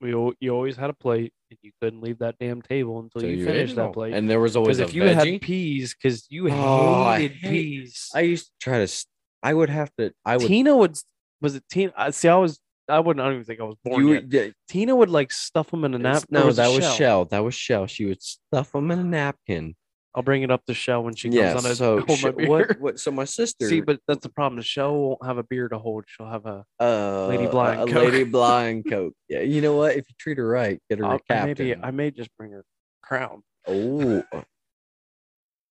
[0.00, 0.10] We
[0.40, 3.42] you always had a plate, and you couldn't leave that damn table until so you
[3.42, 4.14] ate finished that plate.
[4.14, 5.32] And there was always Because if you veggie.
[5.32, 8.08] had peas, because you Oh, I hated hate- peas.
[8.14, 9.06] I used to try to.
[9.42, 10.12] I would have to.
[10.24, 10.46] I would.
[10.46, 10.96] Tina would
[11.42, 11.92] was it Tina?
[11.96, 12.28] I see.
[12.28, 12.58] I was.
[12.88, 13.20] I wouldn't.
[13.22, 14.24] I don't even think I was born you, yet.
[14.30, 16.26] yeah, Tina would like stuff them in a napkin.
[16.30, 16.94] no, was that was Shell?
[16.94, 17.24] Shell.
[17.26, 17.86] That was Shell.
[17.86, 19.76] She would stuff them in a napkin.
[20.14, 21.54] I'll bring it up to Shell when she comes Yeah.
[21.54, 22.48] on So hold my beer.
[22.48, 22.80] what?
[22.80, 22.98] What?
[23.00, 23.68] So my sister.
[23.68, 24.56] See, but that's the problem.
[24.58, 26.04] The Shell won't have a beer to hold.
[26.08, 26.64] She'll have a.
[26.80, 28.04] uh, Lady Bly and a Coke.
[28.12, 29.14] Lady Blind Coke.
[29.28, 29.40] Yeah.
[29.40, 29.92] You know what?
[29.92, 31.46] If you treat her right, get her I'll- a captain.
[31.68, 32.64] maybe I may just bring her
[33.02, 33.42] crown.
[33.68, 34.22] Oh,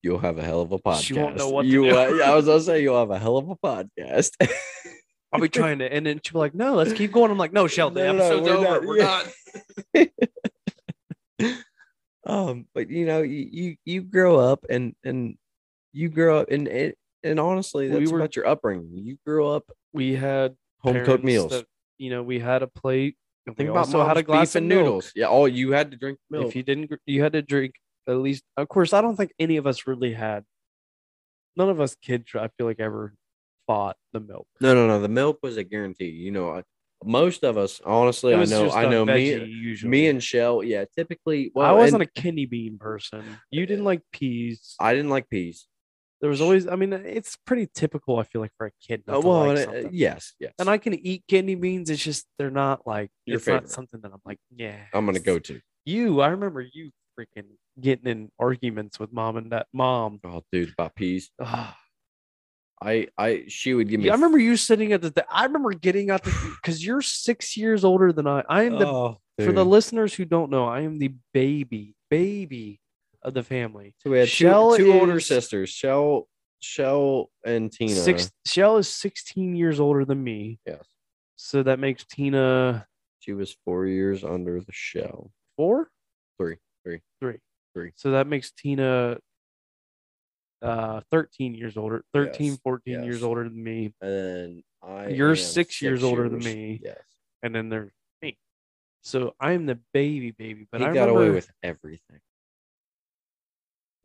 [0.01, 1.01] you'll have a hell of a podcast.
[1.03, 1.97] She won't know what to you, do.
[1.97, 4.31] uh, yeah, I was gonna say you'll have a hell of a podcast.
[5.33, 7.51] I'll be trying to, and then she'll be like, "No, let's keep going." I'm like,
[7.53, 8.63] "No, Shell, the No, no, episode's we're over.
[8.63, 10.05] not- we're yeah.
[11.39, 11.63] done."
[12.25, 15.37] Um, but you know, you you, you grow up and and
[15.93, 16.93] you grow up and and,
[17.23, 18.89] and honestly, We that's were- about your upbringing.
[18.93, 21.51] You grew up We had home cooked meals.
[21.51, 21.65] that,
[21.97, 23.17] you know, we had a plate.
[23.45, 24.79] and we Think about also had a glass of milk.
[24.85, 25.11] noodles.
[25.15, 25.27] Yeah.
[25.27, 26.47] Oh, you had to drink milk.
[26.47, 27.73] If you didn't, you had to drink
[28.07, 28.43] at least.
[28.57, 30.43] Of course, I don't think any of us really had.
[31.55, 33.13] None of us kids, I feel like, ever
[33.67, 34.47] fought the milk.
[34.61, 35.01] no, no, no.
[35.01, 36.09] The milk was a guarantee.
[36.09, 36.61] You know,
[37.03, 39.89] most of us, honestly, I know, I know me, usually.
[39.89, 40.63] me and Shell.
[40.63, 41.51] Yeah, typically.
[41.55, 43.23] Well, I wasn't and a kidney bean person.
[43.51, 44.75] You didn't like peas.
[44.79, 45.67] I didn't like peas.
[46.21, 46.67] There was always.
[46.67, 48.17] I mean, it's pretty typical.
[48.19, 49.03] I feel like for a kid.
[49.07, 50.51] Not Uh, to well, like and, uh, yes, yes.
[50.59, 51.89] And I can eat kidney beans.
[51.89, 53.71] It's just they're not like Your it's not favorite.
[53.71, 54.79] something that I'm like, yeah.
[54.93, 55.61] I'm gonna go to.
[55.85, 57.45] You, I remember you freaking
[57.79, 60.19] getting in arguments with mom and that mom.
[60.25, 61.31] Oh, dude, about peas.
[61.39, 61.73] Ugh.
[62.81, 64.05] I, I, she would give me.
[64.07, 65.11] Yeah, I remember you sitting at the.
[65.11, 66.31] th- I remember getting out the
[66.61, 68.43] because you're six years older than I.
[68.47, 70.65] I am the Oh, for the listeners who don't know.
[70.65, 72.79] I am the baby baby
[73.21, 73.95] of the family.
[73.99, 76.27] So we had Shell two, two older sisters, Shell,
[76.61, 77.95] Shell, and Tina.
[77.95, 78.31] Six.
[78.45, 80.85] Shell is 16 years older than me, Yes,
[81.35, 82.87] so that makes Tina
[83.19, 85.31] she was four years under the Shell.
[85.57, 85.89] four,
[86.37, 87.39] Three, three, three,
[87.73, 87.91] Three.
[87.95, 89.17] So that makes Tina
[90.61, 95.07] uh 13 years older 13 Yes, 14 years older than me and then I.
[95.09, 96.81] You're am six years older than me.
[96.83, 96.97] Yes,
[97.43, 97.91] and then there's
[98.21, 98.37] me
[99.01, 102.19] so i'm the baby baby but he i got remember, away with everything.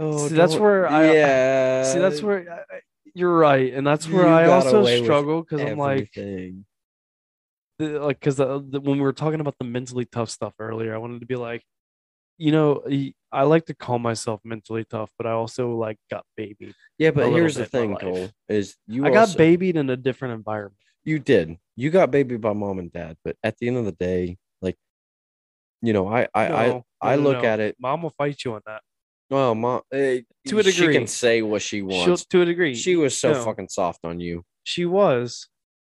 [0.01, 1.83] Oh, See, that's where I- yeah.
[1.85, 2.81] see that's where I,
[3.15, 8.39] you're right and that's where You i also struggle because i'm like the, like because
[8.39, 11.63] when we were talking about the mentally tough stuff earlier i wanted to be like
[12.39, 12.83] you know
[13.35, 17.31] i like to call myself mentally tough but i also like got babied Yeah, but
[17.31, 21.19] here's the thing, Cole, is you i got also- babied in a different environment You
[21.19, 21.59] did.
[21.77, 24.79] You got baby by mom and dad, but at the end of the day, like,
[25.83, 27.49] you know, I I I, No, I look no.
[27.53, 27.77] at it.
[27.79, 28.81] mom will fight you on that
[29.29, 32.25] Well, mom, eh, To a degree, she can say what she She'll, wants.
[32.33, 33.45] to a degree She was so No.
[33.45, 34.45] fucking soft on you.
[34.73, 35.49] She was,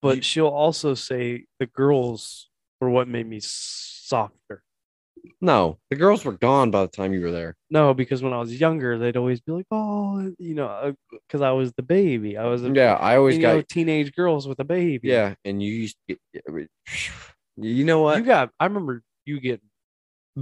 [0.04, 2.50] but You- she'll also say the girls
[2.80, 4.62] were what made me softer.
[5.40, 7.54] No, the girls were gone by the time you were there.
[7.70, 11.50] No, because when I was younger, they'd always be like, "Oh, you know," because I
[11.52, 12.36] was the baby.
[12.36, 13.54] I was, a, Yeah, I always got.
[13.54, 15.08] know, teenage girls with a baby.
[15.08, 16.68] yeah, and you used to get.
[17.56, 18.18] You know what?
[18.18, 18.50] you got.
[18.60, 19.60] I remember you get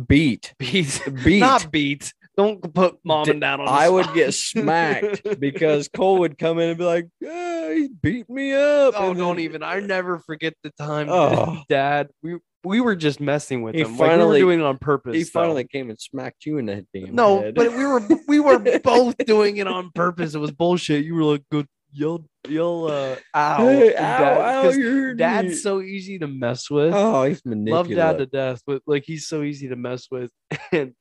[0.07, 1.41] beat, beat, beat.
[1.41, 2.13] not beat.
[2.37, 3.65] Don't put mom and dad on.
[3.67, 7.89] the I would get smacked because Cole would come in and be like, "Ah, "He
[8.03, 9.63] beat me up." Oh, and don't then- even.
[9.63, 11.63] I never forget the time, Oh.
[11.69, 12.09] Dad.
[12.23, 13.93] We we were just messing with He him.
[13.93, 15.15] like, we finally- were doing it on purpose.
[15.17, 15.29] He though.
[15.41, 17.55] finally came and smacked you in the damn No, head.
[17.55, 20.35] but we were we were both doing it on purpose.
[20.35, 21.05] It was bullshit.
[21.05, 25.55] You were like, "Go yell, yell, uh, ow, Hey, ow, Dad- ow, hurting Dad's me.
[25.55, 26.93] so easy to mess with.
[26.95, 27.97] Oh, he's manipulative.
[27.97, 28.17] Love.
[28.17, 30.31] Dad to death, but like he's so easy to mess with.
[30.73, 30.93] And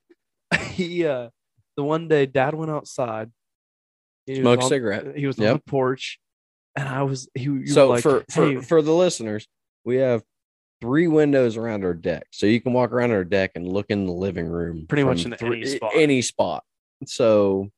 [0.72, 1.30] he, uh,
[1.76, 3.32] the one day, Dad went outside.
[4.28, 5.18] He was Smoke on- cigarette.
[5.18, 6.20] He was on the porch,
[6.76, 7.66] and I was he.
[7.66, 9.48] So like, for for for the listeners,
[9.84, 10.24] we have
[10.82, 12.28] three windows around our deck.
[12.32, 14.86] So you can walk around our deck and look in the living room.
[14.88, 15.92] Pretty much in any spot.
[15.96, 16.64] Any spot.
[17.06, 17.70] So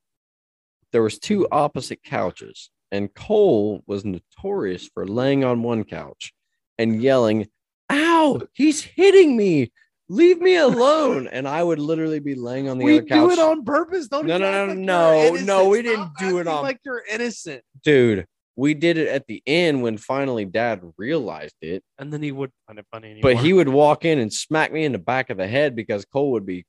[0.92, 6.34] there was two opposite couches, and Cole was notorious for laying on one couch
[6.78, 7.48] and yelling,
[7.92, 9.72] "Ow, he's hitting me!
[10.10, 13.22] Leave me alone!" and I would literally be laying on the we other couch.
[13.22, 14.08] We do it on purpose.
[14.08, 17.04] Don't No, no, no, like no, no, we didn't Stop do it on- like you're
[17.12, 17.64] innocent.
[17.84, 18.26] Dude,
[18.58, 21.84] we did it at the end when finally Dad realized it.
[22.00, 23.34] And then he would find it funny anymore.
[23.34, 26.06] But he would walk in and smack me in the back of the head because
[26.06, 26.66] Cole would be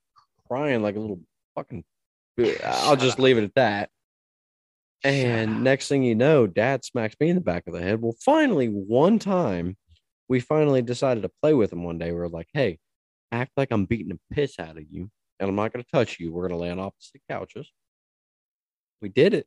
[0.46, 1.20] crying like a little
[1.56, 1.82] fucking.
[2.62, 3.22] I'll just up.
[3.22, 3.90] leave it at that.
[5.02, 5.62] And up.
[5.62, 8.02] next thing you know, Dad smacks me in the back of the head.
[8.02, 9.78] Well, finally, one time,
[10.28, 12.12] we finally decided to play with him one day.
[12.12, 12.78] We are like, "Hey,
[13.32, 15.10] act like I'm beating the piss out of you,
[15.40, 16.32] and I'm not going to touch you.
[16.32, 17.72] We're going to lay on opposite couches."
[19.00, 19.46] We did it,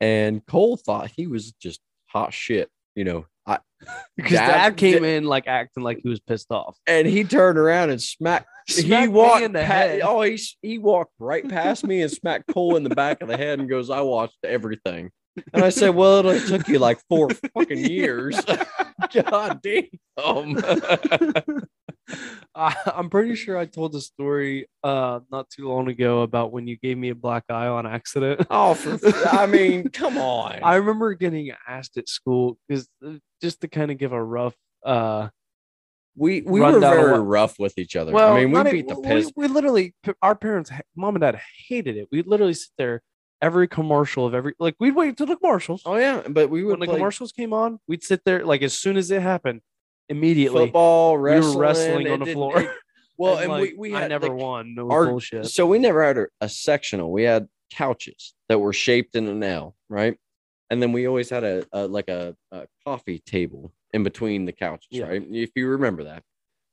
[0.00, 2.70] and Cole thought he was just hot shit.
[2.94, 3.58] You know, I
[4.16, 6.76] because Dad- dad, came in like acting like he was pissed off.
[6.86, 8.46] and he turned around and smacked.
[8.68, 10.02] Smacked he walked in the head.
[10.04, 13.36] Oh, he he walked right past me and smacked Cole in the back of the
[13.36, 15.10] head and goes, "I watched everything."
[15.54, 18.38] And I said, "Well, it only took you like four fucking years."
[19.24, 20.54] God damn.
[22.54, 26.66] I, I'm pretty sure I told the story uh not too long ago about when
[26.66, 28.46] you gave me a black eye on accident.
[28.50, 28.98] oh, for,
[29.28, 30.58] I mean, come on.
[30.62, 32.88] I remember getting asked at school because
[33.40, 34.54] just to kind of give a rough
[34.84, 35.28] uh
[36.16, 38.12] we we were very what- rough with each other.
[38.12, 39.30] well I mean, we beat the piss.
[39.36, 42.08] We, literally our parents mom and dad hated it.
[42.10, 43.02] We literally sit there
[43.40, 45.82] every commercial of every like we'd wait till the commercials.
[45.86, 48.62] Oh yeah, but we when would the play commercials came on, we'd sit there like
[48.62, 49.60] as soon as it happened,
[50.08, 51.54] immediately football, we wrestling.
[51.56, 52.60] were wrestling on the floor.
[52.60, 52.70] it-
[53.18, 54.74] well, and, like, we we had I never won.
[54.74, 55.46] No our- bullshit.
[55.46, 57.10] So we never had a, a sectional.
[57.10, 60.16] We had couches that were shaped in an L, right?
[60.70, 64.52] And then we always had a, a like a, a coffee table in between the
[64.52, 65.06] couches, Yeah.
[65.06, 65.22] right?
[65.30, 66.22] If you remember that.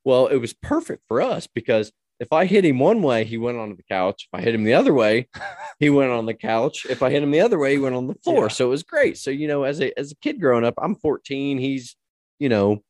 [0.03, 3.57] Well, it was perfect for us because if I hit him one way, he went
[3.57, 4.27] onto the couch.
[4.31, 5.27] If I hit him the other way,
[5.79, 6.85] he went on the couch.
[6.89, 8.43] If I hit him the other way, he went on the floor.
[8.43, 8.47] Yeah.
[8.49, 9.17] So it was great.
[9.17, 11.57] So you know, as a as a kid growing up, I'm 14.
[11.57, 11.95] He's
[12.39, 12.83] you know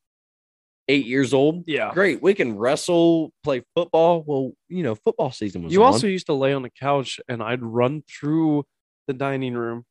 [0.88, 1.64] eight years old.
[1.68, 1.92] Yeah.
[1.94, 2.22] Great.
[2.22, 4.24] We can wrestle, play football.
[4.26, 5.94] Well, you know, football season was You on.
[5.94, 8.66] also used to lay on the couch and I'd run through
[9.08, 9.86] the dining room,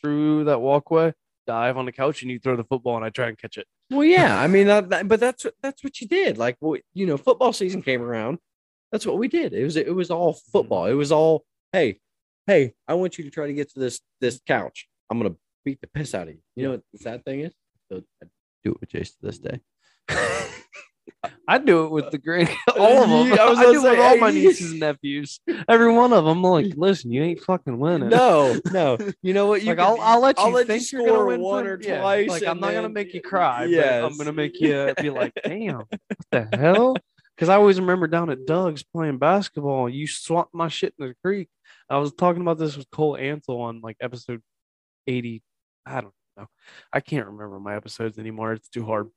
[0.00, 1.12] through that walkway,
[1.46, 3.66] dive on the couch, and you throw the football and I try and catch it.
[3.90, 6.38] Well, yeah, I mean, that, that- but that's what- that's what you did.
[6.38, 8.38] Like, well, you know, football season came around.
[8.92, 9.52] That's what we did.
[9.52, 10.50] It was it was all mm-hmm.
[10.52, 10.86] football.
[10.86, 11.98] It was all, hey,
[12.46, 14.88] hey, I want you to try to get to this this couch.
[15.10, 15.34] I'm gonna
[15.64, 16.40] beat the piss out of you.
[16.54, 17.52] You know what the sad thing is?
[17.90, 18.26] So I
[18.62, 19.60] do it with Jace to this day.
[21.48, 22.48] I do it with the great
[22.78, 23.38] all of them.
[23.38, 25.40] I I, was do gonna it with all my nieces and nephews.
[25.68, 26.38] Every one of them.
[26.38, 28.08] I'm like, listen, you ain't fucking winning.
[28.08, 28.98] No, no.
[29.22, 29.62] You know what?
[29.62, 31.66] You like can- I'll, I'll let you I'll let think you you're gonna win one
[31.66, 32.28] or yeah, twice.
[32.28, 35.78] Like I'm not gonna make you cry, Yeah, I'm gonna make you be like, damn,
[35.78, 36.00] what
[36.30, 36.96] the hell?
[37.34, 41.14] Because I always remember down at Doug's playing basketball, you swapped my shit in the
[41.24, 41.48] creek.
[41.90, 44.40] I was talking about this with Cole Ansel on like episode
[45.06, 45.42] 80.
[45.84, 46.46] I don't know.
[46.92, 48.52] I can't remember my episodes anymore.
[48.52, 49.10] It's too hard.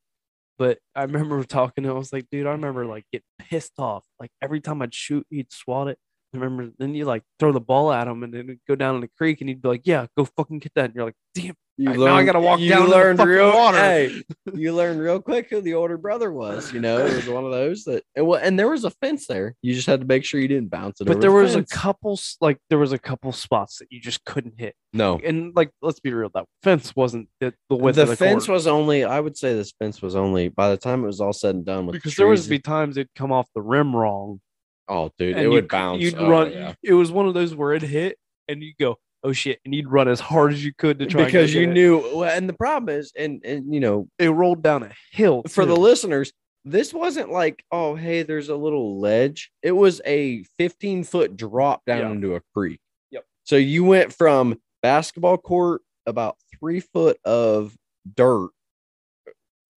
[0.58, 1.96] But I remember talking to him.
[1.96, 4.06] I was like, dude, I remember like get pissed off.
[4.20, 6.00] Like every time I'd shoot, he'd swat it.
[6.34, 9.02] I remember then you like throw the ball at him and then go down in
[9.02, 10.86] the creek and he'd be like, Yeah, go fucking get that.
[10.86, 13.78] And you're like, damn, You Right, now I gotta walk down learned real, water.
[13.78, 14.24] Hey,
[14.56, 16.74] you learned real quick who the older brother was.
[16.74, 18.04] You know, it was one of those that.
[18.16, 19.54] And, well, and there was a fence there.
[19.62, 21.06] You just had to make sure you didn't bounce it.
[21.06, 24.02] but over there the was a couple like there was a couple spots that you
[24.02, 24.74] just couldn't hit.
[24.92, 25.20] no.
[25.24, 28.56] And like let's be real, that fence wasn't the, the width The, the fence court.
[28.56, 29.04] was only.
[29.04, 31.64] I would say this fence was only by the time it was all said and
[31.66, 34.42] done with the because there was trees- be times it'd come off the rim wrong.
[34.90, 36.02] Oh, dude, and it you would bounce.
[36.02, 36.52] You'd Oh, run.
[36.52, 36.74] yeah.
[36.82, 38.18] It was one of those where it hit
[38.48, 38.96] and you go,
[39.28, 41.70] oh shit, and you'd run as hard as you could to try because go you
[41.70, 41.74] it.
[41.74, 41.98] knew.
[42.18, 45.66] Well, and the problem is, and and you know, it rolled down a hill for
[45.66, 46.32] the listeners,
[46.66, 49.52] this wasn't like, oh, hey, there's a little ledge.
[49.62, 52.12] It was a 15 foot drop down Yeah.
[52.12, 52.80] into a creek.
[53.12, 53.26] Yep.
[53.44, 57.76] So you went from basketball court about three foot of
[58.16, 58.50] dirt,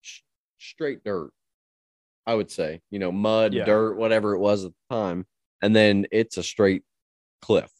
[0.01, 0.21] sh-
[0.59, 1.31] straight dirt,
[2.27, 3.65] I would say, you know, mud, Yeah.
[3.65, 5.27] dirt, whatever it was at the time.
[5.63, 6.83] And then it's a straight
[7.43, 7.71] cliff.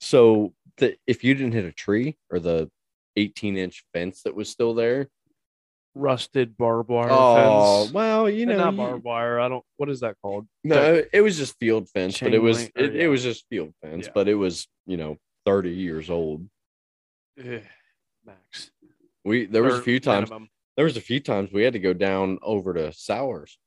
[0.00, 2.70] So the, if you didn't hit a tree or the
[3.16, 5.08] 18 inch fence that was still there,
[5.94, 7.92] rusted barbed wire Oh fence.
[7.92, 9.38] well, you You know, not barbed wire.
[9.38, 9.64] I don't.
[9.76, 10.46] What is that called?
[10.64, 13.02] no, it was just field fence, but it was link, it, yeah.
[13.04, 14.12] it was just field fence, Yeah.
[14.14, 16.48] but it was you know thirty years old.
[17.38, 17.60] Ugh,
[18.24, 18.70] Max.
[19.24, 20.48] We there was a few times minimum.
[20.76, 23.58] there was a few times we had to go down over to Sowers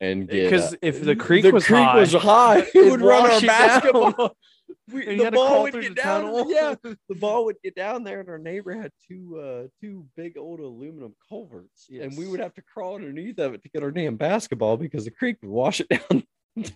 [0.00, 3.00] and get because uh, if the creek the was creek high, was high, it it'd
[3.00, 4.36] run our it basketball.
[4.92, 6.22] we, And the had ball would get down.
[6.22, 6.50] tunnel.
[6.50, 10.36] Yeah, the ball would get down there, and our neighbor had two uh two big
[10.36, 13.90] old aluminum culverts, and we would have to crawl underneath of it to get our
[13.90, 16.24] damn basketball because the creek would wash it down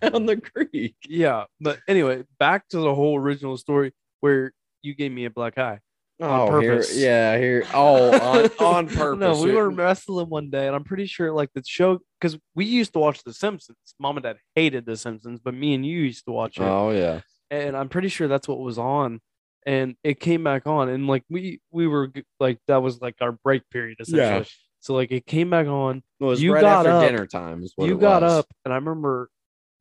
[0.00, 0.96] down the creek.
[1.08, 4.52] Yeah, but anyway, back to the whole original story where
[4.82, 5.80] you gave me a black eye.
[6.20, 7.64] On oh, here- yeah, here.
[7.74, 9.18] Oh, on, on purpose.
[9.18, 12.66] No, we were wrestling one day, and I'm pretty sure like the show because we
[12.66, 13.76] used to watch The Simpsons.
[13.98, 16.90] Mom and Dad hated The Simpsons, but me and you used to watch it, Oh
[16.90, 17.20] yeah.
[17.50, 19.20] And I'm pretty sure that's what was on.
[19.66, 23.32] And it came back on, and like we we were like that was like our
[23.32, 24.40] break period essentially.
[24.40, 24.44] Yeah.
[24.80, 26.02] So like it came back on.
[26.20, 27.02] It was You right got after up.
[27.08, 27.62] dinner time.
[27.62, 28.32] Is what you got was.
[28.32, 29.30] up, and I remember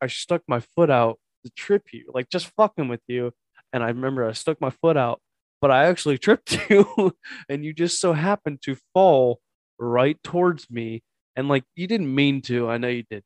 [0.01, 3.31] I stuck my foot out to trip you, like just fucking with you.
[3.73, 5.19] And I remember I stuck my foot out,
[5.59, 7.13] but I actually tripped you,
[7.49, 9.41] and you just so happened to fall
[9.77, 11.03] right towards me.
[11.35, 13.25] And like you didn't mean to, I know you didn't.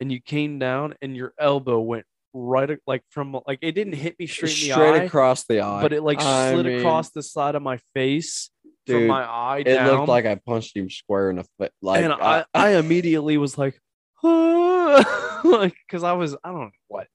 [0.00, 2.04] And you came down, and your elbow went
[2.34, 5.60] right, like from like it didn't hit me straight, in the straight eye, across the
[5.60, 5.80] eye.
[5.80, 8.50] but it like I slid mean, across the side of my face
[8.86, 9.88] from my eye It down.
[9.96, 11.70] looked like I punched him square in the face.
[11.80, 13.80] Like and I, I immediately was like,
[14.22, 17.06] like, because I was, I don't know what.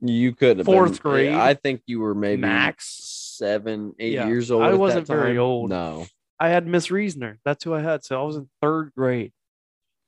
[0.00, 1.32] You could have Fourth been- grade.
[1.34, 3.34] I think you were maybe Max.
[3.36, 4.62] seven, eight Yeah, years old.
[4.62, 5.70] I wasn't very old.
[5.70, 6.06] No,
[6.38, 7.40] I had Miss Reasoner.
[7.44, 8.04] That's who I had.
[8.04, 9.32] So I was in third grade.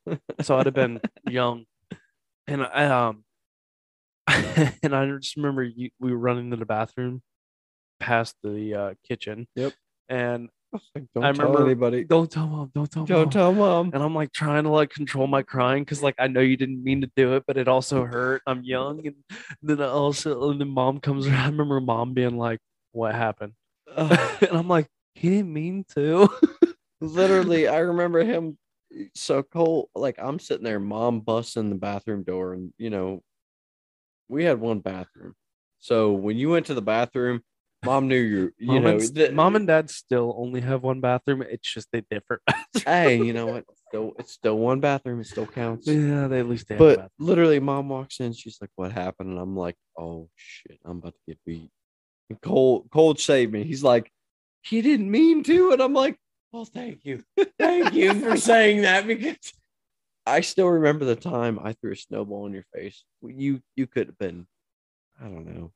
[0.42, 1.64] so I'd have been young.
[2.46, 3.24] And I, um,
[4.82, 7.22] and I just remember you, we were running to the bathroom
[7.98, 9.46] past the uh, kitchen.
[9.56, 9.72] Yep.
[10.08, 10.48] And
[11.14, 12.04] don't I tell remember- anybody.
[12.04, 13.06] don't tell mom, don't tell mom.
[13.06, 13.90] Don't tell mom.
[13.92, 16.82] and I'm like trying to like control my crying because like I know you didn't
[16.82, 18.42] mean to do it, but it also hurt.
[18.46, 19.16] I'm young, and
[19.62, 21.34] then I also and then mom comes around.
[21.40, 22.60] I remember mom being like,
[22.92, 23.52] "What happened?"
[23.96, 26.28] and I'm like, "He didn't mean to."
[27.00, 28.56] Literally, I remember him
[29.14, 29.88] so cold.
[29.94, 33.22] Like I'm sitting there, mom busts in the bathroom door, and you know,
[34.30, 35.34] we had one bathroom.
[35.80, 37.42] So when you went to the bathroom,
[37.84, 38.52] mom knew you.
[38.58, 41.42] You mom, know, and, mom and dad still only have one bathroom.
[41.42, 42.40] It's just they differ.
[42.84, 43.64] hey, you know what?
[43.88, 45.20] Still, it's still one bathroom.
[45.20, 45.86] It still counts.
[45.88, 48.32] yeah, they at least they have a But literally, mom walks in.
[48.32, 51.70] She's like, "What happened?" And I'm like, "Oh shit, I'm about to get beat."
[52.28, 53.64] And Cole, Cole saved me.
[53.64, 54.12] He's like,
[54.62, 56.16] "He didn't mean to," and I'm like,
[56.52, 57.24] "Well, thank you,
[57.58, 59.36] thank you for saying that because
[60.30, 63.04] I still remember the time I threw a snowball in your face.
[63.22, 64.46] You, you could have been,
[65.20, 65.72] I don't know,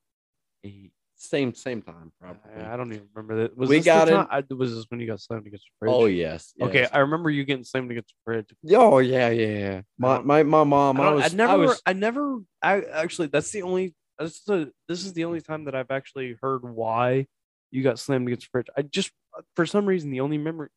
[0.63, 2.63] eight, same, same time probably.
[2.63, 3.57] I don't even remember that.
[3.57, 5.95] Was We got time- I, was this when you got slammed against the fridge?
[5.95, 6.87] Oh yes, Okay.
[6.93, 8.47] I remember you getting slammed against the fridge.
[8.71, 9.81] Oh yeah, yeah, yeah.
[9.99, 11.01] My my my mom.
[11.01, 11.33] I, I, was.
[11.33, 11.83] I never, I was.
[11.87, 15.65] I never, I actually, that's the only, this is the, this is the only time
[15.65, 17.27] that I've actually heard why
[17.71, 18.67] you got slammed against the fridge.
[18.77, 19.11] I just,
[19.57, 20.69] for some reason, the only memory,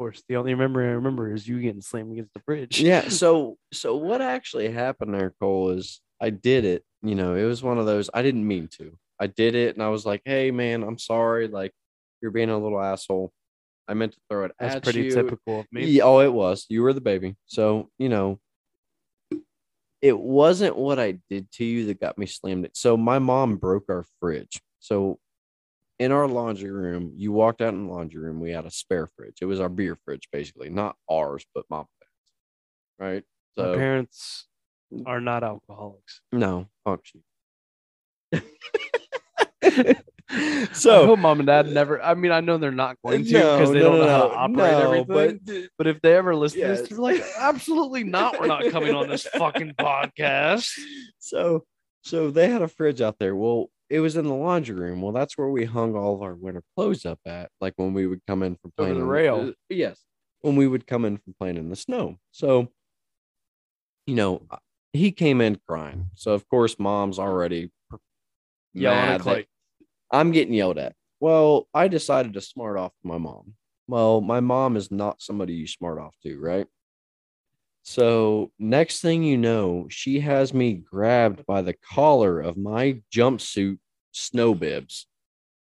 [0.00, 2.80] course, the only memory I remember is you getting slammed against the fridge.
[2.80, 7.44] yeah so so what actually happened there cole is i did it you know it
[7.44, 10.22] was one of those i didn't mean to i did it and i was like
[10.24, 11.72] hey man i'm sorry like
[12.22, 13.30] you're being a little asshole
[13.88, 15.10] i meant to throw it that's at pretty you.
[15.14, 15.84] typical of me.
[15.84, 18.40] Yeah, oh it was you were the baby so you know
[20.00, 22.74] it wasn't what i did to you that got me slammed it.
[22.74, 25.18] so my mom broke our fridge so
[26.00, 29.06] in our laundry room you walked out in the laundry room we had a spare
[29.06, 31.84] fridge it was our beer fridge basically not ours but mom
[32.98, 33.22] right
[33.56, 34.48] My so parents
[35.06, 36.20] are not alcoholics.
[36.32, 37.22] no, function.
[38.32, 38.40] you.
[40.32, 42.00] I so hope mom and dad never.
[42.02, 44.74] I mean, I know they're not going to because they don't know how to operate
[44.74, 45.40] everything.
[45.44, 48.40] But, But if they ever listen to this, they're like, absolutely not.
[48.40, 50.70] We're not coming on this fucking podcast.
[51.18, 51.64] so
[52.02, 53.34] so they had a fridge out there.
[53.34, 55.02] Well, it was in the laundry room.
[55.02, 57.50] Well, that's where we hung all of our winter clothes up at.
[57.60, 59.48] Like when we would come in from Over playing the rail.
[59.48, 60.02] uh, yes,
[60.42, 62.16] when we would come in from playing in the snow.
[62.30, 62.68] So,
[64.06, 64.56] you know, uh,
[64.92, 66.06] he came in crying.
[66.14, 67.70] So of course, mom's already
[68.72, 69.46] Yelling at.
[70.12, 70.94] I'm getting yelled at.
[71.18, 73.54] Well, I decided to smart off my mom.
[73.88, 76.66] Well, my mom is not somebody you smart off to, right?
[77.82, 83.78] So, next thing you know, she has me grabbed by the collar of my jumpsuit
[84.12, 85.06] snow bibs,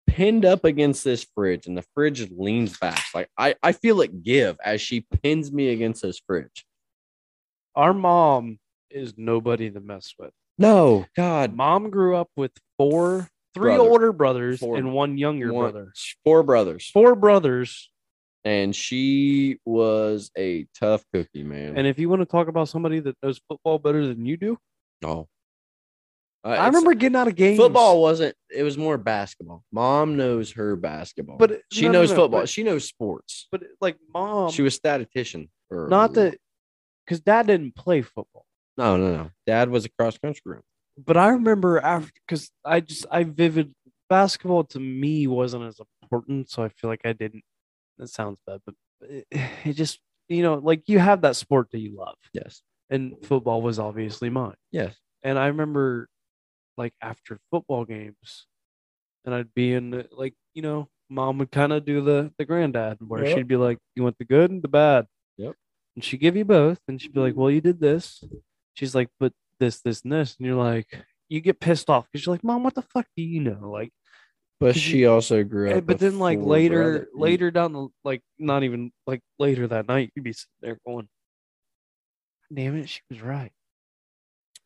[0.08, 3.02] pinned up against this fridge, and the fridge leans back.
[3.16, 6.66] Like I, I feel it give as she pins me against this fridge.
[7.76, 8.60] Our mom
[8.90, 10.32] is nobody to mess with.
[10.58, 13.90] No, God, Mom grew up with four, three Brother.
[13.90, 14.76] older brothers Four.
[14.78, 15.94] and one younger one- brother.
[16.26, 17.90] four brothers, Four brothers.
[18.43, 21.77] And she was a tough cookie, man.
[21.77, 24.57] And if you want to talk about somebody that knows football better than you do,
[25.01, 25.27] no,
[26.43, 27.57] Uh, I remember getting out of games.
[27.59, 28.35] football wasn't.
[28.49, 29.63] It was more basketball.
[29.72, 32.39] Mom knows her basketball, But she no, no, knows no, football.
[32.41, 33.47] but- she knows sports.
[33.51, 35.49] but like mom, she was statistician.
[35.69, 36.38] For not that
[37.05, 38.45] because dad didn't play football.
[38.77, 39.31] No, no, no.
[39.45, 40.63] Dad was a cross country room.
[40.97, 43.73] but I remember after because I just I vivid
[44.09, 47.43] basketball to me wasn't as important, so I feel like I didn't.
[47.97, 49.27] That sounds bad, but it,
[49.65, 49.99] it just
[50.30, 52.61] you know like you have that sport that you love, Yes.
[52.89, 54.55] and football was obviously mine.
[54.72, 54.95] Yes.
[55.23, 56.07] And I remember
[56.77, 58.47] like after football games,
[59.26, 62.97] and I'd be in like you know mom would kind of do the the granddad
[63.05, 63.38] where Yep.
[63.38, 65.05] she'd be like, "You want the good and the bad."
[65.38, 65.55] Yep.
[65.95, 68.23] And she'd give you both, and she'd be like, "Well, you did this."
[68.73, 70.88] She's like, "But this, this, and this," and you're like,
[71.27, 73.91] you get pissed off because you're like, "Mom, what the fuck do you know?" Like,
[74.62, 75.88] But she also grew eh, up.
[75.88, 80.12] but then like later, brother- later down the like, not even like later that night,
[80.16, 81.10] you'd be sitting there going,
[82.54, 83.52] "Damn it, she was right."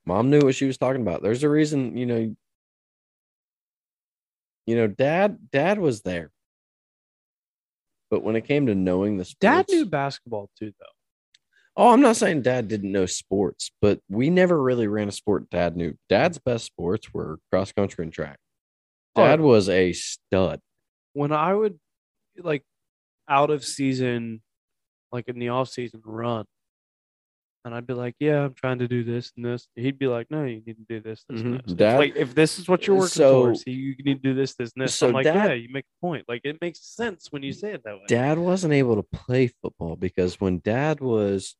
[0.05, 1.23] Mom knew what she was talking about.
[1.23, 2.35] There's a reason, you know.
[4.67, 6.29] You know, dad, dad was there.
[8.11, 10.85] But when it came to knowing the sports, Dad knew basketball too, though.
[11.77, 15.49] Oh, I'm not saying dad didn't know sports, but we never really ran a sport
[15.49, 15.95] dad knew.
[16.09, 18.39] Dad's best sports were cross country and track.
[19.15, 20.59] Dad was a stud.
[21.13, 21.79] when I would
[22.37, 22.63] like
[23.29, 24.41] out of season,
[25.11, 26.45] like in the off season run,
[27.63, 30.29] and I'd be like, "Yeah, I'm trying to do this and this." He'd be like,
[30.29, 31.65] "No, you need to do this, this, and Mhm.
[31.65, 34.33] this." Dad- like, if this is what you're working So- towards, you need to do
[34.35, 34.93] this, this, and this.
[34.95, 36.25] so I'm like, Dad- "Yeah, you make a point.
[36.27, 39.47] Like it makes sense when you say it that way." Dad wasn't able to play
[39.47, 41.55] football because when dad was,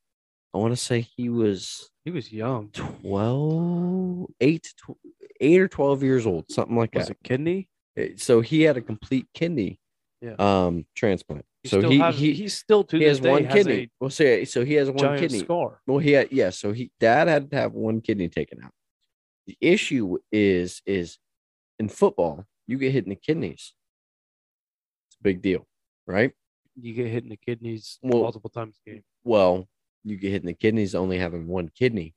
[0.53, 2.69] I want to say he was he was young.
[2.72, 4.98] 12, 8, tw-
[5.41, 7.14] 8 or 12 years old, something like Was that.
[7.14, 7.70] it kidney?
[7.99, 9.80] Uh, So he had a complete kidney
[10.22, 10.36] Yeah.
[10.40, 11.45] um, transplant.
[11.64, 13.91] He so still he, has, he, he's still to he has one has kidney.
[13.99, 15.40] Well, so, so he has one kidney.
[15.40, 15.82] scar.
[15.88, 16.52] Well, he had yeah.
[16.52, 18.72] So he dad had to have one kidney taken out.
[19.48, 21.18] The issue is is
[21.80, 23.74] in football, you get hit in the kidneys.
[25.07, 25.66] It's a big deal,
[26.06, 26.32] right?
[26.80, 29.03] You get hit in the kidneys Well- multiple times a game.
[29.24, 29.68] Well,
[30.03, 32.14] you get hit in the kidneys only having one kidney.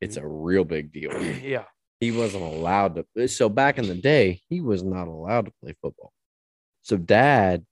[0.00, 1.10] It's a real big deal.
[1.42, 1.64] yeah.
[2.02, 3.06] He wasn't allowed to.
[3.16, 6.12] Eh, so back in the day, he was not allowed to play football.
[6.82, 7.64] So dad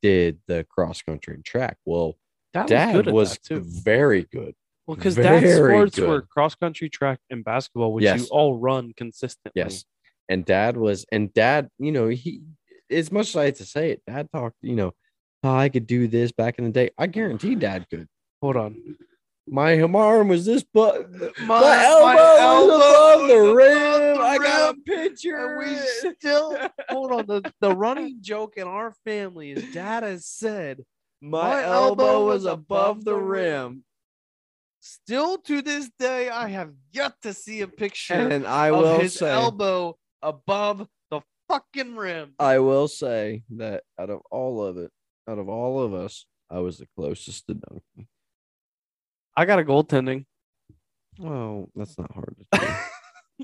[0.00, 1.76] did the cross country and track.
[1.84, 2.16] Well,
[2.54, 3.60] Dad, dad was good was too.
[3.60, 4.54] very good.
[4.86, 9.52] Well, because dad's sports were cross country, track, and basketball, which you all run consistently.
[9.54, 9.84] Yes.
[10.30, 12.40] And dad was, and dad, you know, he,
[12.90, 14.92] as much as I hate to say it, dad talked, you know,
[15.42, 16.90] "Oh, I could do this back in the day.
[16.96, 18.08] I guarantee dad could.
[18.40, 18.96] Hold on.
[19.46, 21.10] My, arm was this, but
[21.40, 24.16] my, My- elbow, my was above the rim.
[24.16, 25.36] the I got a picture.
[25.36, 26.56] And we still
[26.88, 27.26] hold on.
[27.26, 30.82] The, the running joke in our family is dad has said
[31.20, 33.84] my, my elbow, elbow was above the rim.
[34.80, 39.14] still to this day, I have yet to see a picture And I will his
[39.14, 42.34] say, elbow above the fucking rim.
[42.38, 44.90] I will say that out of all of it,
[45.28, 48.08] out of all of us, I was the closest to dunking.
[49.36, 50.26] I got a goaltending.
[51.18, 52.66] Well, that's not hard to do.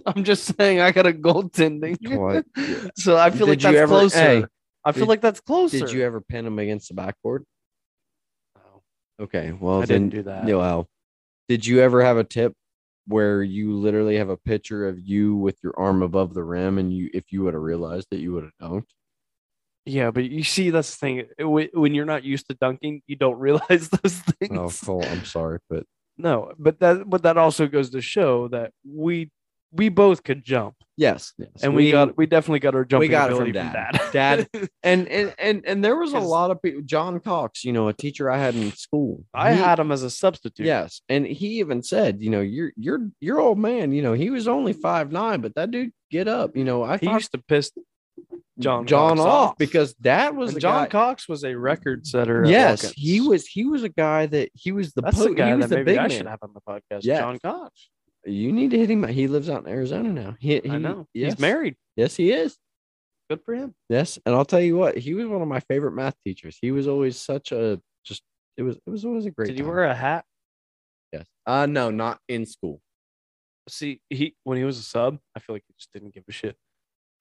[0.06, 1.96] I'm just saying I got a goaltending.
[2.00, 2.42] Yeah.
[2.96, 4.18] so I feel like Did you that's ever- closer.
[4.18, 4.44] hey,
[4.84, 5.78] I feel did- like that's closer.
[5.80, 7.44] Did you ever pin him against the backboard?
[8.56, 8.82] No.
[9.24, 10.44] Okay, well I then, didn't do that.
[10.44, 10.88] No, well,
[11.48, 12.54] did you ever have a tip
[13.06, 16.92] where you literally have a picture of you with your arm above the rim, and
[16.92, 18.84] you, if you would have realized that you would have dunked?
[19.86, 21.24] Yeah, but you see, that's the thing.
[21.72, 24.58] When you're not used to dunking, you don't realize those oh, things.
[24.58, 25.84] Oh, Cole, I'm sorry, but
[26.18, 29.30] No, but that but that also goes to show that we
[29.72, 33.30] we both could jump, yes, yes, and we, got we definitely got our jumping got
[33.30, 33.96] it from Dad.
[33.96, 34.48] from Dad-
[34.82, 36.82] and and and and there was a lot of people.
[36.84, 39.24] John Cox, you know, a teacher I had in school.
[39.32, 40.66] I he- had him as a substitute.
[40.66, 43.92] Yes, and he even said, you know, you're you're your old man.
[43.92, 46.56] You know, he was only five nine, but that dude get up.
[46.56, 47.70] You know, I he thought used to piss
[48.58, 49.58] John John Cox off off.
[49.58, 50.88] because that was John guy.
[50.88, 52.44] Cox was a record setter.
[52.46, 53.46] Yes, he was.
[53.46, 55.68] He was a guy that he was the That's po- the guy he was that
[55.70, 56.10] the maybe big I man.
[56.10, 57.00] should have on the podcast.
[57.02, 57.20] Yes.
[57.20, 57.88] John Cox.
[58.26, 59.06] You need to hit him.
[59.08, 60.36] He lives out in Arizona now.
[60.38, 61.06] He, I know.
[61.14, 61.32] Yes.
[61.32, 61.76] He's married.
[61.96, 62.56] Yes, he is.
[63.30, 63.74] Good for him.
[63.88, 66.58] Yes, and I'll tell you what, he was one of my favorite math teachers.
[66.60, 68.22] He was always such a just.
[68.56, 68.76] It was.
[68.76, 69.46] It was always a great.
[69.48, 70.24] Did you wear a hat?
[71.12, 71.26] Yes.
[71.46, 72.80] Uh no, not in school.
[73.68, 76.32] See, he when he was a sub, I feel like he just didn't give a
[76.32, 76.56] shit.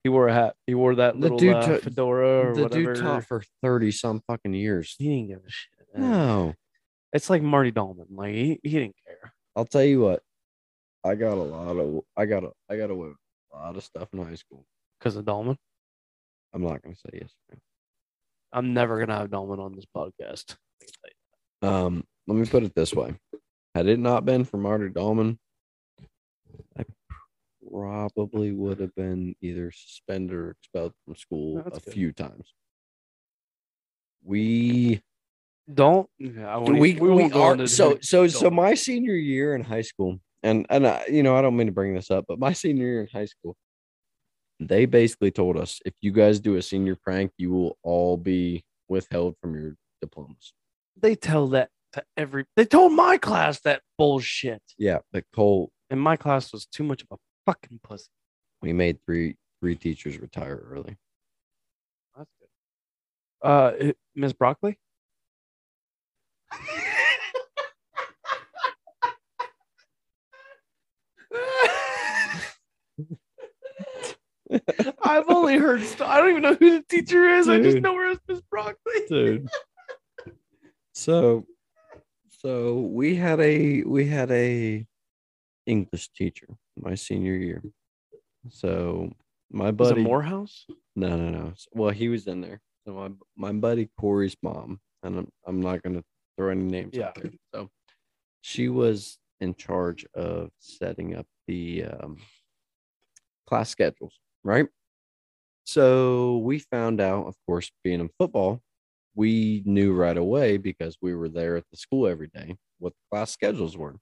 [0.02, 0.54] He wore a hat.
[0.66, 2.94] He wore that The little dude uh, took- fedora or the whatever.
[2.94, 4.94] dude taught for thirty some fucking years.
[4.98, 5.70] he didn't give a shit.
[5.94, 6.10] man.
[6.10, 6.54] No,
[7.12, 8.06] It's like Marty Dahlman.
[8.10, 9.32] Like he, he didn't care.
[9.56, 10.22] I'll tell you what.
[11.04, 12.00] I got a lot of.
[12.16, 12.50] I got a.
[12.68, 13.16] I got away with
[13.52, 14.64] a lot of stuff in high school.
[14.98, 15.56] Because of Dahlman.
[16.54, 17.32] I'm not gonna say yes.
[18.52, 20.56] I'm never gonna have Dahlman on this podcast.
[20.82, 21.86] I can tell you.
[21.86, 23.14] Um, let me put it this way:
[23.74, 25.38] had it not been for Marty Dahlman,
[26.76, 26.84] I
[27.70, 31.82] probably would have been either suspended or expelled from school a good.
[31.82, 32.54] few times.
[34.22, 35.00] We
[35.72, 36.08] Don't.
[36.18, 40.20] Yeah, I won't we we, are so so so my senior year in high school,
[40.42, 42.86] and and I, you know, I don't mean to bring this up, but my senior
[42.86, 43.56] year in high school,
[44.58, 48.64] they basically told us if you guys do a senior prank, you will all be
[48.88, 50.52] withheld from your diplomas.
[51.00, 52.44] They tell that to every.
[52.56, 57.02] They told my class that bullshit, Yeah, but Cole, and my class was too much
[57.02, 57.16] of a
[57.50, 58.10] fucking pussy.
[58.62, 60.96] we made three three teachers retire early.
[62.16, 63.48] That's good.
[63.48, 64.78] Uh, it- Miss Broccoli.
[75.02, 75.82] I've only heard.
[75.82, 77.48] St- I don't even know who the teacher is.
[77.48, 78.92] I just know her as Miss Broccoli.
[79.08, 79.48] dude.
[80.92, 81.46] So,
[82.40, 84.86] so we had a we had a
[85.66, 87.62] English teacher my senior year.
[88.48, 89.12] So
[89.50, 90.66] my buddy, Morehouse?
[90.96, 91.52] no, no, no.
[91.72, 92.60] Well, he was in there.
[92.86, 96.02] So my my buddy Corey's mom, and I'm I'm not gonna
[96.36, 97.22] throw any names out Yeah.
[97.22, 97.32] there.
[97.54, 97.68] So
[98.40, 102.18] she was in charge of setting up the um,
[103.46, 104.66] class schedules, right?
[105.64, 108.60] So we found out, of course, being in football,
[109.14, 113.16] we knew right away because we were there at the school every day what the
[113.16, 113.96] class schedules were.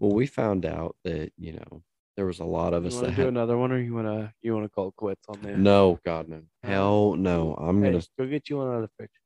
[0.00, 1.82] Well, we found out that you know
[2.16, 4.32] there was a lot of us that do had another one, or you want to
[4.40, 5.58] you want to call quits on that?
[5.58, 7.54] no, God no, hell no.
[7.54, 9.20] I'm Hey, gonna go get you another picture.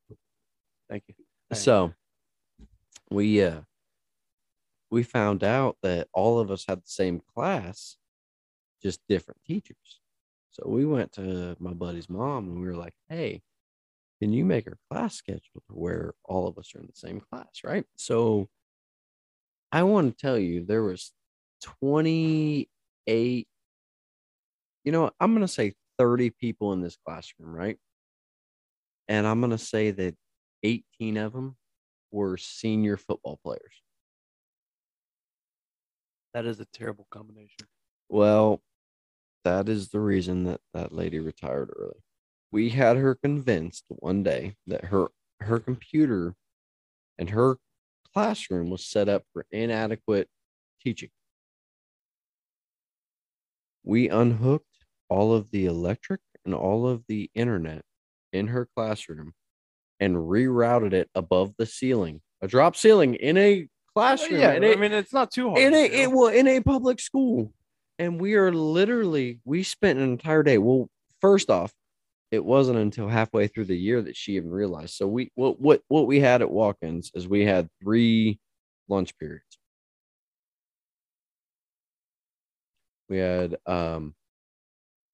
[0.89, 1.15] Thank you.
[1.49, 1.55] Hey.
[1.55, 1.93] So
[3.09, 3.61] we uh
[4.91, 7.95] we found out that all of us had the same class,
[8.83, 10.01] just different teachers.
[10.51, 13.43] So we went to my buddy's mom and we were like, "Hey,
[14.21, 17.21] can you make our class schedule to where all of us are in the same
[17.21, 18.49] class, right?" So
[19.75, 21.11] I want to tell you there was
[21.61, 23.47] 28
[24.85, 27.77] you know, I'm going to say 30 people in this classroom, right?
[29.09, 30.15] And I'm going to say that
[30.63, 31.57] 18 of them
[32.11, 33.81] were senior football players.
[36.33, 37.67] That is a terrible combination.
[38.07, 38.61] Well,
[39.43, 41.99] that is the reason that that lady retired early.
[42.49, 45.09] We had her convinced one day that her
[45.41, 46.35] her computer
[47.17, 47.57] and her
[48.13, 50.27] classroom was set up for inadequate
[50.81, 51.09] teaching.
[53.83, 54.65] We unhooked
[55.09, 57.83] all of the electric and all of the internet
[58.33, 59.33] in her classroom
[59.99, 64.39] and rerouted it above the ceiling, a drop ceiling in a classroom.
[64.41, 65.61] yeah, in I a- mean it's not too hard.
[65.61, 67.53] in a it, well in a public school
[67.97, 70.89] and we are literally we spent an entire day well
[71.21, 71.71] first off
[72.35, 74.95] it wasn't until halfway through the year that she even realized.
[74.95, 78.39] So we what what what we had at Watkins is we had three
[78.89, 79.57] lunch periods.
[83.09, 84.15] We had um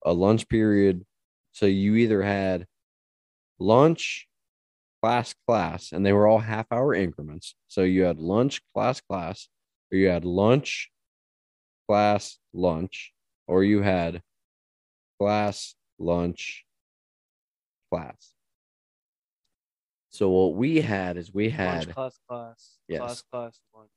[0.04, 1.06] a lunch period.
[1.54, 2.66] So you either had
[3.60, 4.28] lunch
[5.02, 7.56] class class and they were all half hour increments.
[7.68, 9.48] So you had lunch class class
[9.92, 10.90] or you had lunch
[11.88, 13.14] class lunch
[13.48, 14.22] or you had
[15.20, 16.66] class lunch
[17.92, 18.32] class
[20.10, 23.00] so what we had is we had lunch class class Yes.
[23.00, 23.90] class class lunch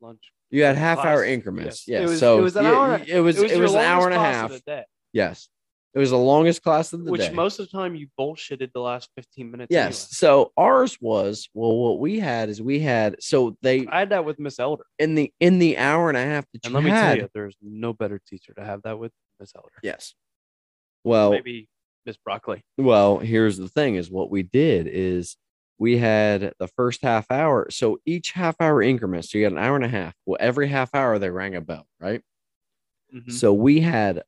[0.00, 0.32] lunch.
[0.50, 2.00] you had half hour increments Yes.
[2.00, 4.06] yes, It was- so it was an hour- it was it was, your an hour
[4.06, 5.48] and a half of the day, yes
[5.94, 8.08] it was the longest class of the which day Which most of the time you
[8.18, 9.68] bullshitted the last fifteen minutes.
[9.70, 13.86] yes so ours was well what we had is we had so they.
[13.86, 16.64] I had that with Miss Elder, in the in the hour and a half that
[16.64, 19.12] you and let me had tell you, there's no better teacher to have that with
[19.38, 19.70] Miss Elder.
[19.84, 20.14] yes
[21.04, 21.68] well maybe
[22.06, 22.62] Miss Broccoli.
[22.76, 25.36] Well, here's the thing is what we did is
[25.78, 27.68] we had the first half hour.
[27.70, 30.14] So each half hour increment, so you had an hour and a half.
[30.26, 32.22] Well, every half hour they rang a bell, right?
[33.14, 33.32] Mhm.
[33.32, 34.22] So we had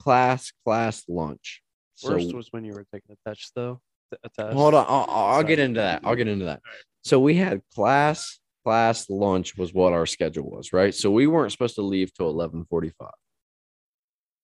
[0.00, 1.62] class, class, lunch.
[1.96, 3.80] So was when you were taking a test, though.
[4.22, 4.54] A test.
[4.54, 6.00] hold on, I'll, I'll get into that.
[6.04, 6.62] I'll get into that.
[7.04, 10.94] So we had class, class, lunch was what our schedule was, right?
[10.94, 13.10] So we weren't supposed to leave till eleven forty-five.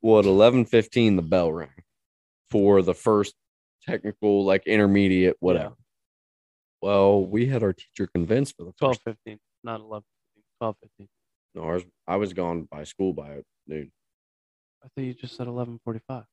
[0.02, 1.70] Well, at eleven fifteen, the bell rang
[2.55, 3.35] for the first
[3.85, 5.74] technical, like intermediate, whatever.
[6.81, 9.16] Well, we had our teacher convinced for the 12, first.
[9.26, 10.05] 15, not 11,
[10.36, 11.09] 15, 12, 15.
[11.56, 13.90] No, ours, I was gone by school by noon.
[14.85, 16.26] I thought you just said 11:45.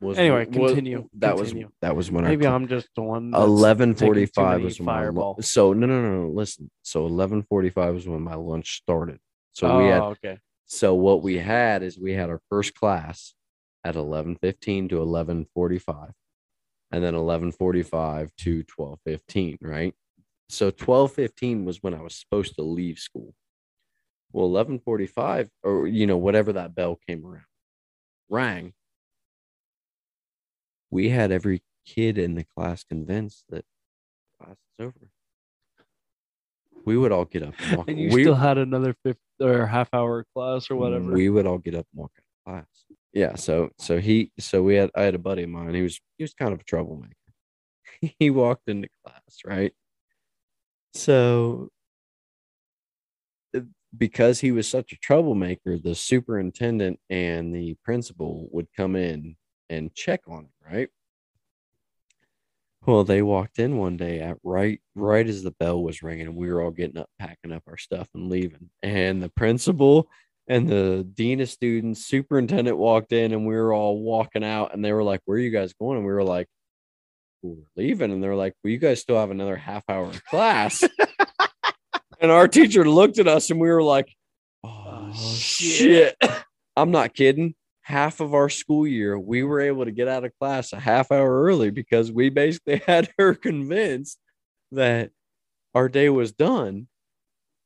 [0.00, 1.66] Was Anyway, was- continue, That continue.
[1.66, 3.34] was that was when Maybe cl- I'm just the one.
[3.34, 5.36] eleven forty five was when my fireball.
[5.42, 9.18] so no no no no listen so eleven forty five was when my lunch started
[9.52, 10.38] so we oh, had Oh, okay.
[10.66, 13.34] so what we had is we had our first class
[13.86, 16.12] at eleven fifteen to eleven forty five,
[16.90, 19.94] and then eleven forty five to twelve fifteen right
[20.48, 23.34] so twelve fifteen was when I was supposed to leave school
[24.32, 27.44] well eleven forty five or you know whatever that bell came around
[28.28, 28.72] rang
[30.90, 33.64] we had every kid in the class convinced that
[34.40, 35.10] class is over.
[36.84, 37.88] we would all get up and walk.
[37.88, 41.12] and you we, still had another fifth or half hour class or whatever.
[41.12, 42.85] We would all get up and walk out of class.
[43.16, 43.36] Yeah.
[43.36, 45.72] So so he so we had I had a buddy of mine.
[45.74, 47.14] He was he was kind of a troublemaker.
[48.18, 49.72] he walked into class, right?
[50.92, 51.70] So
[53.56, 53.60] uh,
[53.96, 59.36] because he was such a troublemaker, the superintendent and the principal would come in
[59.70, 60.88] and check on him, right?
[62.84, 66.36] Well, they walked in one day at right right as the bell was ringing, and
[66.36, 68.68] we were all getting up, packing up our stuff and leaving.
[68.82, 70.10] And the principal
[70.48, 74.84] and the dean of students, superintendent walked in, and we were all walking out, and
[74.84, 76.46] they were like, "Where are you guys going?" And we were like,
[77.42, 80.82] "We're leaving," and they're like, "Well, you guys still have another half hour of class."
[82.20, 84.14] and our teacher looked at us, and we were like,
[84.62, 86.16] "Oh, oh shit.
[86.76, 87.54] I'm not kidding.
[87.82, 91.10] Half of our school year, we were able to get out of class a half
[91.10, 94.18] hour early because we basically had her convinced
[94.72, 95.10] that
[95.74, 96.88] our day was done.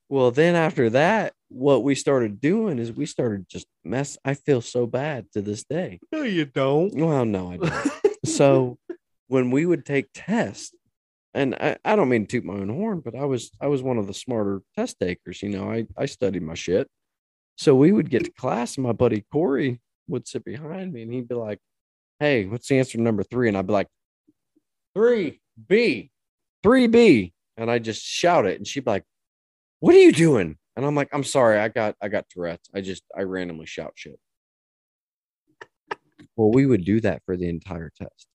[0.09, 4.17] Well, then after that, what we started doing is we started just mess.
[4.25, 6.01] I feel so bad to this day.
[6.13, 6.95] no, you don't.
[6.95, 7.93] Well, no, I don't.
[8.25, 8.79] so
[9.27, 10.73] when we would take tests,
[11.35, 13.83] and I, I don't mean to toot my own horn, but I was I was
[13.83, 15.43] one of the smarter test takers.
[15.43, 16.89] You know, I I studied my shit.
[17.57, 21.13] So we would get to class, and my buddy Corey would sit behind me, and
[21.13, 21.59] he'd be like,
[22.21, 23.49] "Hey, what's the answer to number three?
[23.49, 23.89] And I'd be like,
[24.95, 26.11] three B,
[26.63, 29.05] three B, and I just shout it, and she'd be like,
[29.81, 32.71] "What are you doing?" And I'm like, "I'm sorry, I got I got Tourette's.
[32.75, 34.19] I just I randomly shout shit."
[36.37, 38.27] Well, we would do that for the entire test.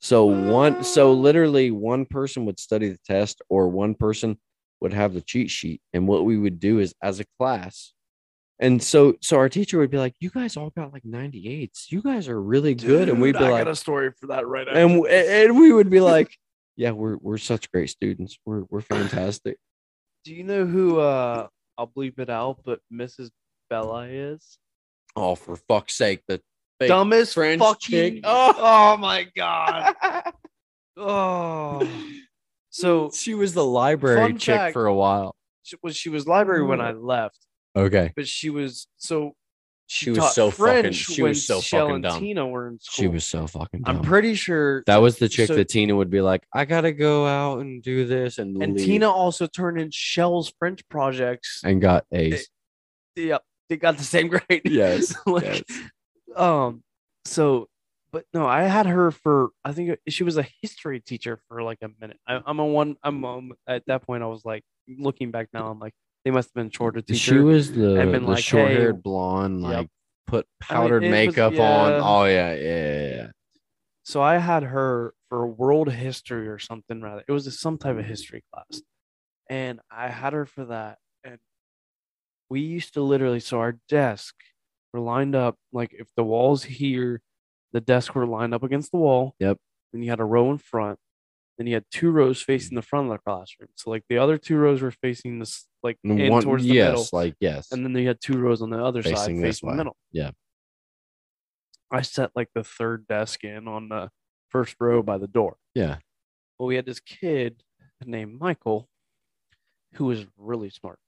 [0.00, 4.38] So one, so literally one person would study the test, or one person
[4.80, 5.82] would have the cheat sheet.
[5.92, 7.92] And what we would do is, as a class,
[8.58, 11.92] and so so our teacher would be like, "You guys all got like 98s.
[11.92, 14.28] You guys are really good." and we'd Dude, be I like, got a story for
[14.28, 16.34] that right after and and we would be like,
[16.76, 18.38] "Yeah, we're we're such great students.
[18.46, 19.58] We're we're fantastic."
[20.24, 21.48] Do you know who uh
[21.78, 23.30] I'll bleep it out, but Mrs.
[23.70, 24.58] Bella is?
[25.16, 26.40] Oh, for fuck's sake, the
[26.78, 28.20] fake Dumbest French fucking chick.
[28.24, 28.96] oh, Oh.
[28.96, 29.94] my god.
[30.96, 31.88] oh.
[32.70, 35.36] So she was the library Fun chick fact- for a while.
[35.62, 36.84] she was she was library when mm.
[36.84, 37.38] I left,
[37.76, 39.34] Okay, but she was so
[39.86, 40.82] she was so fucking.
[40.82, 42.20] French She was so Shell fucking dumb.
[42.20, 43.02] Tina were in school.
[43.02, 43.96] She was so fucking dumb.
[43.98, 46.92] I'm pretty sure That was the chick so- that Tina would be like, I gotta
[46.92, 51.60] go out and do this and and leave," Tina also turned in Shell's French projects.
[51.64, 52.48] and got A's.
[53.16, 54.62] Yep, they got the same grade.
[54.64, 55.62] Yes, Like, yes.
[56.34, 56.82] Um.
[57.26, 57.68] So,
[58.12, 59.50] but no, I had her for.
[59.64, 62.18] I think she was a history teacher for like a minute.
[62.26, 62.96] I, I'm a one.
[63.02, 64.22] I'm um, at that point.
[64.22, 65.94] I was like, looking back now, I'm like,
[66.24, 67.18] they must have been shorter teacher.
[67.18, 69.70] She was the, and been the like, short haired "Hey," blonde, Yep.
[69.70, 69.88] like
[70.26, 71.92] put I mean, powdered was- makeup on.
[72.02, 73.30] Oh yeah, yeah, yeah, yeah.
[74.04, 77.24] So I had her for world history or something rather.
[77.26, 78.82] It was some type of history class.
[79.48, 80.98] And I had her for that.
[81.22, 81.38] And
[82.50, 84.34] we used to literally so our desk
[84.92, 87.20] were lined up like if the walls here,
[87.72, 89.34] the desk were lined up against the wall.
[89.40, 89.58] Yep.
[89.92, 90.98] Then you had a row in front.
[91.56, 93.68] Then you had two rows facing the front of the classroom.
[93.76, 96.88] So like the other two rows were facing this like in one, towards the yes,
[96.88, 97.08] middle.
[97.12, 97.70] like yes.
[97.70, 99.96] And then you had two rows on the other side Facing this facing the middle.
[100.10, 100.30] Yeah.
[101.92, 104.10] I set like the third desk in on the
[104.50, 105.56] first row by the door.
[105.74, 105.98] yeah.
[106.58, 107.62] Well, we had this kid
[108.04, 108.88] named Michael
[109.94, 110.98] who was really smart.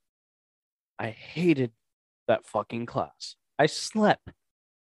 [0.98, 1.70] I hated
[2.28, 3.36] that fucking class.
[3.59, 4.28] I slept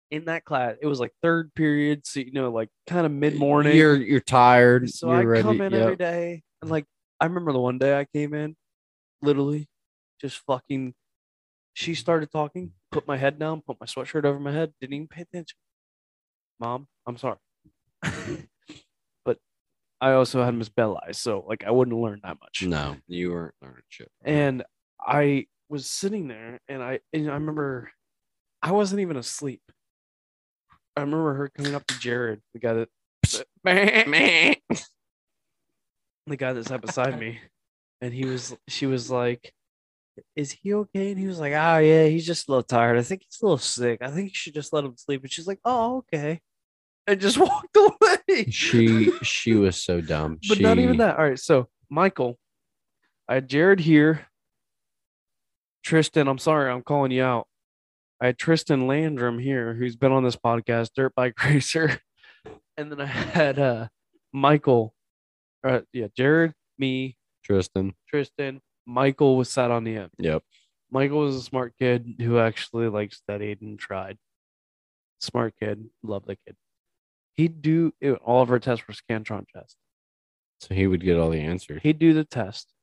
[0.10, 0.76] in that class.
[0.82, 3.76] It was like third period, so you know, like kind of mid morning.
[3.76, 4.90] You're you're tired.
[4.90, 5.44] So you're I ready.
[5.44, 5.98] come in every yep.
[5.98, 6.86] day, and like
[7.20, 8.56] I remember the one day I came in,
[9.22, 9.68] literally,
[10.24, 10.94] just fucking.
[11.76, 15.08] She started talking, put my head down, put my sweatshirt over my head, didn't even
[15.08, 15.58] pay attention.
[16.60, 17.38] Mom, I'm sorry,
[19.26, 19.38] but
[20.00, 22.64] I also had Miss Bell eyes, so like I wouldn't learn that much.
[22.64, 24.10] No, you weren't learning shit.
[24.24, 24.64] And
[25.02, 27.91] I was sitting there, and I and I remember
[28.62, 29.62] I wasn't even asleep.
[30.95, 32.90] I remember her coming up to Jared, the guy that
[36.28, 37.40] the guy that sat beside me,
[38.00, 39.54] and he was she was like,
[40.35, 42.98] "Is he okay?" And he was like, "Oh yeah, he's just a little tired.
[42.98, 44.02] I think he's a little sick.
[44.02, 46.41] I think you should just let him sleep." And she's like, "Oh okay,"
[47.07, 48.45] and just walked away.
[48.49, 50.40] she she was so dumb.
[50.48, 51.18] But not even that.
[51.18, 52.38] All right, so Michael,
[53.27, 54.27] I had Jared here.
[55.84, 57.48] Tristan, I'm sorry, I'm calling you out.
[58.22, 61.99] I had Tristan Landrum here, who's been on this podcast, Dirt Bike Racer,
[62.77, 63.88] and then I had uh
[64.31, 64.94] Michael,
[65.64, 67.94] uh, yeah, Jared, me, Tristan.
[68.10, 70.12] Tristan, Michael was sat on the end.
[70.20, 70.44] Yep.
[70.92, 74.18] Michael was a smart kid who actually like studied and tried.
[75.20, 76.56] Smart kid, love the kid.
[77.34, 79.76] He'd do it, all of our tests were Scantron tests.
[80.60, 81.82] So he would get all the answers.
[81.82, 82.74] He'd do the test.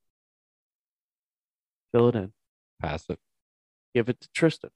[1.93, 2.33] fill it in,
[2.81, 3.19] Pass it.
[3.95, 4.71] give it to Tristan.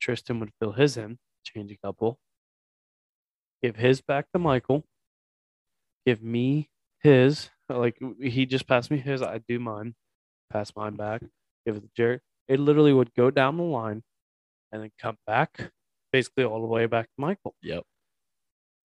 [0.00, 2.18] Tristan would fill his in, change a couple,
[3.62, 4.84] give his back to Michael,
[6.06, 6.70] give me
[7.02, 7.50] his.
[7.68, 9.94] Like he just passed me his, I do mine,
[10.52, 11.22] pass mine back,
[11.66, 12.20] give it to Jared.
[12.48, 14.02] It literally would go down the line
[14.70, 15.70] and then come back,
[16.12, 17.54] basically all the way back to Michael.
[17.62, 17.84] Yep.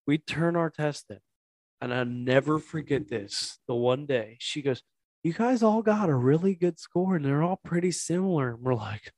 [0.06, 1.20] We turn our test in,
[1.82, 3.60] and I'll never forget this.
[3.68, 4.82] The one day she goes,
[5.24, 8.52] You guys all got a really good score, and they're all pretty similar.
[8.52, 9.12] And we're like,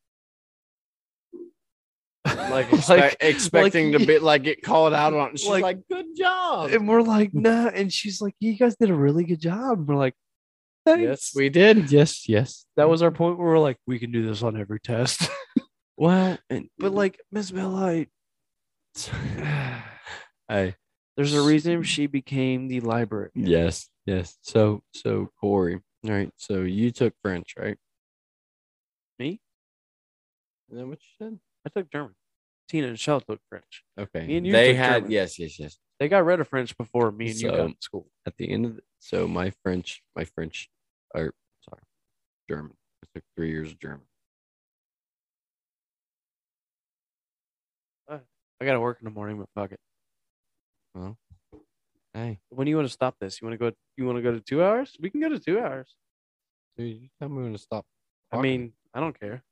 [2.26, 5.35] Like, Like- expecting like- to be like get called out on.
[5.35, 7.67] She's like- like, "Good job." and we're like, nah.
[7.67, 9.80] And she's like, You guys did a really good job.
[9.80, 10.15] And we're like,
[10.95, 11.03] Thanks.
[11.03, 11.91] Yes, we did.
[11.91, 12.65] Yes, yes.
[12.77, 15.29] that was our point where we're like, we can do this on every test.
[16.01, 18.07] Well, and, but like Miss Millite,
[20.49, 20.75] I,
[21.17, 23.31] there's a reason she became the library.
[23.35, 24.37] yes, yes.
[24.41, 26.31] So, so Corey, all right.
[26.37, 27.77] So you took French, right?
[29.19, 29.41] Me?
[30.71, 31.39] Is that what you said?
[31.65, 32.15] I took German.
[32.69, 33.83] Tina and Shell took French.
[33.99, 34.25] Okay.
[34.25, 35.11] Me and you they took had German.
[35.11, 35.77] yes, yes, yes.
[35.99, 38.07] They got rid of French before me and you got So- in school.
[38.25, 40.69] At the end of the, so my French, my French,
[41.15, 41.34] or
[41.68, 41.81] sorry,
[42.49, 42.73] German.
[43.03, 44.02] I took three years of German.
[48.61, 49.80] I got to work in the morning, but fuck it.
[50.94, 51.18] Well,
[52.14, 53.40] Hey, When do you want to stop this?
[53.40, 53.76] You want to go?
[53.95, 54.98] You want to go to two hours?
[54.99, 55.95] We can go to two hours.
[56.77, 57.86] dude, you tell me when to stop.
[58.31, 58.52] I talking.
[58.52, 59.44] mean, I don't care.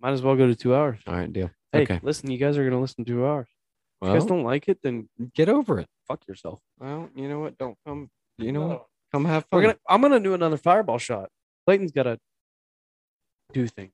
[0.00, 0.98] Might as well go to two hours.
[1.06, 1.50] all right, deal.
[1.72, 2.00] Hey, okay.
[2.02, 3.48] listen, you guys are gonna listen to two hours.
[4.02, 5.88] If you guys don't like it, then get over it.
[6.06, 6.60] fuck yourself.
[6.78, 7.56] Well, you know what?
[7.58, 8.10] Don't come.
[8.38, 8.86] You know what?
[9.12, 9.62] Come have We're fun.
[9.70, 9.78] gonna.
[9.88, 11.30] I'm gonna do another fireball shot.
[11.66, 12.18] Clayton's gotta
[13.52, 13.92] do things.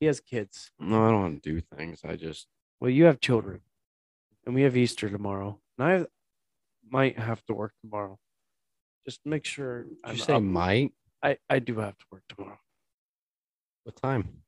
[0.00, 0.70] He has kids.
[0.80, 2.00] No, I don't want to do things.
[2.04, 2.48] I just
[2.80, 3.60] Well, you have children,
[4.46, 6.06] and we have Easter tomorrow, and I
[6.90, 8.18] might have to work tomorrow.
[9.06, 9.84] Just make sure.
[9.84, 10.42] Did I'm you say up.
[10.42, 10.92] might.
[11.22, 12.58] I I do have to work tomorrow.
[13.84, 14.41] What time?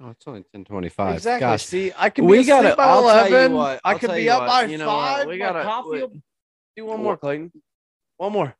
[0.00, 1.14] Oh, it's only ten twenty-five.
[1.16, 1.40] Exactly.
[1.40, 3.52] Gosh, See, I can we asleep by I'll eleven.
[3.52, 5.88] what, I I'll could tell be up what, by you know what, we gotta- coffee
[6.02, 6.12] will-
[6.76, 7.52] Do one more, Clayton.
[8.16, 8.56] One more.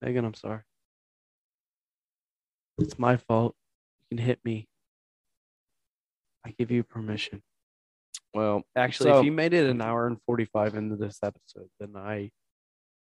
[0.00, 0.60] Megan, I'm sorry.
[2.78, 3.54] It's my fault.
[4.10, 4.66] You can hit me.
[6.44, 7.42] I give you permission.
[8.34, 11.94] well, Actually, So- if you made it an hour and 45 into this episode, then
[11.96, 12.30] I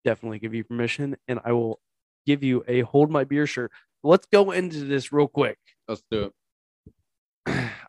[0.03, 1.80] definitely give you permission and I will
[2.26, 3.72] give you a hold my beer shirt.
[4.06, 5.57] Let's go into this real quick.
[5.88, 6.32] let's do it.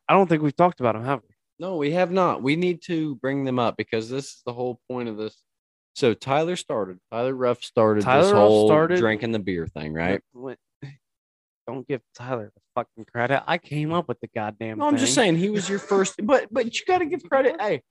[0.08, 1.28] I don't think we've talked about them, have we?
[1.58, 2.42] No, we have not.
[2.42, 5.42] We need to bring them up because this is the whole point of this.
[5.94, 6.98] So Tyler started.
[7.12, 10.20] Tyler Ruff started Tyler this Ruff whole started- drinking the beer thing, right?
[11.66, 13.42] Don't give Tyler the fucking credit.
[13.46, 16.46] I came up with the goddamn No, I'm just saying he was your first, but
[16.50, 17.56] but you got to give credit.
[17.60, 17.82] Hey,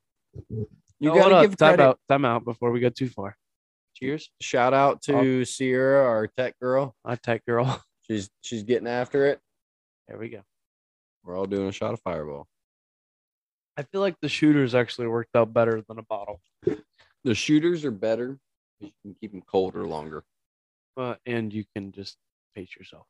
[0.49, 0.67] you
[0.99, 1.83] No, got to give time credit.
[1.89, 1.99] out.
[2.09, 3.35] Time out before we go too far.
[3.95, 4.29] Cheers!
[4.41, 5.43] Shout out to oh.
[5.43, 6.95] Sierra, our tech girl.
[7.03, 7.83] I tech girl.
[8.07, 9.39] She's she's getting after it.
[10.07, 10.41] There we go.
[11.23, 12.47] We're all doing a shot of Fireball.
[13.77, 16.39] I feel like the shooters actually worked out better than a bottle.
[17.23, 18.37] The shooters are better.
[18.79, 20.23] You can keep them colder longer.
[20.95, 22.17] Uh, and you can just
[22.55, 23.05] pace yourself.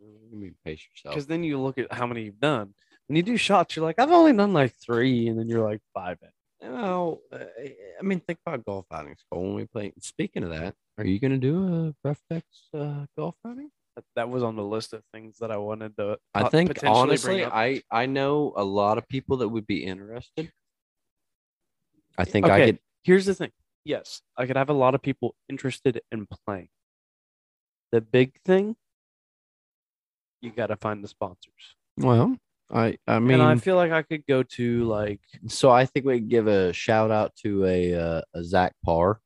[0.00, 1.14] You mean pace yourself.
[1.14, 2.74] Because then you look at how many you've done.
[3.08, 5.80] When you do shots, you're like, I've only done like three, and then you're like
[5.92, 6.28] five in.
[6.66, 7.38] Well, uh,
[7.98, 9.24] I mean, think about golf outings.
[9.30, 9.92] Cole, when we play.
[10.00, 13.70] Speaking of that, are you going to do a rough Tex uh, golf outing?
[13.96, 16.18] That, that was on the list of things that I wanted to.
[16.34, 17.44] I think honestly.
[17.44, 20.50] I I know a lot of people that would be interested.
[22.18, 22.66] I think I Okay.
[22.66, 22.78] could.
[23.02, 23.52] Here's the thing.
[23.84, 26.70] Yes, I could have a lot of people interested in playing.
[27.92, 28.76] The big thing,
[30.40, 31.76] you got to find the sponsors.
[31.98, 32.36] Well,
[32.74, 36.04] I I mean, and I feel like I could go to like, so I think
[36.06, 39.20] we could give a shout out to a uh, a Zach Parr.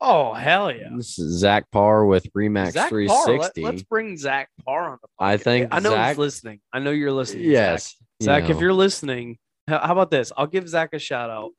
[0.00, 2.90] oh hell yeah, This is Zach Parr with Remax Zach Parr.
[2.90, 3.62] 360.
[3.62, 5.08] Let, us bring Zach Parr on the.
[5.18, 6.60] I think I know Zach- he's listening.
[6.72, 7.44] I know you're listening.
[7.44, 7.50] Zach.
[7.50, 8.60] yes, you Zach, if know.
[8.60, 10.30] you're listening, how how about this?
[10.36, 11.50] I'll give Zach a shout out.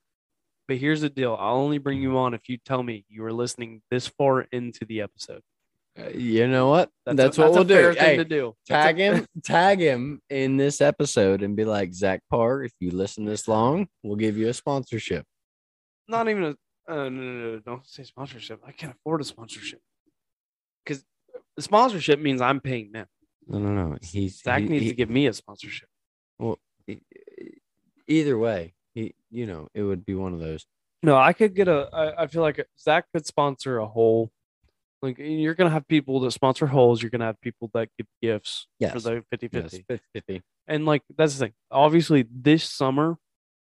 [0.70, 3.34] But here's the deal: I'll only bring you on if you tell me you were
[3.34, 5.42] listening this far into the episode.
[6.00, 6.90] Uh, you know what?
[7.06, 8.00] That's, That's, a, what that's we'll a fair do.
[8.00, 8.56] thing Hey, to do.
[8.70, 12.64] That's tag a- him, tag him in this episode, and be like Zach Parr.
[12.64, 15.26] If you listen this long, we'll give you a sponsorship.
[16.08, 16.50] Not even a.
[16.92, 18.62] Uh, no, no, no, don't say sponsorship.
[18.66, 19.80] I can't afford a sponsorship
[20.84, 21.04] because
[21.56, 23.08] the sponsorship means I'm paying them.
[23.48, 23.98] No, no, no.
[24.02, 25.90] He's Zach he- needs he- to give me a sponsorship.
[26.40, 26.58] Well,
[28.08, 28.74] either way.
[28.94, 30.66] He, you know, it would be one of those.
[31.04, 31.90] No, I could get a.
[31.94, 34.32] I, I feel like Zach could sponsor a whole.
[35.02, 37.02] Like you're gonna have people that sponsor holes.
[37.02, 38.94] You're gonna have people that give gifts yes.
[38.94, 40.04] for the 50 Yes, 50.
[40.14, 40.42] 50.
[40.68, 41.54] And like that's the thing.
[41.72, 43.18] Obviously, this summer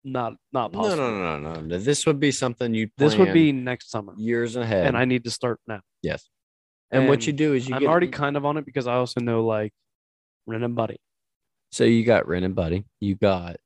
[0.04, 0.96] not not possible.
[0.96, 1.78] no, no, no, no.
[1.78, 2.88] This would be something you.
[2.98, 4.86] This would be next summer, years ahead.
[4.86, 5.80] and I need to start now.
[6.02, 6.28] yes.
[6.90, 8.94] And, what you do is you I'm get already kind of on it because I
[8.94, 9.72] also know like
[10.46, 10.98] Ren and Buddy.
[11.72, 12.84] so you got Ren and Buddy.
[13.00, 13.56] You got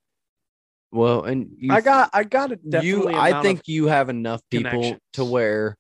[0.90, 2.60] well, and you, I got I got it.
[2.82, 3.08] you.
[3.08, 5.76] I think you have enough people to where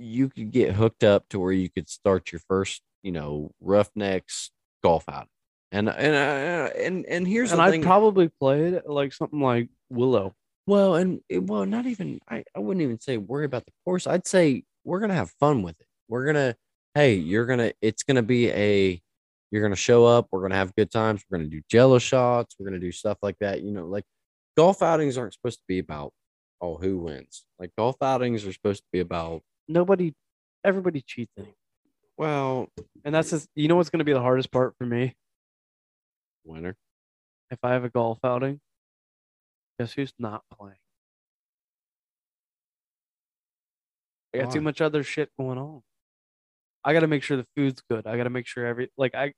[0.00, 4.50] you could get hooked up to where you could start your first, you know, roughnecks
[4.82, 5.28] golf out.
[5.72, 7.82] And and uh, and and here's and I thing.
[7.82, 10.34] probably played like something like Willow.
[10.66, 14.06] Well, and well, not even I, I wouldn't even say worry about the course.
[14.06, 15.86] I'd say we're gonna have fun with it.
[16.08, 16.56] We're gonna,
[16.94, 19.00] hey, you're gonna, it's gonna be a,
[19.50, 20.26] you're gonna show up.
[20.32, 21.22] We're gonna have good times.
[21.28, 22.56] We're gonna do jello shots.
[22.58, 23.62] We're gonna do stuff like that.
[23.62, 24.04] You know, like
[24.56, 26.12] golf outings aren't supposed to be about
[26.60, 27.44] oh who wins.
[27.60, 30.14] Like golf outings are supposed to be about Nobody,
[30.64, 31.32] everybody cheats
[32.18, 32.68] well,
[33.04, 35.14] And that's just, you know what's going to be the hardest part for me
[36.44, 36.76] winner.
[37.50, 38.60] if I have a golf outing?
[39.78, 40.76] Guess who's not playing?
[44.34, 45.82] I got too much other shit going on.
[46.84, 48.06] I got to make sure the food's good.
[48.06, 49.32] I got to make sure every like I.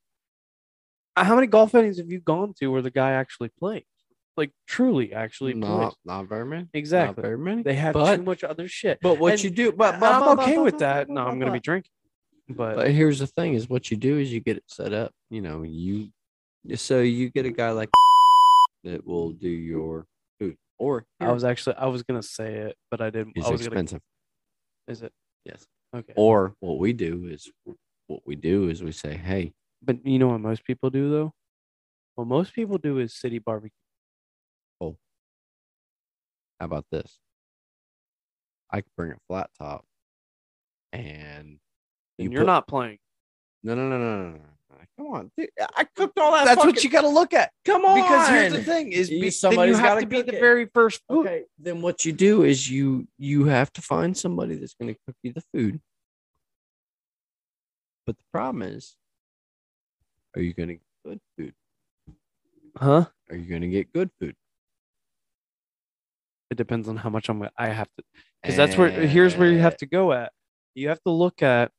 [1.15, 3.85] How many golf outings have you gone to where the guy actually plays?
[4.37, 5.53] Like truly, actually.
[5.55, 6.69] Not not very many.
[6.73, 7.63] exactly Not very many.
[7.63, 8.99] They have but, too much other shit.
[9.03, 11.09] But what And- you do, but, but I'm okay but- with that.
[11.11, 11.91] No, I'm gonna be drinking.
[12.49, 15.13] But, But here's the thing: is what you do is you get it set up.
[15.31, 16.09] You know, you
[16.77, 17.91] so you get a guy like
[18.85, 20.07] that will do your
[20.39, 23.35] food, or I was actually I was gonna say it, but I didn't.
[23.37, 23.71] it's I was gonna.
[23.71, 24.01] expensive.
[24.89, 25.13] Is it
[25.45, 25.67] Yes.
[25.95, 26.13] okay?
[26.17, 27.51] Or what we do is
[28.07, 29.53] what we do is we say, hey,
[29.83, 31.33] But you know what most people do though?
[32.17, 33.77] What most people do is city barbecue.
[36.63, 37.19] How about this?
[38.71, 39.85] I could bring a flat top,
[40.93, 41.59] and And
[42.19, 42.99] you you're put- not playing.
[43.65, 44.37] No, no, no, no, no, no.
[44.37, 44.45] no.
[44.97, 46.45] Come on, dude, I cooked all that.
[46.45, 47.51] That's what you got to look at.
[47.65, 47.97] Come on.
[48.01, 50.37] Because here's the thing: is You- be, then you somebody's have gotta be cook the
[50.37, 50.41] it.
[50.41, 51.01] very first.
[51.09, 51.27] food.
[51.27, 55.01] Okay, then what you do is you you have to find somebody that's going to
[55.05, 55.81] cook you the food.
[58.07, 58.97] But the problem is,
[60.37, 61.55] are you going to get good food?
[62.77, 63.07] Huh?
[63.31, 64.37] Are you going to get good food?
[66.53, 67.49] It depends on how much I'm.
[67.57, 68.05] I have to,
[68.43, 68.91] because that's where.
[68.91, 70.33] Here's where you have Eh, to go at.
[70.75, 71.71] You have to look at.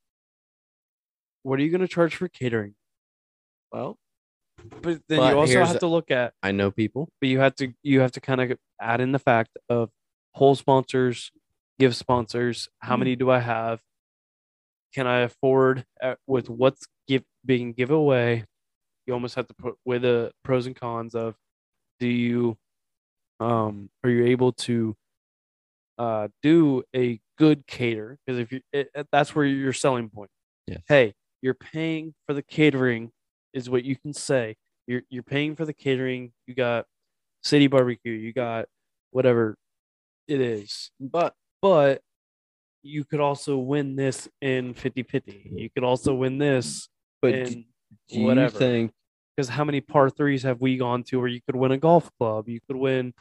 [1.44, 2.74] What are you going to charge for catering?
[3.72, 4.00] Well,
[4.82, 6.34] But then But you also have to look at.
[6.42, 7.10] I know people.
[7.22, 9.92] but you have to you have to kind of add in the fact of
[10.34, 11.32] whole sponsors,
[11.78, 12.68] give sponsors.
[12.80, 13.80] How many do I have?
[14.96, 18.46] Can I afford uh, with what's give being giveaway?
[19.06, 21.36] You almost have to put with the pros and cons of
[22.00, 22.58] do you
[23.44, 24.96] um are you able to
[25.98, 28.18] uh do a good cater?
[28.26, 30.30] Because if you it, it- that's where your selling point.
[30.68, 30.82] Yes.
[30.88, 33.12] hey you're paying for the catering
[33.54, 34.56] is what you can say.
[34.88, 36.32] You're you're paying for the catering.
[36.48, 36.86] You got
[37.44, 38.14] city barbecue.
[38.14, 38.68] You got
[39.12, 39.58] whatever
[40.28, 40.92] it is.
[41.00, 42.02] But but
[42.84, 46.90] you could also win this in 50-50 you could also win this
[47.22, 47.66] but in
[48.10, 48.60] do you whatever.
[48.60, 48.92] think
[49.36, 52.12] because how many par threes have we gone to where you could win a golf
[52.20, 52.48] club?
[52.50, 53.14] You could win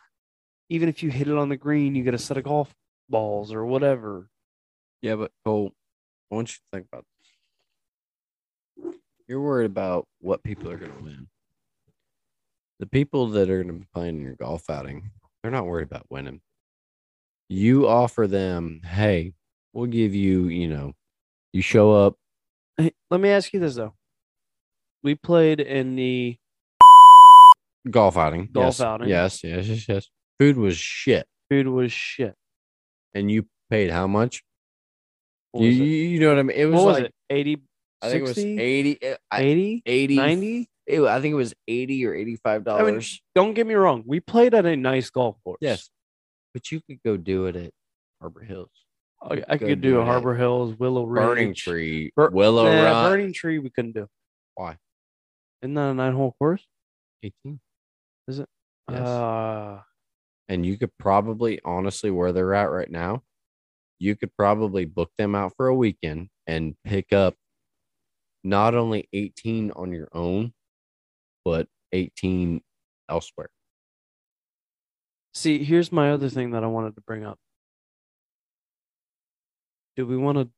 [0.68, 2.74] even if you hit it on the green you get a set of golf
[3.08, 4.28] balls or whatever
[5.02, 5.72] Yeah, but Cole,
[6.30, 7.04] I want you to think about
[8.78, 8.94] this.
[9.28, 11.26] You're worried about what people are going to win.
[12.78, 15.10] The people that are going to be playing in your golf outing,
[15.42, 16.40] they're not worried about winning.
[17.48, 19.34] You offer them, hey,
[19.72, 20.94] we'll give you, you know,
[21.52, 22.16] you show up.
[22.76, 23.94] Hey, let me ask you this though
[25.02, 26.36] we played in the
[27.90, 28.48] Golf outing.
[28.52, 29.08] Golf yes, outing.
[29.08, 30.10] Yes, yes, yes, yes.
[30.38, 31.26] Food was shit.
[31.50, 32.34] food was shit
[33.14, 34.42] And you paid how much?
[35.52, 36.56] what You, was you, it, you know what I mean?
[36.56, 37.62] It was what was like, it 80
[38.02, 41.36] I think 60 it was 80, uh, I- 80 80, 90 it- I think it
[41.36, 43.22] was 80 or 85 I mean, dollars.
[43.34, 45.90] don't get me wrong we played at a nice golf course Yes.
[46.54, 47.70] But you could go do it at
[48.20, 48.68] Harbor Hills.
[49.22, 52.82] I, I could do a at Harbor Hills, Willow Ridge, Burning Tree, Bur- Willow Nah,
[52.82, 53.10] Run.
[53.10, 53.58] Burning Tree.
[53.58, 54.06] We couldn't do.
[54.54, 54.76] Why?
[55.62, 56.66] Isn't that a nine-hole course?
[57.22, 57.58] 18.
[58.28, 58.48] Is it?
[58.90, 58.98] Yes.
[59.00, 59.80] Uh,
[60.52, 63.22] and you could probably, honestly, where they're at right now,
[63.98, 67.36] you could probably book them out for a weekend and pick up
[68.44, 70.52] not only 18 on your own,
[71.42, 72.60] but 18
[73.08, 73.48] elsewhere.
[75.32, 77.38] see, here's my other thing that I wanted to bring up.
[79.96, 80.50] Do we want to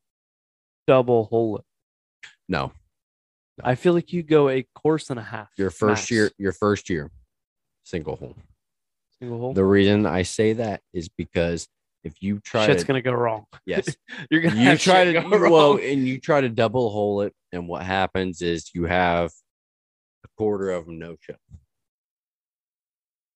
[0.88, 1.64] double hole it?
[2.48, 2.72] No,
[3.62, 5.50] I feel like you go a course and a half.
[5.56, 6.10] your first max.
[6.10, 7.12] year, your first year,
[7.84, 8.34] single hole.
[9.28, 9.52] Hole.
[9.54, 11.66] The reason I say that is because
[12.02, 13.46] if you try Shit's to, gonna go wrong.
[13.66, 13.96] yes,
[14.30, 15.80] You're gonna you have try to go well, wrong.
[15.82, 19.30] and you try to double hole it, and what happens is you have
[20.24, 21.34] a quarter of them no show.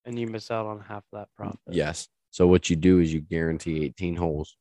[0.04, 1.58] and you miss out on half that profit.
[1.70, 2.08] Yes.
[2.30, 4.56] So what you do is you guarantee 18 holes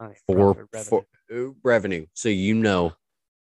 [0.00, 2.06] Not for, profit, for uh, revenue.
[2.14, 2.92] So you know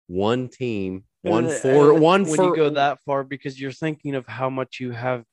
[0.07, 4.27] one team, one for one when for you go that far because you're thinking of
[4.27, 5.23] how much you have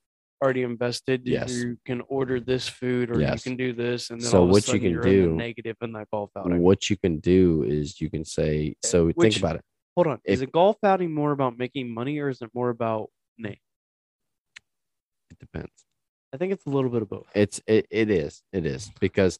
[0.43, 1.27] already invested.
[1.27, 1.53] you- Yes.
[1.53, 3.47] You can order this food or Yes.
[3.47, 5.77] you can do this, and then So all of a what you can do- negative
[5.81, 6.59] in that golf outing.
[6.61, 9.63] what you can do is you can say so Eh, which- think about it.
[9.97, 12.71] Hold on, is if- a golf outing more about making money or is it more
[12.71, 13.59] about name?
[15.31, 15.73] It depends.
[16.33, 17.27] I think it's a little bit of both.
[17.35, 18.43] It's it, it is.
[18.53, 19.39] It is because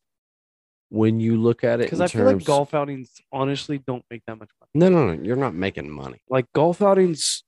[0.91, 4.39] when you look at it Because I feel like golf outings honestly don't make that
[4.39, 4.71] much money.
[4.75, 5.23] No, no, no.
[5.23, 6.19] You're not making money.
[6.29, 7.45] Like golf outings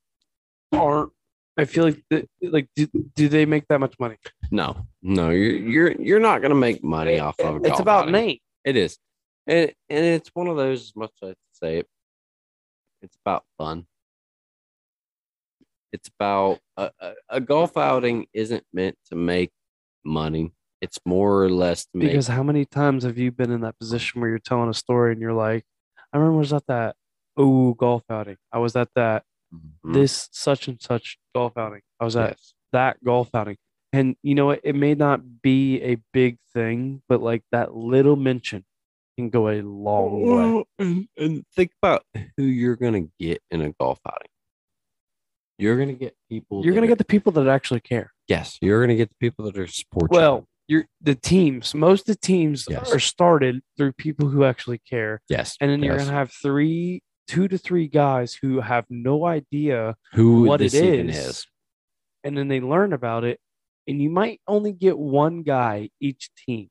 [0.71, 1.11] aren't.
[1.57, 4.17] I feel like the, like do, do they make that much money?
[4.51, 5.29] No, no.
[5.29, 8.11] You're you're you're not gonna make money off of a It's about outing.
[8.11, 8.37] name.
[8.65, 8.97] It is.
[9.47, 11.87] And, and it's one of those, as much as I say it,
[13.01, 13.85] it's about fun.
[15.93, 19.51] It's about a, a, a golf outing isn't meant to make
[20.03, 20.51] money.
[20.81, 22.09] It's more or less to make.
[22.09, 25.13] Because how many times have you been in that position where you're telling a story
[25.13, 25.63] and you're like,
[26.11, 26.95] I remember I was at that
[27.37, 28.37] oh golf outing.
[28.51, 29.23] I was at that
[29.85, 29.93] Mhm.
[29.93, 31.81] this such and such golf outing.
[31.99, 32.53] I was at Yes.
[32.71, 33.57] that golf outing.
[33.93, 34.59] And you know what?
[34.63, 38.65] It may not be a big thing, but like that little mention
[39.17, 40.63] can go a long way.
[40.79, 42.03] And, and think about
[42.35, 44.27] who you're gonna get in a golf outing.
[45.57, 46.65] You're gonna get people.
[46.65, 48.11] You're gonna get the people that actually care.
[48.27, 48.57] yes.
[48.61, 50.11] You're gonna get the people that are support.
[50.11, 51.73] Well, you're the teams.
[51.73, 52.91] Most of the teams Yes.
[52.93, 55.21] are started through people who actually care.
[55.29, 59.95] yes, And then you're gonna have three, two to three guys who have no idea,
[60.13, 61.17] who what it is.
[61.17, 61.47] is.
[62.23, 63.39] and then they learn about it.
[63.87, 66.69] And you might only get one guy each team,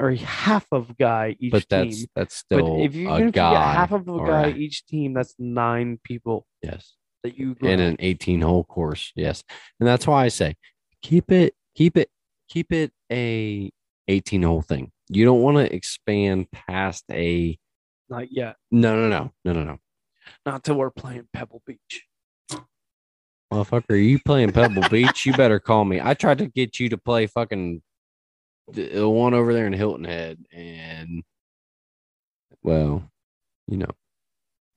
[0.00, 1.50] or half of guy each team.
[1.50, 1.90] But team.
[1.90, 3.52] that's that's But still if you a if you guy.
[3.52, 6.94] get half of a guy a- each team, that's nine people yes.
[7.22, 9.42] that you in an 18 hole course yes
[9.80, 10.54] and that's why i say
[11.02, 12.08] keep it keep it
[12.48, 13.70] keep it a
[14.06, 17.58] 18 hole thing you don't want to expand past a
[18.10, 18.56] Not yet.
[18.70, 19.78] no no no no no no
[20.46, 22.04] Not till we're playing Pebble Beach.
[23.52, 26.90] motherfucker are you playing pebble beach you better call me i tried to get you
[26.90, 27.80] to play fucking
[28.70, 31.22] the one over there in hilton head and
[32.62, 33.02] well
[33.66, 33.88] you know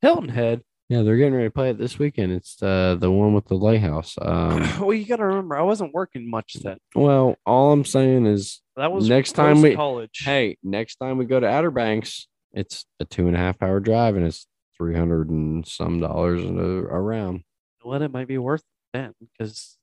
[0.01, 0.61] Hilton Head.
[0.89, 3.55] yeah they're getting ready to play it this weekend it's uh the one with the
[3.55, 6.77] lighthouse um well, you got to remember, I wasn't working much then.
[6.95, 10.21] well all i'm saying is That was Next time we- college.
[10.23, 13.79] Hey, next time we go to Outer Banks, it's a two and a half hour
[13.79, 14.47] drive and it's
[14.77, 17.43] three hundred and some dollars a- around.
[17.83, 18.63] what it might be worth
[18.93, 19.77] then because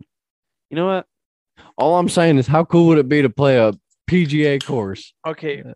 [0.70, 1.06] you know what?
[1.76, 3.72] All I'm saying is, how cool would it be to play a
[4.08, 5.12] PGA course?
[5.26, 5.72] Okay, uh,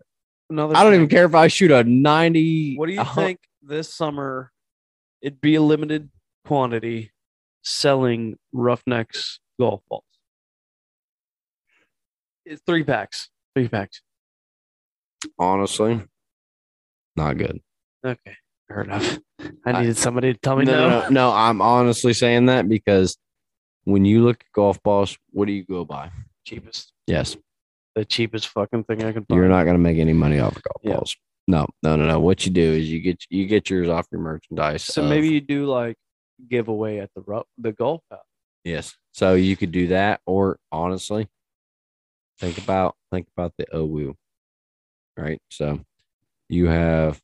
[0.50, 0.76] another.
[0.76, 2.76] I don't even care if I shoot a ninety.
[2.76, 4.52] What do you a hun- think this summer?
[5.22, 6.10] It'd be a limited
[6.44, 7.12] quantity
[7.62, 10.04] selling Roughnecks golf balls.
[12.44, 13.28] It's three packs.
[13.54, 14.02] Three packs.
[15.38, 16.02] Honestly,
[17.16, 17.60] not good.
[18.04, 18.36] Okay,
[18.68, 19.18] fair enough.
[19.66, 21.00] I I- needed somebody to tell me No, no.
[21.02, 21.32] no, no.
[21.32, 23.16] I'm honestly saying that because
[23.84, 26.10] when you look at golf balls, what do you go by?
[26.44, 27.36] Cheapest, Yes,
[27.94, 29.38] the cheapest fucking thing I can find.
[29.38, 30.94] you're not going to make any money off of golf Yeah.
[30.94, 31.16] balls.
[31.48, 32.20] No, no, no, no.
[32.20, 34.84] What you do is you get you get yours off your merchandise.
[34.84, 35.96] So of- maybe you do like
[36.48, 38.20] giveaway at the the golf out.
[38.64, 38.96] Yes.
[39.12, 41.28] So you could do that, or honestly,
[42.38, 44.14] think about think about the OWU.
[45.16, 45.40] Right.
[45.50, 45.80] So
[46.52, 47.20] you have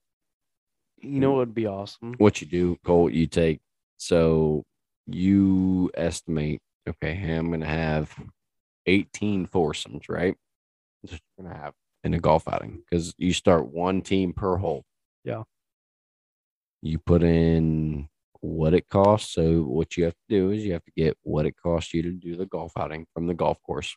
[1.03, 2.15] You know what would be awesome?
[2.19, 3.11] what you do, Cole.
[3.11, 3.61] You take
[3.99, 4.65] so
[5.07, 6.61] you estimate.
[6.89, 8.15] Okay, I'm gonna have
[8.87, 10.35] 18 foursomes, right?
[11.03, 11.75] That's gonna have
[12.05, 14.85] in a golf outing because you start one team per hole.
[15.25, 15.43] Yeah.
[16.81, 18.09] You put in
[18.41, 19.35] what it costs.
[19.35, 22.03] So what you have to do is you have to get what it costs you
[22.03, 23.95] to do the golf outing from the golf course.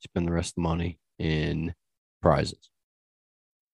[0.00, 1.74] Spend the rest of the money in
[2.22, 2.70] prizes,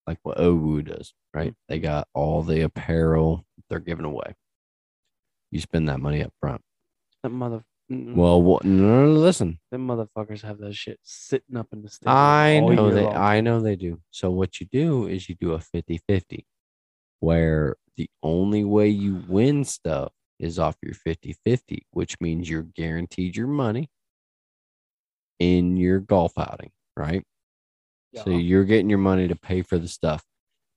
[0.07, 1.15] like what OWU does.
[1.33, 1.51] Right?
[1.51, 1.69] Mm-hmm.
[1.69, 4.35] They got all the apparel they're giving away.
[5.51, 6.61] You spend that money up front.
[7.23, 7.65] That mother.
[7.91, 9.59] Well, what, no, no, no, listen.
[9.71, 12.09] them motherfuckers have that shit sitting up in the state.
[12.09, 14.01] I know they I know they do.
[14.11, 16.47] So what you do is you do a 50-50
[17.21, 23.37] where the only way you win stuff is off your 50-50, which means you're guaranteed
[23.37, 23.91] your money
[25.39, 27.25] in your golf outing, right?
[28.23, 30.24] So you're getting your money to pay for the stuff.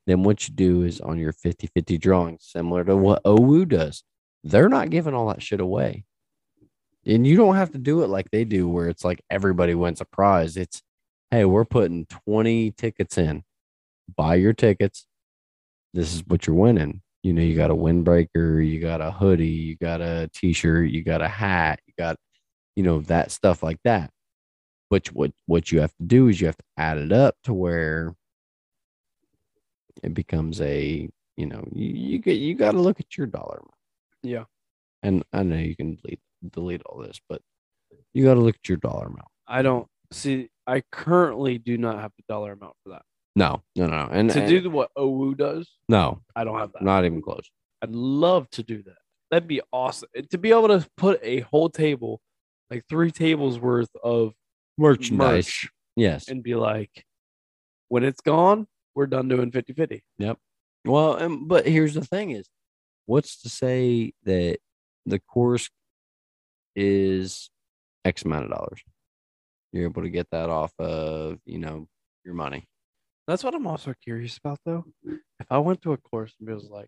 [0.06, 4.04] Then what you do is on your 50-50 drawing, similar to what OWU does,
[4.44, 6.06] they're not giving all that shit away.
[7.06, 10.02] And you don't have to do it like they do, where it's like everybody wins
[10.02, 10.58] a prize.
[10.58, 10.82] It's,
[11.32, 13.44] hey, we're putting 20 tickets in.
[14.16, 15.06] Buy your tickets.
[15.94, 17.02] This is what you're winning.
[17.24, 20.90] You know, you got a windbreaker, you got a hoodie, you got a t shirt,
[20.90, 22.16] you got a hat, you got
[22.78, 24.12] you know, that stuff like that.
[24.90, 27.54] But what what you have to do is you have to add it up to
[27.54, 28.16] where
[30.04, 33.58] it becomes a, you know, you you get you got to look at your dollar
[33.58, 33.74] amount.
[34.24, 34.44] Yeah.
[35.04, 36.20] And I know you can delete
[36.52, 37.42] delete all this, but
[38.14, 39.28] you got to look at your dollar amount.
[39.48, 40.50] I don't see.
[40.66, 43.04] I currently do not have the dollar amount for that.
[43.36, 44.10] No, no, no, no.
[44.12, 46.82] And, to and- do what OWU does, no, I don't have that.
[46.82, 47.50] not even close.
[47.82, 48.98] I'd love to do that.
[49.30, 50.10] That'd be awesome.
[50.32, 52.20] To be able to put a whole table,
[52.72, 54.34] like three tables worth of
[54.78, 55.46] Merchandise.
[55.46, 56.28] merch, Yes.
[56.28, 57.06] and be like,
[57.90, 60.04] when it's gone, we're done doing 50 50.
[60.20, 60.38] Yep.
[60.86, 62.48] Well, um, but here's the thing: is
[63.06, 64.58] what's to say that
[65.06, 65.70] the course
[66.76, 67.50] is
[68.06, 68.82] X amount of dollars?
[69.74, 71.88] You're able to get that off of you know
[72.24, 72.66] your money.
[73.28, 74.86] That's what I'm also curious about, though.
[75.06, 76.88] If I went to a course and it was like,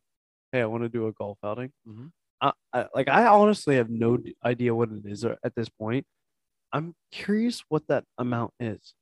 [0.52, 2.12] "Hey, I want to do a golf outing," Mhm.
[2.42, 6.06] I, I like I honestly have no idea what it is at this point.
[6.72, 8.94] I'm curious what that amount is.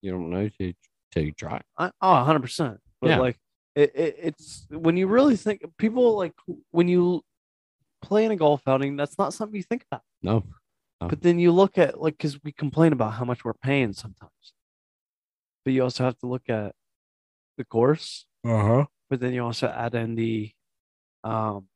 [0.00, 0.72] You don't know till
[1.12, 1.60] till you try.
[1.78, 2.80] I, oh, 100 percent.
[3.00, 3.18] But Yeah.
[3.18, 3.38] like,
[3.74, 6.34] it, it, it's when you really think people like
[6.70, 7.22] when you
[8.00, 10.02] play in a golf outing, that's not something you think about.
[10.22, 10.44] No.
[11.00, 14.52] But then you look at like because we complain about how much we're paying sometimes,
[15.64, 16.74] but you also have to look at
[17.58, 18.24] the course.
[18.44, 18.84] uh huh.
[19.10, 20.52] But then you also add in the,
[21.24, 21.66] um,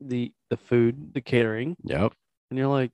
[0.00, 2.12] the the food, the catering, Yep.
[2.50, 2.90] and you're like,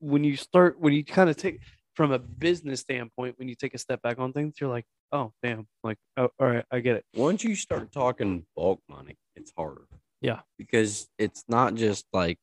[0.00, 1.60] when you start when you kind of take
[1.94, 5.32] from a business standpoint, when you take a step back on things, you're like, oh
[5.42, 7.04] damn, like oh all right, I get it.
[7.14, 9.86] Once you start talking bulk money, it's harder.
[10.20, 10.40] Yeah.
[10.58, 12.38] Because it's not just like,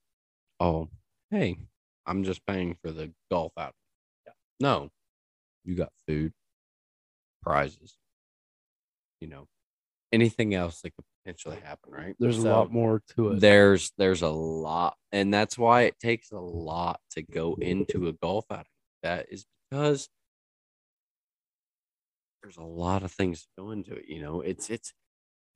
[0.59, 0.89] oh,
[1.31, 1.57] hey,
[2.05, 3.73] I'm just paying for the golf out.
[4.25, 4.33] Yeah.
[4.59, 4.89] No,
[5.63, 6.31] you got food,
[7.41, 7.97] prizes,
[9.19, 9.47] you know,
[10.11, 12.15] anything else that could potentially happen, right?
[12.19, 13.39] There's a lot more to it.
[13.41, 18.13] There's there's a lot, and that's why it takes a lot to go into a
[18.13, 18.65] golf outing.
[19.03, 20.07] That is because
[22.43, 24.05] there's a lot of things that go into it.
[24.07, 24.93] You know, it's it's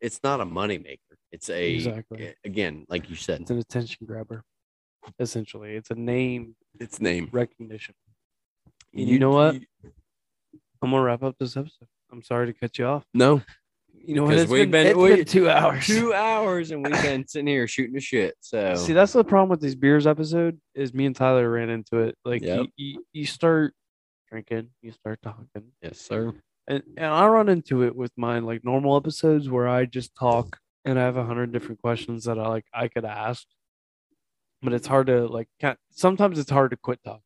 [0.01, 0.97] it's not a moneymaker.
[1.31, 2.33] It's a Exactly.
[2.43, 4.43] again, like you said, It's an attention grabber.
[5.19, 7.29] Essentially, it's a name it's name.
[7.31, 7.95] recognition.
[8.93, 9.55] And you know what?
[10.81, 11.87] I'm gonna wrap up this episode.
[12.11, 13.03] I'm sorry to cut you off.
[13.13, 13.41] No,
[14.05, 15.85] You know It's we've been, been- it's we- been two hours.
[15.85, 18.35] two hours, and we've been sitting here shooting the shit.
[18.39, 21.99] So See, that's the problem with these beers episode is me and Tyler ran into
[21.99, 22.15] it.
[22.25, 22.67] Like Yep.
[22.77, 23.73] you, you, you start
[24.31, 25.45] drinking, you start talking,
[25.81, 26.33] yes, sir.
[26.67, 30.57] and and I run into it with mine like normal episodes where I just talk
[30.85, 33.45] and I have a hundred different questions that I like I could ask,
[34.61, 35.47] but it's hard to like.
[35.91, 37.21] Sometimes it's hard to quit talking.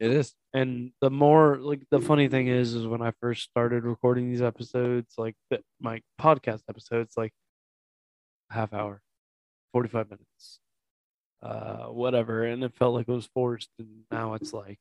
[0.00, 0.34] It is.
[0.54, 4.42] And the more like the funny thing is, is when I first started recording these
[4.42, 7.32] episodes, like the, my podcast episodes, like
[8.50, 9.02] half hour,
[9.72, 10.60] forty five minutes,
[11.42, 13.70] uh, whatever, and it felt like it was forced.
[13.78, 14.78] And now it's like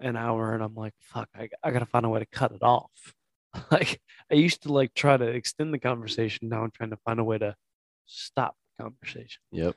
[0.00, 2.62] an hour, and I'm like, fuck, I, I gotta find a way to cut it
[2.62, 3.14] off.
[3.70, 4.00] like
[4.30, 6.48] I used to like try to extend the conversation.
[6.48, 7.54] Now I'm trying to find a way to
[8.06, 9.76] stop the conversation Yep.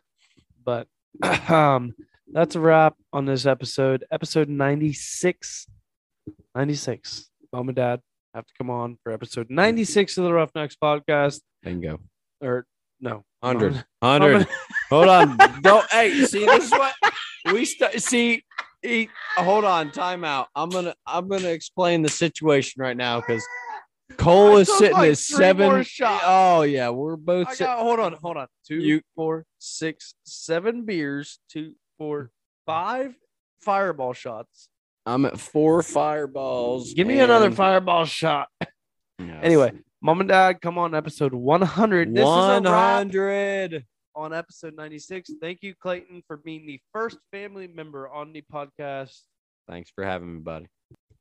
[0.63, 0.87] but
[1.49, 1.93] um
[2.31, 5.67] that's a wrap on this episode episode 96
[6.55, 8.01] 96 mom and dad
[8.33, 11.99] have to come on for episode 96 of the roughnecks podcast Bingo.
[12.41, 12.65] or
[12.99, 13.85] no Hundred.
[14.01, 14.47] Hundred.
[14.89, 15.37] Hold on.
[15.61, 15.85] Don't.
[15.91, 16.93] Hey, see this is what
[17.53, 18.43] we st- see.
[18.83, 19.11] Eat.
[19.37, 19.91] Hold on.
[19.91, 20.47] Time out.
[20.55, 20.95] I'm gonna.
[21.05, 23.45] I'm gonna explain the situation right now because
[24.17, 25.85] Cole I is sitting like, at seven.
[26.01, 27.47] Oh yeah, we're both.
[27.49, 32.31] I sit- got, hold on hold on two You- four six seven beers two four
[32.65, 33.15] five
[33.61, 34.69] fireball shots
[35.05, 36.93] I'm at four fireballs.
[36.93, 38.49] give me another fireball shot
[39.19, 39.39] Yes.
[39.41, 39.71] anyway
[40.01, 43.85] mom and dad come on episode 100 this is a hundred.
[44.15, 45.31] on episode 96.
[45.39, 49.21] Thank you, Clayton, for being the first family member on the podcast.
[49.69, 50.65] Thanks for having me, buddy.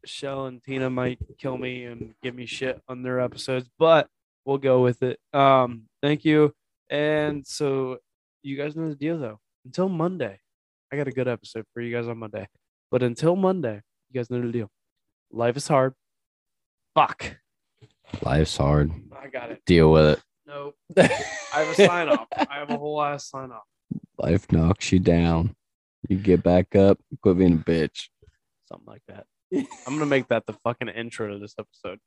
[0.07, 4.09] Shell and Tina might kill me and give me shit on their episodes, but
[4.47, 5.19] we'll go with it.
[5.35, 6.55] Um, thank you.
[6.89, 7.99] And so
[8.43, 9.41] you guys know the deal though.
[9.67, 10.39] Until Monday,
[10.93, 12.47] I got a good episode for you guys on Monday.
[12.91, 14.71] But until Monday, you guys know the deal.
[15.33, 15.95] Life is hard.
[16.95, 17.39] Fuck.
[18.23, 18.93] Life's hard.
[19.21, 19.63] I got it.
[19.67, 20.23] Deal with it.
[20.47, 20.77] Nope.
[20.97, 21.03] I
[21.53, 22.29] have a sign off.
[22.37, 23.65] I have a whole ass sign off.
[24.19, 25.57] Life knocks you down.
[26.09, 27.01] You get back up.
[27.21, 28.09] Quit being a bitch.
[28.69, 29.27] Something like that.
[29.53, 31.99] I'm gonna make that the fucking intro to this episode.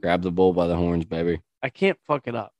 [0.00, 1.40] Grab the bull by the horns, baby.
[1.62, 2.52] I can't fuck it up.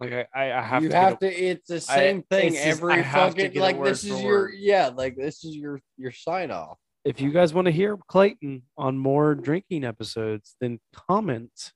[0.00, 0.96] Like I, I, I have you to.
[0.96, 1.44] have get to.
[1.44, 3.82] It's the I- same thing it's just- I every have to fucking get like.
[3.82, 4.54] This is your word.
[4.58, 4.90] yeah.
[4.94, 6.78] Like this is your your sign off.
[7.04, 11.72] if you guys want to hear Clayton on more drinking episodes, then comment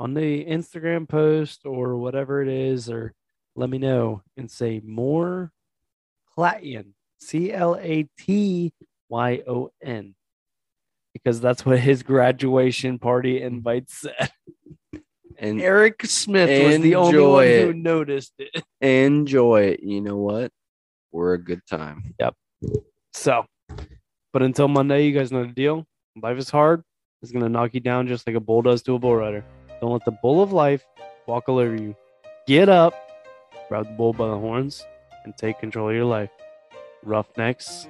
[0.00, 3.14] on the Instagram post or whatever it is, or
[3.54, 5.52] let me know and say more
[6.34, 6.94] Clayton.
[7.20, 8.72] C L A T
[9.08, 10.14] Y O N.
[11.12, 14.30] Because that's what his graduation party invite said.
[15.44, 18.64] And Eric Smith was the only one who noticed it.
[18.80, 19.82] enjoy it.
[19.82, 20.50] You know what?
[21.12, 22.14] We're a good time.
[22.18, 22.34] Yep.
[23.12, 23.44] So,
[24.32, 25.84] but until Monday, you guys know the deal.
[26.20, 26.82] Life is hard.
[27.20, 29.44] It's gonna knock you down just like a bull does to a bull rider.
[29.82, 30.82] Don't let the bull of life
[31.26, 31.94] walk all over you.
[32.46, 32.94] Get up,
[33.68, 34.82] grab the bull by the horns,
[35.24, 36.30] and take control of your life.
[37.02, 37.86] Roughnecks,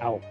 [0.00, 0.22] out.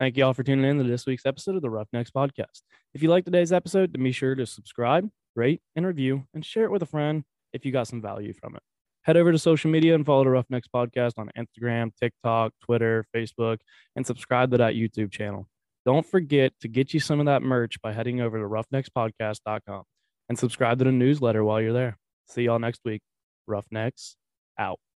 [0.00, 2.62] Thank you all for tuning in to this week's episode of the Roughnecks Podcast.
[2.94, 6.64] If you like today's episode, then be sure to subscribe, rate, and review, and share
[6.64, 7.22] it with a friend
[7.52, 8.62] if you got some value from it.
[9.02, 13.58] Head over to social media and follow the Roughnecks Podcast on Instagram, TikTok, Twitter, Facebook,
[13.94, 15.46] and subscribe to that YouTube channel.
[15.84, 19.82] Don't forget to get you some of that merch by heading over to roughneckspodcast.com
[20.28, 21.98] and subscribe to the newsletter while you're there.
[22.26, 23.02] See y'all next week.
[23.46, 24.16] Roughnecks
[24.58, 24.80] out.